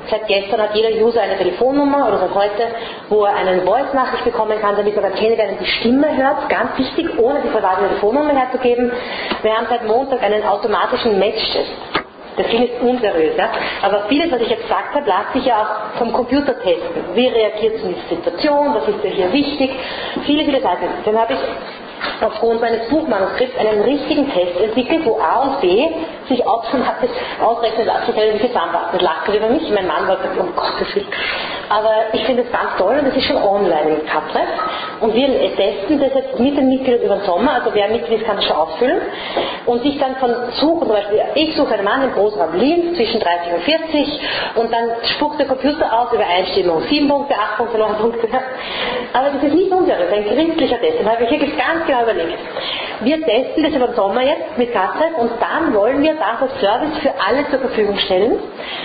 Seit 0.08 0.26
gestern 0.26 0.60
hat 0.60 0.74
jeder 0.74 1.04
User 1.04 1.20
eine 1.20 1.36
Telefonnummer 1.36 2.08
oder 2.08 2.18
seit 2.18 2.34
heute, 2.34 2.68
wo 3.10 3.24
er 3.24 3.34
eine 3.34 3.62
Voice-Nachricht 3.62 4.24
bekommen 4.24 4.58
kann, 4.60 4.76
damit 4.76 4.96
er 4.96 5.02
beim 5.02 5.14
Kennenlernen 5.14 5.58
die 5.60 5.66
Stimme 5.66 6.16
hört. 6.16 6.48
Ganz 6.48 6.76
wichtig, 6.78 7.18
ohne 7.18 7.40
die 7.42 7.48
private 7.48 7.82
Telefonnummer 7.86 8.32
herzugeben. 8.32 8.90
Wir 9.42 9.56
haben 9.56 9.66
seit 9.68 9.86
Montag 9.86 10.22
einen 10.22 10.42
automatischen 10.44 11.18
Match-Test. 11.18 11.70
Das 12.36 12.46
klingt 12.46 12.70
jetzt 12.70 12.80
unseriös, 12.80 13.36
ja? 13.36 13.50
aber 13.82 14.06
vieles, 14.08 14.32
was 14.32 14.40
ich 14.40 14.48
jetzt 14.48 14.62
gesagt 14.62 14.94
habe, 14.94 15.04
lässt 15.04 15.32
sich 15.34 15.44
ja 15.44 15.60
auch 15.60 15.98
vom 15.98 16.12
Computer 16.12 16.58
testen. 16.58 17.04
Wie 17.14 17.26
reagiert 17.26 17.74
es 17.76 17.82
in 17.82 17.94
dieser 17.94 18.08
Situation? 18.08 18.74
Was 18.74 18.88
ist 18.88 19.02
dir 19.02 19.10
hier 19.10 19.32
wichtig? 19.32 19.70
Viele, 20.24 20.44
viele 20.44 20.60
Seiten. 20.62 20.86
Dann 21.04 21.18
habe 21.18 21.34
ich 21.34 21.38
aufgrund 22.20 22.60
meines 22.60 22.88
Buchmanuskripts 22.88 23.56
einen 23.58 23.82
richtigen 23.82 24.30
Test 24.30 24.60
entwickelt, 24.60 25.04
wo 25.04 25.18
A 25.18 25.36
und 25.40 25.60
B 25.60 25.88
sich 26.30 26.46
automatisch 26.46 27.10
ausrechnen 27.42 27.86
lassen 27.86 28.14
wie 28.14 28.38
viel 28.38 28.52
Zahnpasta. 28.52 28.90
Das 28.92 29.02
lacht 29.02 29.28
über 29.28 29.48
mich. 29.48 29.68
Mein 29.70 29.86
Mann 29.86 30.08
war 30.08 30.16
um 30.38 30.54
Gottes 30.54 30.94
Willen. 30.94 31.06
Aber 31.68 31.92
ich 32.12 32.24
finde 32.24 32.42
es 32.42 32.52
ganz 32.52 32.76
toll 32.78 32.98
und 32.98 33.08
das 33.08 33.16
ist 33.16 33.26
schon 33.26 33.36
online 33.36 34.00
im 34.00 34.06
Katreff. 34.06 34.48
Und 35.00 35.14
wir 35.14 35.28
testen 35.56 36.00
das 36.00 36.14
jetzt 36.14 36.38
mit 36.38 36.56
den 36.56 36.68
Mitgliedern 36.68 37.02
über 37.02 37.16
den 37.16 37.24
Sommer. 37.24 37.54
Also 37.54 37.70
wer 37.74 37.88
Mitglied 37.88 38.20
ist, 38.20 38.26
kann 38.26 38.36
das 38.36 38.44
schon 38.44 38.56
ausfüllen. 38.56 39.00
Und 39.66 39.82
sich 39.82 39.98
dann 39.98 40.16
von 40.16 40.30
Suchen, 40.52 40.86
zum 40.86 40.96
Beispiel, 40.96 41.20
ich 41.34 41.56
suche 41.56 41.74
einen 41.74 41.84
Mann 41.84 42.02
im 42.02 42.12
Großraum 42.12 42.54
Linz 42.54 42.96
zwischen 42.96 43.20
30 43.20 43.52
und 43.54 43.62
40 43.62 44.20
und 44.56 44.72
dann 44.72 44.90
spuckt 45.14 45.38
der 45.38 45.46
Computer 45.46 45.86
aus 45.92 46.12
Übereinstimmung. 46.12 46.82
Sieben 46.88 47.08
Punkte, 47.08 47.34
acht 47.34 47.56
Punkte, 47.56 47.78
neun 47.78 47.96
Punkte. 47.96 48.28
Aber 49.12 49.30
das 49.30 49.42
ist 49.42 49.54
nicht 49.54 49.72
unser, 49.72 49.96
das 49.96 50.06
ist 50.06 50.12
ein 50.12 50.24
christlicher 50.24 50.80
Test. 50.80 51.00
Den 51.00 51.10
habe 51.10 51.24
ich 51.24 51.30
wirklich 51.30 51.56
ganz 51.56 51.86
genau 51.86 52.02
überlegt. 52.02 52.38
Wir 53.00 53.24
testen 53.24 53.62
das 53.62 53.72
über 53.72 53.86
den 53.86 53.96
Sommer 53.96 54.22
jetzt 54.22 54.58
mit 54.58 54.72
Katreff 54.72 55.16
und 55.16 55.30
dann 55.40 55.74
wollen 55.74 56.02
wir 56.02 56.14
als 56.20 56.60
Service 56.60 56.98
für 56.98 57.12
alle 57.26 57.48
zur 57.50 57.60
Verfügung 57.60 57.96
stellen, 57.98 58.38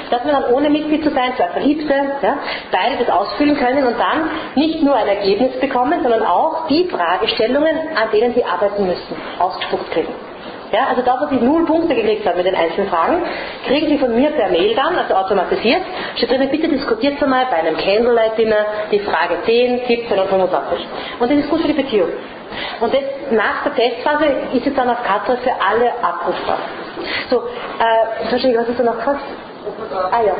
dass 0.10 0.24
wir 0.24 0.32
dann 0.32 0.54
ohne 0.54 0.70
Mitglied 0.70 1.04
zu 1.04 1.12
sein, 1.12 1.34
zwei 1.36 1.48
Verliebte, 1.50 1.94
ja, 2.22 2.38
beide 2.72 3.04
das 3.04 3.10
ausfüllen 3.10 3.58
können 3.58 3.86
und 3.86 3.96
dann 4.00 4.30
nicht 4.56 4.82
nur 4.82 4.96
ein 4.96 5.08
Ergebnis 5.08 5.60
bekommen, 5.60 6.02
sondern 6.02 6.24
auch 6.24 6.68
die 6.68 6.86
Fragestellungen, 6.86 7.76
an 7.96 8.10
denen 8.14 8.34
sie 8.34 8.44
arbeiten 8.44 8.86
müssen, 8.86 9.16
ausgespuckt 9.40 9.92
kriegen. 9.92 10.14
Ja, 10.72 10.88
also 10.90 11.04
da, 11.04 11.20
wo 11.22 11.28
Sie 11.28 11.44
null 11.44 11.66
Punkte 11.66 11.96
gekriegt 11.96 12.28
haben 12.28 12.38
mit 12.38 12.46
den 12.46 12.56
einzelnen 12.56 12.90
Fragen, 12.90 13.22
kriegen 13.66 13.88
Sie 13.88 13.98
von 13.98 14.14
mir 14.16 14.32
per 14.32 14.50
Mail 14.50 14.76
dann, 14.76 14.96
also 14.98 15.14
automatisiert, 15.14 15.82
steht 16.16 16.30
drinnen, 16.30 16.50
bitte 16.50 16.68
diskutiert 16.68 17.22
mal 17.28 17.46
bei 17.50 17.58
einem 17.58 17.78
Candlelight-Dinner 17.78 18.66
die 18.92 19.00
Frage 19.00 19.38
10, 19.46 19.88
17 19.88 20.20
und 20.20 20.28
25. 20.28 20.88
Und 21.20 21.32
das 21.32 21.38
ist 21.38 21.50
gut 21.50 21.62
für 21.62 21.68
die 21.68 21.82
Beziehung. 21.82 22.10
Und 22.82 22.94
das, 22.94 23.02
nach 23.32 23.64
der 23.64 23.76
Testphase 23.76 24.26
ist 24.54 24.68
es 24.68 24.74
dann 24.74 24.90
auf 24.90 25.02
Katra 25.04 25.36
für 25.38 25.54
alle 25.54 25.92
abrufbar. 26.02 26.58
So, 27.30 27.38
äh, 27.38 28.22
Entschuldigung, 28.22 28.64
was 28.64 28.70
ist 28.70 28.80
da 28.80 28.84
noch 28.84 28.98
gefragt? 28.98 29.22
Ah 30.12 30.22
ja, 30.22 30.36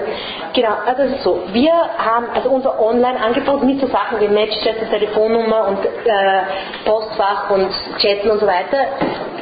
genau, 0.54 0.76
also 0.86 1.02
es 1.04 1.12
ist 1.14 1.24
so, 1.24 1.42
wir 1.52 1.74
haben 1.74 2.28
also 2.34 2.50
unser 2.50 2.80
Online-Angebot 2.80 3.64
mit 3.64 3.80
so 3.80 3.88
Sachen 3.88 4.20
wie 4.20 4.28
Matchchat, 4.28 4.76
Telefonnummer 4.92 5.68
und 5.68 5.84
äh, 5.84 6.42
Postfach 6.86 7.50
und 7.50 7.70
Chatten 7.98 8.30
und 8.30 8.40
so 8.40 8.46
weiter, 8.46 8.78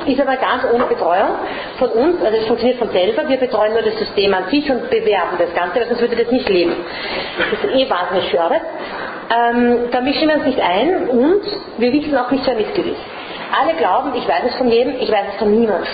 ist 0.05 0.21
aber 0.21 0.37
ganz 0.37 0.63
ohne 0.73 0.85
Betreuung 0.85 1.31
von 1.79 1.89
uns, 1.89 2.23
also 2.23 2.37
es 2.37 2.45
funktioniert 2.45 2.79
von 2.79 2.89
selber, 2.91 3.27
wir 3.27 3.37
betreuen 3.37 3.73
nur 3.73 3.81
das 3.81 3.97
System 3.97 4.33
an 4.33 4.45
sich 4.49 4.69
und 4.71 4.89
bewerben 4.89 5.37
das 5.37 5.53
Ganze, 5.53 5.81
weil 5.81 5.87
sonst 5.87 6.01
würde 6.01 6.15
das 6.15 6.31
nicht 6.31 6.47
leben. 6.47 6.75
Das 7.37 7.59
ist 7.59 7.75
eh 7.75 7.89
wahnsinnig 7.89 8.29
viel 8.29 8.39
Arbeit. 8.39 8.61
Ähm, 9.29 9.89
da 9.91 10.01
mischen 10.01 10.27
wir 10.27 10.35
uns 10.35 10.45
nicht 10.45 10.61
ein 10.61 11.09
und 11.09 11.41
wir 11.77 11.91
wissen 11.91 12.15
auch 12.17 12.31
nicht, 12.31 12.45
wer 12.45 12.55
Mitglied. 12.55 12.95
Alle 13.59 13.73
glauben, 13.75 14.13
ich 14.15 14.27
weiß 14.27 14.43
es 14.47 14.55
von 14.55 14.69
jedem, 14.69 14.95
ich 14.95 15.11
weiß 15.11 15.25
es 15.33 15.35
von 15.39 15.51
niemandem. 15.51 15.87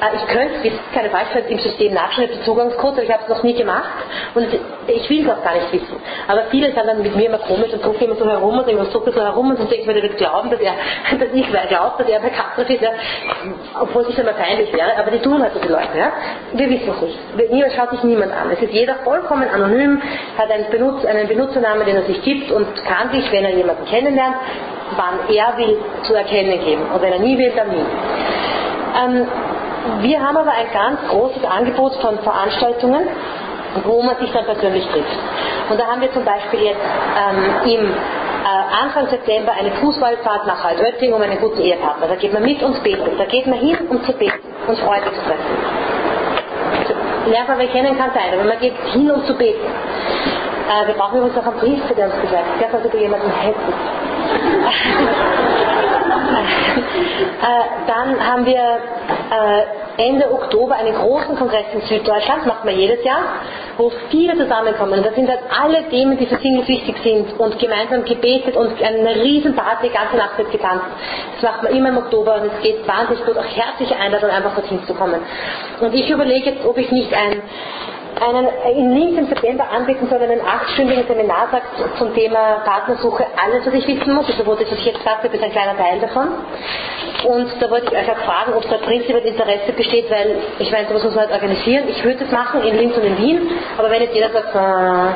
Äh, 0.00 0.16
ich 0.16 0.26
könnte, 0.26 0.54
es 0.64 0.94
keine 0.94 1.10
Frage, 1.10 1.40
im 1.48 1.58
System 1.58 1.92
nachschauen, 1.92 2.28
die 2.32 2.42
Zugangscode, 2.42 2.94
aber 2.94 3.02
ich 3.02 3.12
habe 3.12 3.22
es 3.24 3.28
noch 3.28 3.42
nie 3.42 3.54
gemacht 3.54 3.90
und 4.34 4.48
ich 4.86 5.10
will 5.10 5.22
es 5.24 5.30
auch 5.30 5.42
gar 5.42 5.54
nicht 5.54 5.72
wissen. 5.72 5.96
Aber 6.26 6.44
viele 6.50 6.72
sind 6.72 6.76
dann 6.76 7.02
mit 7.02 7.14
mir 7.14 7.26
immer 7.26 7.38
komisch 7.38 7.72
und 7.72 7.82
gucken 7.82 8.06
immer 8.06 8.16
so 8.16 8.28
herum 8.28 8.58
und 8.58 8.92
zucken 8.92 9.12
so 9.12 9.20
herum 9.20 9.50
und 9.50 9.58
dann 9.58 9.68
denke 9.68 9.82
ich 9.82 9.86
mir, 9.86 9.94
der 9.94 10.02
wird 10.02 10.16
glauben, 10.16 10.50
dass, 10.50 10.60
er, 10.60 10.72
dass 11.18 11.28
ich 11.32 11.46
glaube, 11.46 11.94
dass 11.98 12.08
er 12.08 12.20
bei 12.20 12.30
Katrin 12.30 12.76
ist, 12.76 12.82
ja, 12.82 12.90
obwohl 13.80 14.06
es 14.08 14.18
einmal 14.18 14.34
peinlich 14.34 14.72
wäre, 14.72 14.96
aber 14.98 15.10
die 15.10 15.18
tun 15.18 15.42
halt 15.42 15.52
so 15.54 15.60
die 15.60 15.68
Leute. 15.68 15.96
Ja. 15.96 16.12
Wir 16.52 16.70
wissen 16.70 16.90
es 16.94 17.00
nicht. 17.02 17.50
Niemand 17.50 17.72
schaut 17.74 17.90
sich 17.90 18.02
niemand 18.02 18.32
an. 18.32 18.50
Es 18.50 18.60
ist 18.60 18.72
jeder 18.72 18.96
vollkommen 19.04 19.48
anonym, 19.48 20.00
hat 20.38 20.50
einen, 20.50 20.70
Benutz, 20.70 21.04
einen 21.04 21.28
Benutzernamen, 21.28 21.84
den 21.84 21.96
er 21.96 22.04
sich 22.04 22.22
gibt 22.22 22.50
und 22.50 22.66
kann 22.84 23.10
sich, 23.12 23.30
wenn 23.32 23.44
er 23.44 23.54
jemanden 23.54 23.84
kennenlernt, 23.84 24.36
wann 24.96 25.34
er 25.34 25.56
will, 25.58 25.78
zu 26.02 26.14
erkennen 26.14 26.60
geben. 26.64 26.82
Und 26.92 27.02
wenn 27.02 27.12
er 27.12 27.18
nie 27.18 27.36
will, 27.38 27.52
dann 27.54 27.68
nie. 27.70 27.84
Ähm, 29.02 29.26
wir 30.00 30.20
haben 30.20 30.36
aber 30.36 30.52
ein 30.52 30.70
ganz 30.72 31.00
großes 31.08 31.44
Angebot 31.44 31.94
von 31.96 32.18
Veranstaltungen, 32.18 33.08
wo 33.84 34.02
man 34.02 34.16
sich 34.16 34.30
dann 34.32 34.44
persönlich 34.44 34.86
trifft. 34.88 35.18
Und 35.70 35.80
da 35.80 35.86
haben 35.86 36.00
wir 36.00 36.12
zum 36.12 36.24
Beispiel 36.24 36.60
jetzt 36.60 36.80
ähm, 36.80 37.72
im 37.72 37.86
äh, 37.86 38.82
Anfang 38.82 39.06
September 39.08 39.52
eine 39.52 39.70
Fußballfahrt 39.72 40.46
nach 40.46 40.64
Altötting 40.64 41.12
um 41.12 41.22
einen 41.22 41.38
guten 41.38 41.60
Ehepartner. 41.60 42.08
Da 42.08 42.16
geht 42.16 42.32
man 42.32 42.42
mit 42.42 42.62
uns 42.62 42.78
beten. 42.80 43.16
Da 43.16 43.24
geht 43.24 43.46
man 43.46 43.58
hin, 43.58 43.78
um 43.88 44.02
zu 44.04 44.12
beten 44.12 44.40
und 44.66 44.78
Freunde 44.78 45.12
zu 45.12 45.20
treffen. 45.22 45.56
Lernt 47.26 47.48
man 47.48 47.58
wer 47.58 47.68
kennen 47.68 47.96
kann 47.96 48.10
sein, 48.14 48.34
aber 48.34 48.44
man 48.44 48.58
geht 48.58 48.74
hin, 48.92 49.10
um 49.10 49.24
zu 49.24 49.34
beten. 49.34 49.64
Äh, 49.64 50.86
wir 50.88 50.94
brauchen 50.94 51.18
übrigens 51.18 51.36
noch 51.36 51.46
einen 51.46 51.58
Priester, 51.58 51.94
der 51.94 52.06
uns 52.06 52.20
gesagt 52.20 52.44
hat, 52.60 52.70
falls 52.70 52.90
du 52.90 52.98
jemanden 52.98 53.30
hättest. 53.30 53.60
äh, 56.10 57.86
dann 57.86 58.26
haben 58.26 58.46
wir 58.46 58.58
äh, 58.60 59.62
Ende 59.96 60.32
Oktober 60.32 60.76
einen 60.76 60.94
großen 60.94 61.36
Kongress 61.36 61.66
in 61.74 61.82
Süddeutschland, 61.82 62.46
macht 62.46 62.64
man 62.64 62.74
jedes 62.74 63.04
Jahr, 63.04 63.22
wo 63.76 63.92
viele 64.10 64.36
zusammenkommen. 64.36 64.94
Und 64.94 65.06
da 65.06 65.12
sind 65.12 65.28
halt 65.28 65.40
alle 65.50 65.88
Themen, 65.90 66.16
die 66.16 66.26
für 66.26 66.38
Singles 66.38 66.66
wichtig 66.68 66.96
sind 67.02 67.38
und 67.38 67.58
gemeinsam 67.58 68.04
gebetet 68.04 68.56
und 68.56 68.82
eine 68.82 69.16
riesen 69.16 69.54
Party, 69.54 69.88
die 69.88 69.94
ganze 69.94 70.16
Nacht 70.16 70.38
wird 70.38 70.50
getanzt. 70.52 70.86
Das 71.34 71.50
macht 71.50 71.62
man 71.64 71.72
immer 71.74 71.90
im 71.90 71.98
Oktober 71.98 72.36
und 72.36 72.46
es 72.46 72.62
geht 72.62 72.86
wahnsinnig 72.88 73.24
gut, 73.26 73.36
auch 73.36 73.44
herzliche 73.44 73.96
Einladung, 73.96 74.30
einfach 74.30 74.54
dorthin 74.54 74.82
zu 74.86 74.94
kommen. 74.94 75.20
Und 75.80 75.94
ich 75.94 76.08
überlege 76.08 76.50
jetzt, 76.50 76.64
ob 76.64 76.78
ich 76.78 76.90
nicht 76.90 77.12
ein 77.12 77.42
einen, 78.20 78.48
in 78.76 78.90
Linz 78.92 79.18
im 79.18 79.26
September 79.26 79.64
anbieten 79.70 80.06
soll, 80.08 80.22
einen 80.22 80.40
achtstündigen 80.40 81.06
Seminartag 81.06 81.62
zum 81.98 82.14
Thema 82.14 82.60
Partnersuche, 82.64 83.26
alles, 83.42 83.66
was 83.66 83.74
ich 83.74 83.86
wissen 83.86 84.14
muss. 84.14 84.26
Also, 84.28 84.46
wo 84.46 84.54
das, 84.54 84.70
was 84.70 84.78
ich 84.78 84.86
jetzt 84.86 84.98
gesagt 84.98 85.24
habe, 85.24 85.34
ist 85.34 85.42
ein 85.42 85.52
kleiner 85.52 85.76
Teil 85.76 86.00
davon. 86.00 86.28
Und 87.24 87.50
da 87.60 87.70
wollte 87.70 87.86
ich 87.86 87.98
euch 87.98 88.10
auch 88.10 88.18
fragen, 88.24 88.54
ob 88.54 88.68
da 88.68 88.76
prinzipiell 88.78 89.24
Interesse 89.24 89.72
besteht, 89.76 90.10
weil 90.10 90.36
ich 90.58 90.70
meine, 90.70 90.88
sowas 90.88 91.04
muss 91.04 91.14
man 91.14 91.24
halt 91.24 91.34
organisieren. 91.34 91.84
Ich 91.88 92.04
würde 92.04 92.20
das 92.24 92.30
machen 92.30 92.62
in 92.62 92.76
Linz 92.76 92.96
und 92.96 93.04
in 93.04 93.18
Wien, 93.18 93.50
aber 93.78 93.90
wenn 93.90 94.02
jetzt 94.02 94.14
jeder 94.14 94.30
sagt, 94.30 94.54
ah, 94.54 95.14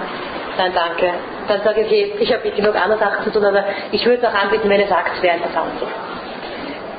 nein, 0.59 0.72
danke, 0.74 1.12
dann 1.48 1.62
sage 1.62 1.82
ich, 1.82 1.86
okay, 1.86 2.14
ich 2.20 2.32
habe 2.32 2.50
genug 2.50 2.74
andere 2.74 2.98
Sachen 2.98 3.24
zu 3.24 3.30
tun, 3.32 3.44
aber 3.44 3.64
ich 3.92 4.05
würde 4.05 4.22
es 4.22 4.28
auch 4.28 4.42
anbieten, 4.42 4.68
wenn 4.68 4.80
ihr 4.80 4.88
sagt, 4.88 5.11
es 5.16 5.22
wäre 5.22 5.36
interessant. 5.36 5.72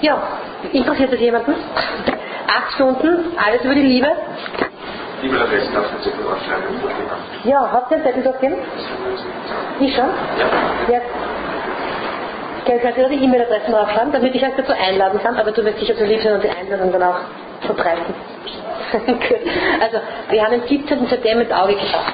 Ja, 0.01 0.22
interessiert 0.72 1.14
das 1.14 1.20
jemanden? 1.20 1.56
Acht 2.47 2.74
Stunden, 2.74 3.34
alles 3.43 3.64
über 3.64 3.76
die 3.76 3.82
Liebe. 3.82 4.08
E-Mail-Adressen 5.26 5.78
auf 5.78 5.88
den 5.90 6.02
Zettel 6.02 6.26
aufschreiben. 6.26 6.66
Ja, 7.44 7.72
habt 7.72 7.92
ihr 7.92 7.98
einen 7.98 8.06
Zettel 8.06 8.24
durchgehen? 8.24 8.56
Ich 9.80 9.96
schon? 9.96 10.10
Ja. 10.88 10.94
ja. 10.96 11.02
Kann 12.66 12.78
ich 12.78 12.86
also 12.86 13.10
die 13.10 13.24
E-Mail-Adressen 13.24 13.72
draufschreiben, 13.72 14.12
damit 14.12 14.34
ich 14.36 14.44
euch 14.44 14.56
dazu 14.58 14.74
einladen 14.74 15.20
kann, 15.22 15.38
aber 15.38 15.52
du 15.52 15.64
wirst 15.64 15.80
sicher 15.80 15.94
so 15.96 16.04
lieb 16.04 16.22
sein 16.22 16.34
und 16.34 16.44
die 16.44 16.50
Einladung 16.50 16.92
dann 16.92 17.04
auch 17.04 17.20
verbreiten. 17.62 18.14
Also, 19.82 19.98
wir 20.30 20.44
haben 20.44 20.52
den 20.52 20.68
17. 20.68 21.08
September 21.08 21.44
ins 21.44 21.52
Auge 21.52 21.74
gefasst. 21.74 22.14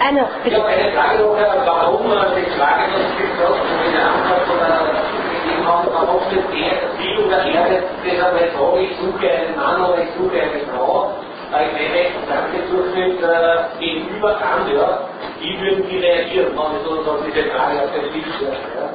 Eine, 0.00 0.28
bitte. 0.44 0.56
Ja, 0.56 0.64
eine 0.64 0.92
Frage 0.92 1.18
noch, 1.22 1.66
warum 1.66 2.06
die 2.06 2.50
Frage, 2.52 2.82
Sie 3.16 3.22
gefragt 3.22 3.58
haben, 3.58 3.88
eine 3.88 4.04
Antwort 4.06 4.42
von 4.46 4.58
der 4.58 5.27
gegeben 5.68 5.92
haben, 5.98 6.08
warum 6.08 6.22
nicht 6.32 6.48
der 6.52 6.88
viel 6.98 7.18
oder 7.24 7.44
er 7.44 7.82
deshalb 8.04 8.36
eine 8.36 8.50
Frage, 8.52 8.80
ich 8.80 8.96
suche 8.98 9.30
einen 9.30 9.56
Mann 9.56 9.84
oder 9.84 10.02
ich 10.02 10.10
suche 10.16 10.36
eine 10.40 10.60
Frau, 10.72 11.10
weil 11.50 11.66
ich 11.66 11.72
meine 11.72 12.04
Gedanke 12.16 12.58
Durchschnitt 12.70 13.22
äh, 13.22 13.80
gegenüber 13.80 14.34
kann, 14.34 14.74
ja, 14.74 15.00
wie 15.40 15.60
würden 15.60 15.88
die 15.88 15.98
reagieren, 15.98 16.52
wenn 16.56 16.76
ich 16.76 16.84
sozusagen 16.84 17.24
diese 17.26 17.50
Frage 17.50 17.82
auf 17.82 17.92
den 17.92 18.12
Tisch 18.12 18.34
stelle, 18.36 18.52
ja. 18.52 18.88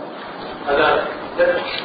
Also, 0.65 0.83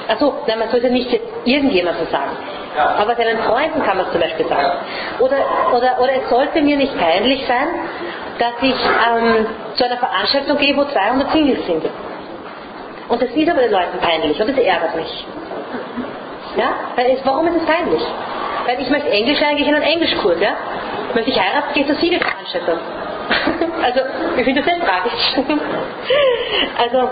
Achso, 0.08 0.34
nein, 0.46 0.58
man 0.58 0.68
sollte 0.68 0.90
nicht 0.90 1.10
jetzt 1.10 1.26
irgendjemandem 1.44 2.06
sagen. 2.08 2.36
Ja. 2.76 2.94
Aber 2.98 3.16
seinen 3.16 3.38
Freunden 3.38 3.82
kann 3.82 3.96
man 3.96 4.06
es 4.06 4.12
zum 4.12 4.20
Beispiel 4.20 4.46
sagen. 4.46 4.78
Oder, 5.18 5.38
oder, 5.74 5.98
oder 6.00 6.12
es 6.22 6.28
sollte 6.28 6.60
mir 6.60 6.76
nicht 6.76 6.96
peinlich 6.96 7.44
sein, 7.46 7.66
dass 8.38 8.52
ich 8.60 8.76
ähm, 8.76 9.46
zu 9.74 9.84
einer 9.84 9.96
Veranstaltung 9.96 10.58
gehe, 10.58 10.76
wo 10.76 10.84
200 10.84 11.32
Singles 11.32 11.66
sind. 11.66 11.82
Und 13.08 13.22
das 13.22 13.30
ist 13.30 13.48
aber 13.48 13.60
den 13.60 13.72
Leuten 13.72 13.98
peinlich 14.00 14.40
und 14.40 14.48
das 14.48 14.58
ärgert 14.58 14.96
mich. 14.96 15.26
Ja? 16.56 16.74
Weil 16.96 17.12
es, 17.12 17.24
warum 17.24 17.46
ist 17.48 17.56
es 17.56 17.64
peinlich? 17.64 18.02
Weil 18.66 18.80
ich 18.80 18.90
möchte 18.90 19.08
Englisch 19.10 19.40
lernen, 19.40 19.56
gehe 19.56 19.64
ich 19.64 19.70
in 19.70 19.74
einen 19.74 19.84
Englischkurs. 19.84 20.40
Ja? 20.40 20.56
Möchte 21.14 21.30
ich 21.30 21.40
heiraten, 21.40 21.72
gehe 21.72 21.82
ich 21.84 21.88
zur 21.88 21.98
Single-Veranstaltung. 21.98 22.78
also, 23.82 24.00
ich 24.36 24.44
finde 24.44 24.62
das 24.62 24.70
sehr 24.70 24.84
tragisch. 24.84 25.36
also, 26.78 27.08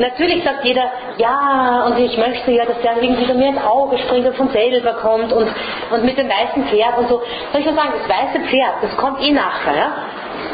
Natürlich 0.00 0.42
sagt 0.42 0.64
jeder, 0.64 0.90
ja, 1.18 1.84
und 1.86 1.98
ich 1.98 2.16
möchte 2.16 2.50
ja, 2.52 2.64
dass 2.64 2.80
der 2.80 3.02
irgendwie 3.02 3.26
so 3.26 3.34
mir 3.34 3.48
ins 3.48 3.62
Auge 3.62 3.98
springt 3.98 4.26
und 4.26 4.34
von 4.34 4.48
selber 4.48 4.94
kommt 4.94 5.30
und, 5.30 5.46
und 5.90 6.04
mit 6.04 6.16
dem 6.16 6.26
weißen 6.26 6.64
Pferd 6.68 6.96
und 6.96 7.08
so. 7.08 7.22
Soll 7.52 7.60
ich 7.60 7.66
mal 7.66 7.74
sagen, 7.74 7.92
das 7.98 8.08
weiße 8.08 8.48
Pferd, 8.48 8.76
das 8.80 8.96
kommt 8.96 9.20
eh 9.20 9.30
nachher, 9.30 9.76
ja? 9.76 9.92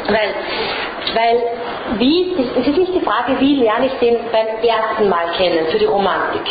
Weil, 0.07 0.33
weil 1.15 1.43
wie, 1.97 2.35
es 2.59 2.67
ist 2.67 2.77
nicht 2.77 2.93
die 2.93 3.01
Frage, 3.01 3.39
wie 3.39 3.55
lerne 3.55 3.87
ich 3.87 3.93
den 3.99 4.17
beim 4.31 4.47
ersten 4.61 5.09
Mal 5.09 5.31
kennen 5.37 5.67
für 5.71 5.79
die 5.79 5.85
Romantik. 5.85 6.43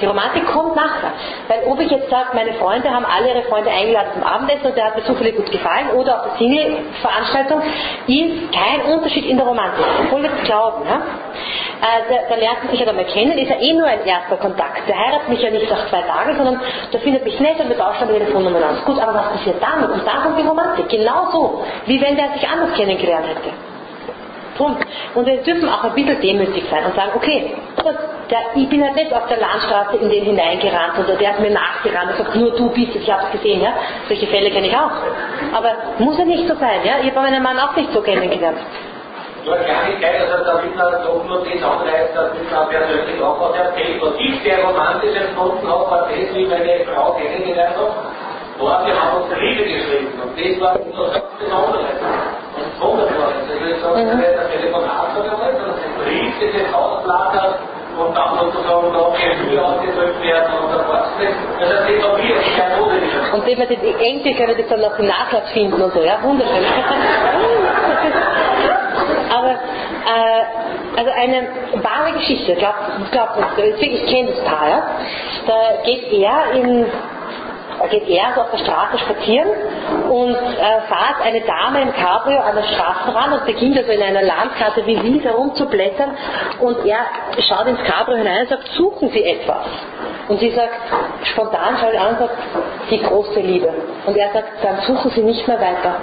Die 0.00 0.06
Romantik 0.06 0.46
kommt 0.46 0.76
nachher. 0.76 1.12
Weil 1.48 1.64
ob 1.66 1.80
ich 1.80 1.90
jetzt 1.90 2.08
sage, 2.08 2.28
meine 2.34 2.52
Freunde 2.54 2.90
haben 2.90 3.04
alle 3.04 3.30
ihre 3.30 3.42
Freunde 3.42 3.70
eingeladen 3.70 4.10
zum 4.14 4.22
Abendessen 4.22 4.66
und 4.66 4.76
der 4.76 4.86
hat 4.86 4.96
mir 4.96 5.04
zufällig 5.04 5.36
gut 5.36 5.50
gefallen 5.50 5.90
oder 5.96 6.16
auf 6.16 6.22
der 6.30 6.38
Single-Veranstaltung, 6.38 7.62
ist 8.06 8.52
kein 8.52 8.92
Unterschied 8.92 9.26
in 9.26 9.36
der 9.36 9.46
Romantik. 9.46 9.84
Obwohl 10.04 10.22
wir 10.22 10.30
das 10.30 10.44
glauben. 10.44 10.84
Ja? 10.86 10.96
Äh, 11.80 12.02
da, 12.08 12.28
da 12.28 12.34
lernt 12.36 12.62
man 12.62 12.70
sich 12.70 12.80
ja 12.80 12.86
dann 12.86 12.96
mal 12.96 13.04
kennen, 13.06 13.38
ist 13.38 13.50
ja 13.50 13.56
eh 13.58 13.72
nur 13.72 13.86
ein 13.86 14.04
erster 14.04 14.36
Kontakt. 14.36 14.88
Der 14.88 14.98
heiratet 14.98 15.28
mich 15.28 15.42
ja 15.42 15.50
nicht 15.50 15.68
nach 15.68 15.88
zwei 15.88 16.02
Tagen, 16.02 16.36
sondern 16.36 16.60
der 16.92 17.00
findet 17.00 17.24
mich 17.24 17.38
nett 17.40 17.58
und 17.58 17.68
wir 17.68 17.76
tauschen 17.78 18.00
dann 18.00 18.10
Telefonnummern 18.10 18.62
aus. 18.62 18.84
Gut, 18.84 19.00
aber 19.00 19.14
was 19.14 19.28
passiert 19.30 19.56
damit? 19.60 19.90
Und 19.90 20.06
da 20.06 20.22
kommt 20.22 20.38
die 20.38 20.46
Romantik. 20.46 20.88
Genau 20.88 21.30
so, 21.32 21.64
wie 21.86 22.00
wenn 22.00 22.16
der 22.16 22.30
sich 22.34 22.48
anders 22.48 22.72
kennengelernt 22.76 23.26
hätte. 23.26 23.50
Drum. 24.58 24.76
Und 25.14 25.26
wir 25.26 25.36
dürfen 25.38 25.68
auch 25.68 25.84
ein 25.84 25.94
bisschen 25.94 26.20
demütig 26.20 26.64
sein 26.68 26.84
und 26.84 26.94
sagen, 26.94 27.12
okay, 27.14 27.54
der, 28.30 28.38
ich 28.54 28.68
bin 28.68 28.82
halt 28.82 28.96
nicht 28.96 29.12
auf 29.12 29.26
der 29.28 29.38
Landstraße 29.38 29.96
in 29.96 30.10
den 30.10 30.24
hineingerannt 30.24 30.98
oder 30.98 31.16
der 31.16 31.30
ist 31.30 31.40
mir 31.40 31.50
nachgerannt 31.50 32.10
und 32.10 32.18
sagt, 32.18 32.36
nur 32.36 32.50
du 32.56 32.68
bist 32.70 32.94
es, 32.94 33.02
ich 33.02 33.10
habe 33.10 33.22
es 33.26 33.40
gesehen, 33.40 33.62
ja. 33.62 33.72
Solche 34.08 34.26
Fälle 34.26 34.50
kenne 34.50 34.66
ich 34.66 34.76
auch. 34.76 34.90
Aber 35.54 35.70
muss 35.98 36.18
ja 36.18 36.24
nicht 36.24 36.46
so 36.48 36.54
sein, 36.56 36.80
ja. 36.84 36.94
Ich 37.00 37.10
habe 37.10 37.20
meinen 37.20 37.42
Mann 37.42 37.58
auch 37.58 37.74
nicht 37.76 37.92
so 37.92 38.02
kennengelernt. 38.02 38.58
Nur 39.44 39.54
eine 39.54 39.64
Kleinigkeit, 39.64 40.20
also 40.20 40.44
damit 40.44 40.76
man 40.76 40.92
doch 41.04 41.24
nur 41.24 41.38
das 41.38 41.62
anreißt, 41.62 42.12
damit 42.14 42.50
man 42.50 42.68
persönlich 42.68 43.22
auch 43.22 43.40
was 43.40 43.56
erzählt. 43.56 44.02
Was 44.02 44.14
ich 44.18 44.42
sehr 44.42 44.64
romantisch 44.64 45.14
empfunden 45.14 45.66
habe, 45.66 45.90
war 45.90 46.08
das, 46.08 46.34
wie 46.34 46.46
meine 46.46 46.84
Frau 46.84 47.12
kennengelernt 47.12 47.76
hat, 47.76 47.92
geschrieben 49.64 50.20
und 50.20 50.34
das 50.34 50.60
war 50.60 50.74
unser 50.80 51.22
Besonderes. 51.38 51.98
Und 52.56 52.80
wunderbar. 52.80 53.30
Also 53.38 53.52
ich 53.54 53.80
sage, 53.80 54.02
mhm. 54.02 54.18
nicht 54.18 54.38
ein 54.38 54.50
Telefonat 54.50 55.08
oder 55.18 55.32
was, 55.32 55.54
sondern 55.58 55.78
ein 55.78 55.94
Brief, 56.02 56.34
das 56.40 56.52
jetzt 56.60 56.74
ausblattert 56.74 57.54
und 57.98 58.16
dann 58.16 58.38
sozusagen 58.38 58.92
da 58.92 59.02
Mühe 59.44 59.64
ausgedrückt 59.64 60.22
werden 60.22 60.52
und. 60.58 60.68
Und 63.34 63.46
wenn 63.46 63.58
man 63.58 63.68
die 63.68 63.74
Enkel 63.74 64.34
können 64.34 64.56
das 64.56 64.68
dann 64.68 64.80
noch 64.80 64.98
im 64.98 65.06
Nachlass 65.06 65.50
finden 65.52 65.80
und 65.82 65.92
so, 65.92 66.00
ja, 66.00 66.22
wunderschön. 66.22 66.64
Aber 69.30 69.50
äh, 69.50 70.42
also 70.96 71.10
eine 71.10 71.48
wahre 71.82 72.12
Geschichte, 72.12 72.54
glaubt 72.54 73.10
glaub, 73.10 73.28
ich 73.78 74.06
kenne 74.06 74.30
das 74.30 74.40
Paar, 74.44 74.68
ja? 74.68 74.82
da 75.46 75.82
geht 75.84 76.12
er 76.12 76.52
in 76.54 76.86
geht 77.90 78.08
er 78.08 78.32
so 78.34 78.40
auf 78.42 78.50
der 78.50 78.58
Straße 78.58 78.98
spazieren 78.98 79.48
und 80.08 80.34
äh, 80.34 80.80
fährt 80.88 81.20
eine 81.24 81.40
Dame 81.42 81.82
im 81.82 81.92
Cabrio 81.92 82.40
an 82.40 82.56
der 82.56 82.64
Straßenrand 82.64 83.34
und 83.34 83.46
beginnt 83.46 83.78
also 83.78 83.92
in 83.92 84.02
einer 84.02 84.22
Landkarte 84.22 84.84
wie 84.86 85.00
wild 85.02 85.22
herumzublättern 85.24 86.16
und 86.60 86.84
er 86.84 86.98
schaut 87.48 87.66
ins 87.66 87.82
Cabrio 87.84 88.16
hinein 88.16 88.40
und 88.42 88.48
sagt, 88.48 88.66
suchen 88.72 89.10
Sie 89.10 89.24
etwas? 89.24 89.66
Und 90.28 90.40
sie 90.40 90.50
sagt, 90.50 90.74
spontan 91.24 91.78
schaut 91.80 91.94
er 91.94 92.02
an 92.02 92.08
und 92.14 92.18
sagt, 92.18 92.36
die 92.90 93.00
große 93.02 93.40
Liebe. 93.40 93.72
Und 94.06 94.14
er 94.16 94.30
sagt, 94.32 94.48
dann 94.62 94.80
suchen 94.82 95.10
Sie 95.12 95.22
nicht 95.22 95.48
mehr 95.48 95.58
weiter. 95.58 96.02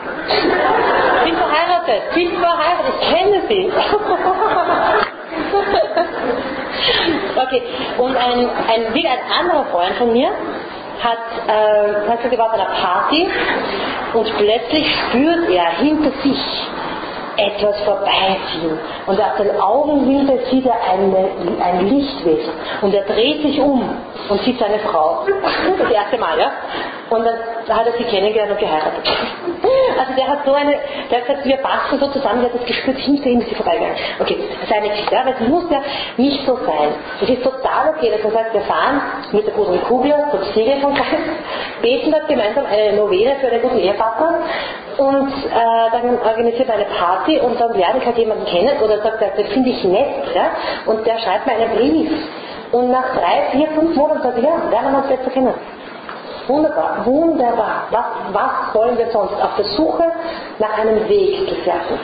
Sind 1.24 1.38
verheiratet, 1.38 2.02
sind 2.14 2.34
verheiratet, 2.40 2.94
ich 3.02 3.14
kenne 3.14 3.42
Sie. 3.48 3.72
okay, 7.36 7.62
und 7.98 8.16
ein, 8.16 8.50
ein, 8.68 8.94
wieder 8.94 9.10
ein 9.12 9.20
anderer 9.40 9.66
Freund 9.66 9.96
von 9.96 10.12
mir, 10.12 10.30
hat, 11.04 11.18
äh, 11.48 12.10
hat 12.10 12.20
er 12.24 12.38
war 12.38 12.50
bei 12.50 12.56
einer 12.56 12.66
Party 12.66 13.30
und 14.14 14.38
plötzlich 14.38 14.88
spürt 14.96 15.50
er 15.50 15.70
hinter 15.78 16.12
sich 16.24 16.68
etwas 17.38 17.80
vorbeiziehen. 17.82 18.80
Und 19.08 19.20
aus 19.20 19.38
den 19.38 19.60
Augenwinkeln 19.60 20.40
sieht 20.50 20.66
er 20.66 20.76
eine, 20.92 21.30
ein 21.64 21.88
Lichtwesen. 21.88 22.54
Und 22.82 22.94
er 22.94 23.04
dreht 23.04 23.42
sich 23.42 23.60
um 23.60 23.98
und 24.30 24.42
sieht 24.42 24.60
seine 24.60 24.80
Frau. 24.80 25.26
Das 25.78 25.92
erste 25.92 26.18
Mal, 26.18 26.40
ja? 26.40 26.52
Und 27.10 27.24
dann 27.24 27.78
hat 27.78 27.86
er 27.86 27.94
sie 27.94 28.04
kennengelernt 28.04 28.52
und 28.52 28.60
geheiratet. 28.60 29.08
Also 30.00 30.14
der 30.16 30.28
hat 30.28 30.40
so 30.46 30.54
eine, 30.54 30.76
der 31.10 31.20
hat 31.20 31.28
gesagt, 31.28 31.46
wir 31.46 31.58
passen 31.58 32.00
so 32.00 32.08
zusammen, 32.08 32.42
der 32.42 32.52
hat 32.52 32.60
das 32.60 32.66
gespürt, 32.66 32.98
hinter 32.98 33.28
ihm 33.28 33.42
ist 33.42 33.50
sie 33.50 33.56
vorbeigegangen. 33.56 33.96
Okay, 34.20 34.38
das 34.54 34.70
ist 34.70 34.76
eine 34.76 34.90
Geschichte, 34.90 35.20
aber 35.20 35.32
es 35.40 35.48
muss 35.48 35.70
ja 35.70 35.82
nicht 36.18 36.46
so 36.46 36.56
sein. 36.58 36.90
Es 37.22 37.30
ist 37.30 37.44
total 37.44 37.94
okay, 37.96 38.12
dass 38.12 38.24
man 38.24 38.34
sagt, 38.34 38.54
wir 38.54 38.62
fahren 38.62 39.02
mit 39.32 39.46
der 39.46 39.54
guten 39.54 39.82
Kugler 39.84 40.28
zum 40.32 40.44
Siegel 40.54 40.80
von 40.82 40.94
Geist, 40.96 41.10
beten 41.82 42.12
dort 42.12 42.28
gemeinsam 42.28 42.66
eine 42.66 42.94
Novene 42.94 43.36
für 43.40 43.48
einen 43.48 43.62
guten 43.62 43.78
Ehepartner 43.78 44.40
und 44.98 45.30
äh, 45.30 45.92
dann 45.92 46.20
organisiert 46.20 46.70
eine 46.70 46.86
Party 46.86 47.40
und 47.40 47.60
dann 47.60 47.74
lerne 47.74 48.00
ich 48.00 48.06
halt 48.06 48.18
jemanden 48.18 48.46
kennen 48.46 48.82
oder 48.82 49.02
sagt, 49.02 49.22
das 49.22 49.48
finde 49.48 49.70
ich 49.70 49.84
nett 49.84 50.34
ja? 50.34 50.52
und 50.86 51.06
der 51.06 51.18
schreibt 51.20 51.46
mir 51.46 51.54
einen 51.54 51.76
Brief 51.76 52.12
und 52.72 52.92
nach 52.92 53.14
drei, 53.14 53.50
vier, 53.52 53.68
fünf 53.70 53.96
Monaten 53.96 54.22
sagt 54.22 54.38
er, 54.38 54.44
ja, 54.44 54.56
lernen 54.70 54.92
wir 54.92 54.98
uns 55.00 55.08
besser 55.08 55.30
kennen. 55.30 55.54
Wunderbar, 56.48 57.06
wunderbar. 57.06 57.88
Was, 57.90 58.06
was 58.32 58.76
wollen 58.76 58.98
wir 58.98 59.08
sonst? 59.08 59.34
Auf 59.34 59.56
der 59.58 59.66
Suche 59.66 60.04
nach 60.60 60.78
einem 60.78 61.10
Weggefährten. 61.10 62.00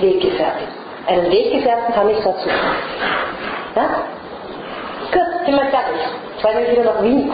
Weggefährten. 0.00 0.66
Einen 1.06 1.30
Weggefährten 1.30 1.94
kann 1.94 2.10
ich 2.10 2.18
suchen. 2.18 2.50
Ja? 3.76 3.82
Gut, 5.12 5.46
sind 5.46 5.54
wir 5.54 5.66
fertig 5.66 6.23
ich 6.52 6.72
wieder 6.72 6.84
nach 6.84 7.02
Wien. 7.02 7.30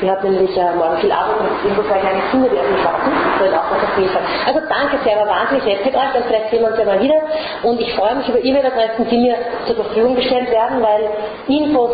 Wir 0.00 0.10
hatten 0.10 0.30
nämlich 0.32 0.56
äh, 0.56 0.74
morgen 0.74 0.96
viel 0.98 1.12
Arbeit 1.12 1.36
und 1.40 1.86
zwei 1.86 1.98
kleine 1.98 2.20
Kinder, 2.30 2.48
die 2.48 2.58
auf 2.58 2.70
mich 2.70 2.84
warten. 2.84 3.10
Soll 3.38 3.48
auch 3.48 3.70
noch 3.70 3.82
auf 3.82 3.98
jeden 3.98 4.10
Fall. 4.10 4.22
Also 4.46 4.60
danke 4.68 4.98
sehr, 5.04 5.16
war 5.18 5.28
wahnsinnig 5.28 5.64
nett 5.64 5.84
mit 5.84 5.94
euch. 5.94 6.12
Dann 6.14 6.24
vielleicht 6.24 6.50
sehen 6.50 6.60
wir 6.60 6.68
uns 6.68 6.78
ja 6.78 6.84
mal 6.84 7.00
wieder. 7.00 7.20
Und 7.62 7.80
ich 7.80 7.92
freue 7.94 8.14
mich 8.16 8.28
über 8.28 8.42
E-Mail-Adressen, 8.42 9.08
die 9.10 9.18
mir 9.18 9.36
zur 9.66 9.76
Verfügung 9.76 10.16
gestellt 10.16 10.50
werden, 10.50 10.82
weil 10.82 11.10
Infos 11.48 11.90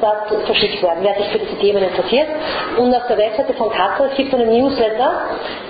dort 0.00 0.46
verschickt 0.46 0.82
werden, 0.82 0.98
wer 1.02 1.14
sich 1.14 1.28
für 1.28 1.38
diese 1.38 1.56
Themen 1.58 1.82
interessiert. 1.82 2.28
Und 2.76 2.94
auf 2.94 3.06
der 3.06 3.18
Webseite 3.18 3.54
von 3.54 3.70
Katos 3.70 4.10
gibt 4.16 4.34
einen 4.34 4.50
Newsletter, 4.50 5.10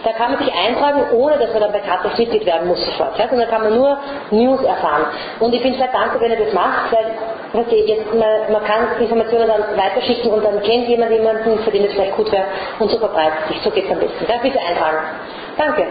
da 0.05 0.13
kann 0.13 0.33
man 0.33 0.43
sich 0.43 0.53
eintragen, 0.55 1.05
ohne 1.13 1.37
dass 1.39 1.53
man 1.53 1.63
dann 1.63 1.73
bei 1.73 1.81
Katos 1.81 2.17
Mitglied 2.19 2.47
werden 2.47 2.69
muss 2.69 2.85
sofort. 2.85 3.19
Ja? 3.19 3.29
Sondern 3.29 3.49
kann 3.49 3.63
man 3.63 3.75
nur 3.75 3.99
News 4.31 4.63
erfahren. 4.63 5.07
Und 5.41 5.55
ich 5.55 5.63
bin 5.63 5.75
sehr 5.75 5.89
dankbar, 5.89 6.21
wenn 6.21 6.33
ihr 6.33 6.45
das 6.45 6.53
macht, 6.55 6.93
weil 6.93 7.13
okay, 7.53 7.85
jetzt, 7.87 8.15
man, 8.15 8.53
man 8.53 8.65
kann 8.65 9.01
Informationen 9.01 9.49
dann 9.49 9.77
weiterschicken 10.07 10.31
und 10.33 10.45
dann 10.45 10.63
kennt 10.63 10.89
jemand 10.89 11.13
jemanden, 11.13 11.59
für 11.61 11.71
den 11.71 11.85
es 11.85 11.93
vielleicht 11.93 12.17
gut 12.17 12.31
wäre 12.33 12.47
und 12.79 12.91
so 12.91 12.99
verbreitet 12.99 13.49
sich. 13.49 13.63
So 13.63 13.71
geht 13.71 13.87
es 13.87 13.91
am 13.91 14.01
besten. 14.01 14.27
Ja, 14.29 14.39
bitte 14.43 14.61
eintragen. 14.61 15.07
Danke. 15.57 15.87